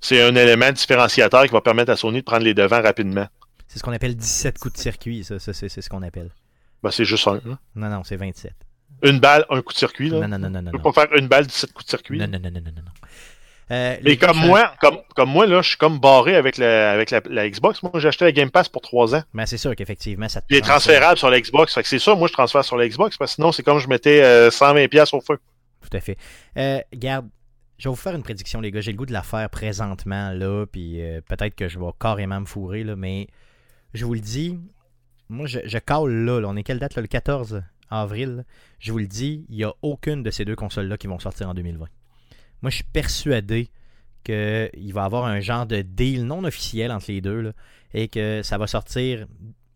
[0.00, 3.26] c'est un élément différenciateur qui va permettre à Sony de prendre les devants rapidement.
[3.68, 6.30] C'est ce qu'on appelle 17 coups de circuit, ça, ça, c'est c'est ce qu'on appelle.
[6.82, 7.34] Ben, c'est juste un.
[7.44, 7.58] là.
[7.74, 8.52] Non, non, c'est 27.
[9.02, 10.08] Une balle, un coup de circuit.
[10.08, 10.20] Là.
[10.26, 10.70] Non, non, non, non, non.
[10.70, 10.92] Tu peux non.
[10.92, 12.18] pas faire une balle, 17 coups de circuit.
[12.18, 13.05] Non, non, non, non, non, non.
[13.72, 16.92] Euh, Mais les comme moi, comme, comme moi, là, je suis comme barré avec la,
[16.92, 17.82] avec la, la Xbox.
[17.82, 19.22] Moi, j'ai acheté la Game Pass pour 3 ans.
[19.34, 21.74] Ben, c'est sûr qu'effectivement, ça te Il est transférable sur la Xbox.
[21.74, 23.16] Fait que c'est ça, moi, je transfère sur la Xbox.
[23.16, 25.38] Parce que sinon, c'est comme je mettais euh, 120$ piastres au feu.
[25.82, 26.16] Tout à fait.
[26.56, 27.28] Euh, garde,
[27.78, 28.80] je vais vous faire une prédiction, les gars.
[28.80, 32.40] J'ai le goût de la faire présentement, là, puis euh, peut-être que je vais carrément
[32.40, 33.26] me fourrer, là, mais
[33.94, 34.58] je vous le dis,
[35.28, 36.48] moi, je, je cale là, là.
[36.48, 38.36] On est quelle date, là, le 14 avril?
[38.36, 38.42] là.
[38.78, 41.48] Je vous le dis, il n'y a aucune de ces deux consoles-là qui vont sortir
[41.48, 41.86] en 2020.
[42.66, 43.68] Moi, je suis persuadé
[44.24, 47.52] qu'il va y avoir un genre de deal non officiel entre les deux, là,
[47.94, 49.28] et que ça va sortir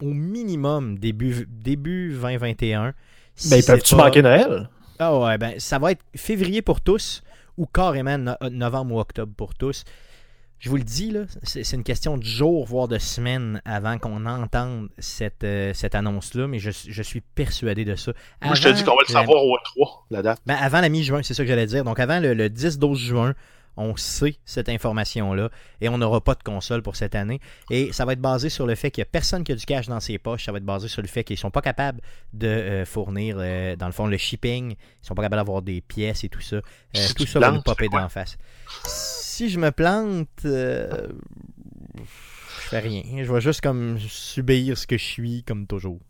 [0.02, 2.92] au minimum début, début 2021.
[3.36, 4.68] Si Ben, peuvent-tu pas- manquer Noël?
[4.98, 7.22] ah ouais, ben ça va être février pour tous
[7.56, 9.84] ou carrément no- novembre ou octobre pour tous.
[10.60, 14.26] Je vous le dis, là, c'est une question de jours, voire de semaines avant qu'on
[14.26, 18.12] entende cette, euh, cette annonce-là, mais je, je suis persuadé de ça.
[18.44, 20.40] Moi, je te dis qu'on va le savoir au E3, la date.
[20.44, 21.82] ben, avant la mi-juin, c'est ça que j'allais dire.
[21.82, 23.34] Donc avant le, le 10-12 juin,
[23.76, 25.48] on sait cette information-là
[25.80, 27.40] et on n'aura pas de console pour cette année.
[27.70, 29.64] Et ça va être basé sur le fait qu'il n'y a personne qui a du
[29.64, 30.44] cash dans ses poches.
[30.44, 32.00] Ça va être basé sur le fait qu'ils ne sont pas capables
[32.34, 34.72] de euh, fournir, euh, dans le fond, le shipping.
[34.72, 36.56] Ils ne sont pas capables d'avoir des pièces et tout ça.
[36.56, 36.60] Euh,
[37.16, 38.36] tout ça va nous popper d'en face.
[39.30, 41.06] Si je me plante, euh,
[41.96, 42.02] je
[42.68, 43.02] fais rien.
[43.22, 46.00] Je vais juste comme subir ce que je suis, comme toujours.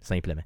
[0.00, 0.42] Simplement.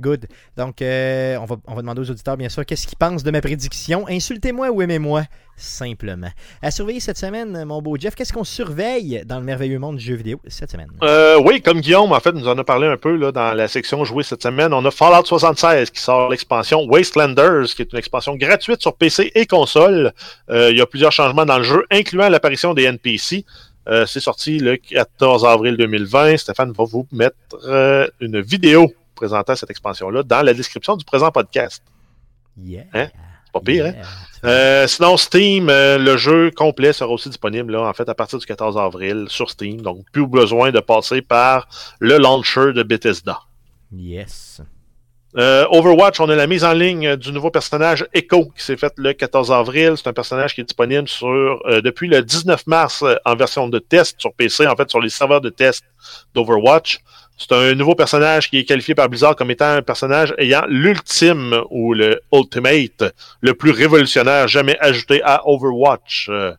[0.00, 0.26] Good.
[0.56, 3.30] Donc, euh, on, va, on va demander aux auditeurs, bien sûr, qu'est-ce qu'ils pensent de
[3.32, 4.06] ma prédiction.
[4.08, 5.24] Insultez-moi ou aimez-moi,
[5.56, 6.30] simplement.
[6.62, 10.04] À surveiller cette semaine, mon beau Jeff, qu'est-ce qu'on surveille dans le merveilleux monde du
[10.04, 10.90] jeu vidéo cette semaine?
[11.02, 13.66] Euh, oui, comme Guillaume, en fait, nous en a parlé un peu là, dans la
[13.66, 14.72] section jouée cette semaine.
[14.72, 19.32] On a Fallout 76 qui sort l'expansion Wastelanders, qui est une expansion gratuite sur PC
[19.34, 20.12] et console.
[20.48, 23.44] Euh, il y a plusieurs changements dans le jeu, incluant l'apparition des NPC.
[24.06, 26.36] C'est sorti le 14 avril 2020.
[26.36, 27.34] Stéphane va vous mettre
[28.20, 31.82] une vidéo présentant cette expansion-là dans la description du présent podcast.
[32.56, 32.84] Yeah.
[32.94, 33.08] Hein?
[33.44, 33.94] C'est pas pire, hein?
[34.44, 38.38] Euh, sinon, Steam, euh, le jeu complet sera aussi disponible là, en fait à partir
[38.38, 39.80] du 14 avril sur Steam.
[39.80, 43.40] Donc, plus besoin de passer par le launcher de Bethesda.
[43.92, 44.60] Yes.
[45.36, 48.92] Euh, Overwatch, on a la mise en ligne du nouveau personnage Echo qui s'est fait
[48.96, 49.92] le 14 avril.
[49.96, 51.28] C'est un personnage qui est disponible sur
[51.66, 55.00] euh, depuis le 19 mars euh, en version de test sur PC, en fait sur
[55.00, 55.84] les serveurs de test
[56.34, 57.00] d'Overwatch.
[57.38, 61.62] C'est un nouveau personnage qui est qualifié par Blizzard comme étant un personnage ayant l'ultime
[61.70, 66.26] ou le ultimate, le plus révolutionnaire jamais ajouté à Overwatch.
[66.30, 66.52] Euh,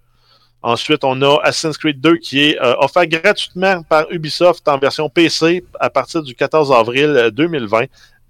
[0.61, 5.09] ensuite, on a Assassin's Creed 2 qui est euh, offert gratuitement par Ubisoft en version
[5.09, 7.85] PC à partir du 14 avril euh, 2020.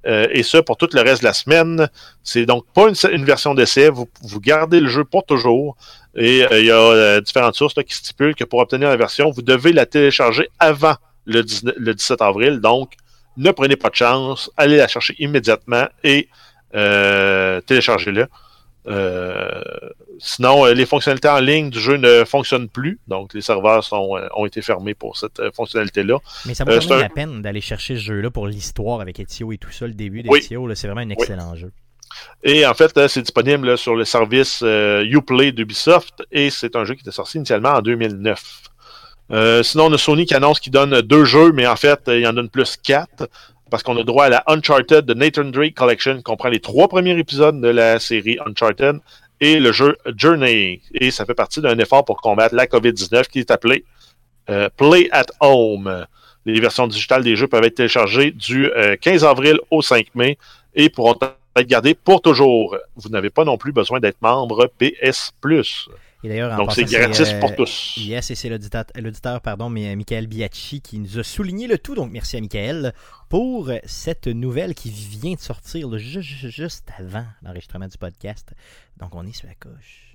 [0.08, 1.88] Euh, et ça pour tout le reste de la semaine.
[2.24, 3.90] C'est donc pas une, version d'essai.
[3.90, 4.08] Vous,
[4.40, 5.78] gardez le jeu pour toujours.
[6.16, 9.72] Et il y a différentes sources qui stipulent que pour obtenir la version, vous devez
[9.72, 10.96] la télécharger avant
[11.30, 12.60] le, 19 le 17 avril.
[12.60, 12.94] Donc,
[13.38, 14.52] ne prenez pas de chance.
[14.58, 16.28] Allez la chercher immédiatement et
[16.76, 18.28] euh, téléchargez-la.
[18.88, 19.62] Euh,
[20.20, 23.00] sinon, euh, les fonctionnalités en ligne du jeu ne fonctionnent plus.
[23.08, 26.18] Donc, les serveurs sont, ont été fermés pour cette fonctionnalité-là.
[26.46, 29.52] Mais ça vaut Euh, un- la peine d'aller chercher ce jeu-là pour l'histoire avec Ezio
[29.52, 30.40] et tout ça, le début Oui.
[30.50, 31.72] là, C'est vraiment un excellent jeu.
[32.44, 37.02] Et en fait, c'est disponible sur le service Uplay d'Ubisoft et c'est un jeu qui
[37.02, 38.62] était sorti initialement en 2009.
[39.32, 42.20] Euh, sinon, on a Sony qui annonce qu'il donne deux jeux, mais en fait, euh,
[42.20, 43.30] il en donne plus quatre
[43.70, 46.88] parce qu'on a droit à la Uncharted de Nathan Drake Collection qui comprend les trois
[46.88, 49.00] premiers épisodes de la série Uncharted
[49.40, 50.82] et le jeu Journey.
[50.94, 53.86] Et ça fait partie d'un effort pour combattre la COVID-19 qui est appelé
[54.50, 56.06] euh, Play at Home.
[56.46, 60.38] Les versions digitales des jeux peuvent être téléchargées du euh, 15 avril au 5 mai
[60.74, 61.16] et pourront
[61.56, 62.78] être gardées pour toujours.
[62.96, 65.32] Vous n'avez pas non plus besoin d'être membre PS.
[66.24, 67.96] Et d'ailleurs, en Donc c'est gratis euh, pour tous.
[67.98, 71.78] Yes, et c'est l'auditeur, l'auditeur, pardon, mais euh, Michael Biacci qui nous a souligné le
[71.78, 71.96] tout.
[71.96, 72.94] Donc merci à Michael
[73.30, 78.52] pour cette nouvelle qui vient de sortir là, juste avant l'enregistrement du podcast.
[79.00, 80.10] Donc on est sur la coche.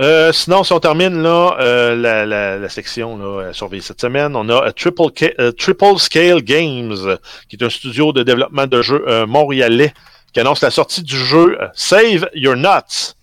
[0.00, 4.00] Euh, sinon, si on termine là, euh, la, la, la section là, à surveiller cette
[4.00, 5.02] semaine, on a euh, Triple,
[5.38, 7.16] euh, Triple Scale Games, euh,
[7.48, 9.94] qui est un studio de développement de jeux euh, montréalais,
[10.32, 13.14] qui annonce la sortie du jeu euh, Save Your Nuts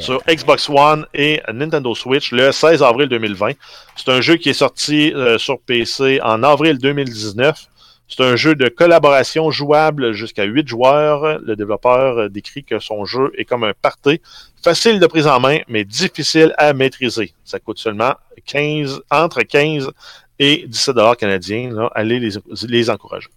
[0.00, 3.52] Sur Xbox One et Nintendo Switch le 16 avril 2020.
[3.96, 7.66] C'est un jeu qui est sorti euh, sur PC en avril 2019.
[8.08, 11.38] C'est un jeu de collaboration jouable jusqu'à 8 joueurs.
[11.40, 14.20] Le développeur décrit que son jeu est comme un party,
[14.62, 17.34] facile de prise en main, mais difficile à maîtriser.
[17.44, 18.14] Ça coûte seulement
[18.46, 19.90] 15, entre 15
[20.38, 21.90] et 17 dollars canadiens.
[21.94, 22.18] Allez
[22.68, 23.28] les encourager.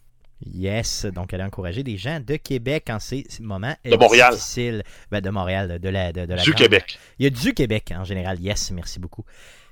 [0.53, 4.34] Yes, donc allez encourager des gens de Québec en ces moments De Montréal.
[4.34, 4.84] difficiles.
[5.11, 6.97] Ben, de Montréal, de la, de, de la Du grande- Québec.
[7.19, 8.39] Il y a du Québec en général.
[8.39, 9.23] Yes, merci beaucoup.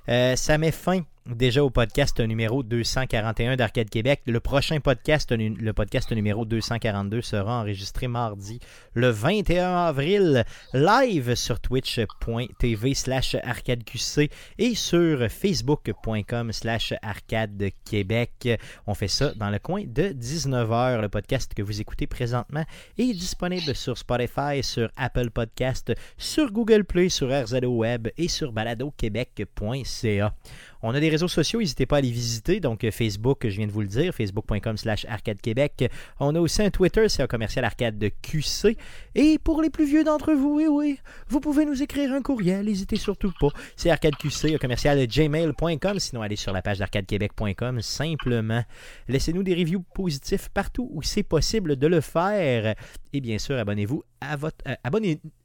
[0.08, 1.02] Euh, ça met fin
[1.36, 4.22] déjà au podcast numéro 241 d'Arcade Québec.
[4.26, 8.60] Le prochain podcast, le podcast numéro 242, sera enregistré mardi
[8.94, 18.48] le 21 avril, live sur twitch.tv slash arcadeqc et sur facebook.com slash arcade Québec.
[18.86, 21.00] On fait ça dans le coin de 19h.
[21.00, 22.64] Le podcast que vous écoutez présentement
[22.98, 28.52] est disponible sur Spotify, sur Apple Podcast, sur Google Play, sur RZO Web et sur
[28.52, 30.34] baladoquebec.ca.
[30.82, 32.60] On a des réseaux sociaux, n'hésitez pas à les visiter.
[32.60, 35.90] Donc euh, Facebook, je viens de vous le dire, facebook.com slash arcade québec.
[36.18, 38.76] On a aussi un Twitter, c'est un commercial arcade de QC.
[39.14, 40.98] Et pour les plus vieux d'entre vous, oui, oui,
[41.28, 43.48] vous pouvez nous écrire un courriel, n'hésitez surtout pas.
[43.76, 45.98] C'est arcadeqc, commercial gmail.com.
[45.98, 48.64] Sinon, allez sur la page d'arcadequebec.com simplement.
[49.08, 52.74] Laissez-nous des reviews positifs partout où c'est possible de le faire.
[53.12, 54.74] Et bien sûr, abonnez-vous à votre euh,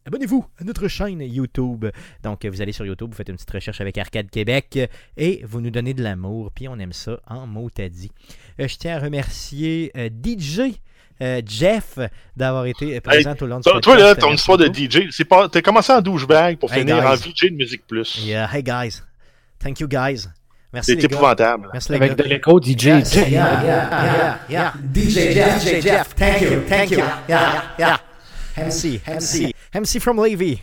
[0.06, 1.86] abonnez-vous à notre chaîne YouTube.
[2.24, 4.80] Donc, vous allez sur YouTube, vous faites une petite recherche avec Arcade Québec
[5.18, 6.52] et vous nous donnez de l'amour.
[6.54, 8.12] Puis on aime ça en mot à dit.
[8.60, 10.76] Euh, je tiens à remercier euh, DJ.
[11.22, 11.98] euh, Jeff
[12.36, 14.66] d'avoir été présent tout le long de ce Toi, toi, là, ton histoire de.
[14.68, 17.08] DJ, c'est pas, t'as commencé en douchebag pour Hey, finir guys.
[17.08, 18.22] en VJ de Musique Plus.
[18.26, 19.02] Yeah, hey guys.
[19.60, 20.28] Thank you guys.
[20.74, 21.16] Merci C'est les gars.
[21.16, 21.70] épouvantable.
[21.72, 22.24] Merci les Avec gars.
[22.26, 22.84] de l'écho, DJ.
[22.84, 24.74] Yeah, yeah, yeah, yeah, yeah.
[24.94, 26.98] DJ Jeff, DJ Jeff, thank you, thank you.
[27.30, 27.98] Yeah, yeah.
[28.58, 30.62] MC, MC, MC from Levy.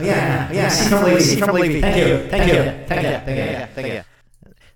[0.00, 1.80] Yeah, yeah, MC from Levy, MC from Levy.
[1.80, 4.00] Thank you, thank you, thank you, thank you, thank you.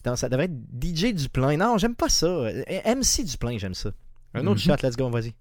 [0.04, 1.56] Donc, ça devrait être DJ Duplain.
[1.56, 2.26] Non, j'aime pas ça.
[2.86, 3.90] MC Duplain, j'aime ça.
[4.34, 4.76] Un autre Mhm.
[4.76, 5.34] shot, let's go, vas-y.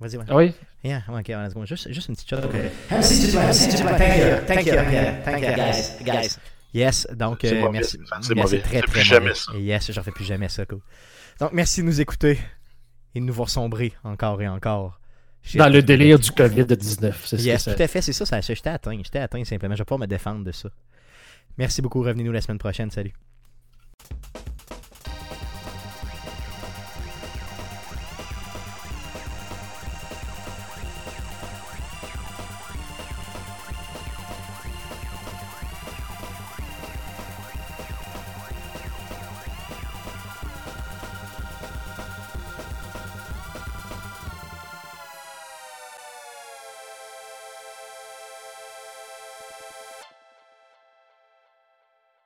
[0.00, 0.24] Vas-y, ouais.
[0.28, 0.54] Ah Oui.
[0.82, 1.66] Yeah, ok, let's go.
[1.66, 2.36] Juste, juste une petite shot.
[2.90, 6.36] MC Duplain, MC Duplain, thank you, thank you, thank you, guys, guys.
[6.72, 7.98] Yes, donc C'est euh, mauvais, merci.
[8.20, 9.52] c'est très très plus jamais ça.
[9.56, 10.80] Yes, j'en fais plus jamais ça, cool.
[11.40, 12.38] Donc merci de nous écouter
[13.14, 15.00] et de nous voir sombrer encore et encore.
[15.54, 17.14] Dans le délire du COVID-19.
[17.24, 19.74] C'est Yes, ce que tout à fait, c'est ça, ça j'étais atteint, j'étais atteint simplement,
[19.74, 20.68] je vais pas me défendre de ça.
[21.56, 23.12] Merci beaucoup, revenez-nous la semaine prochaine, salut.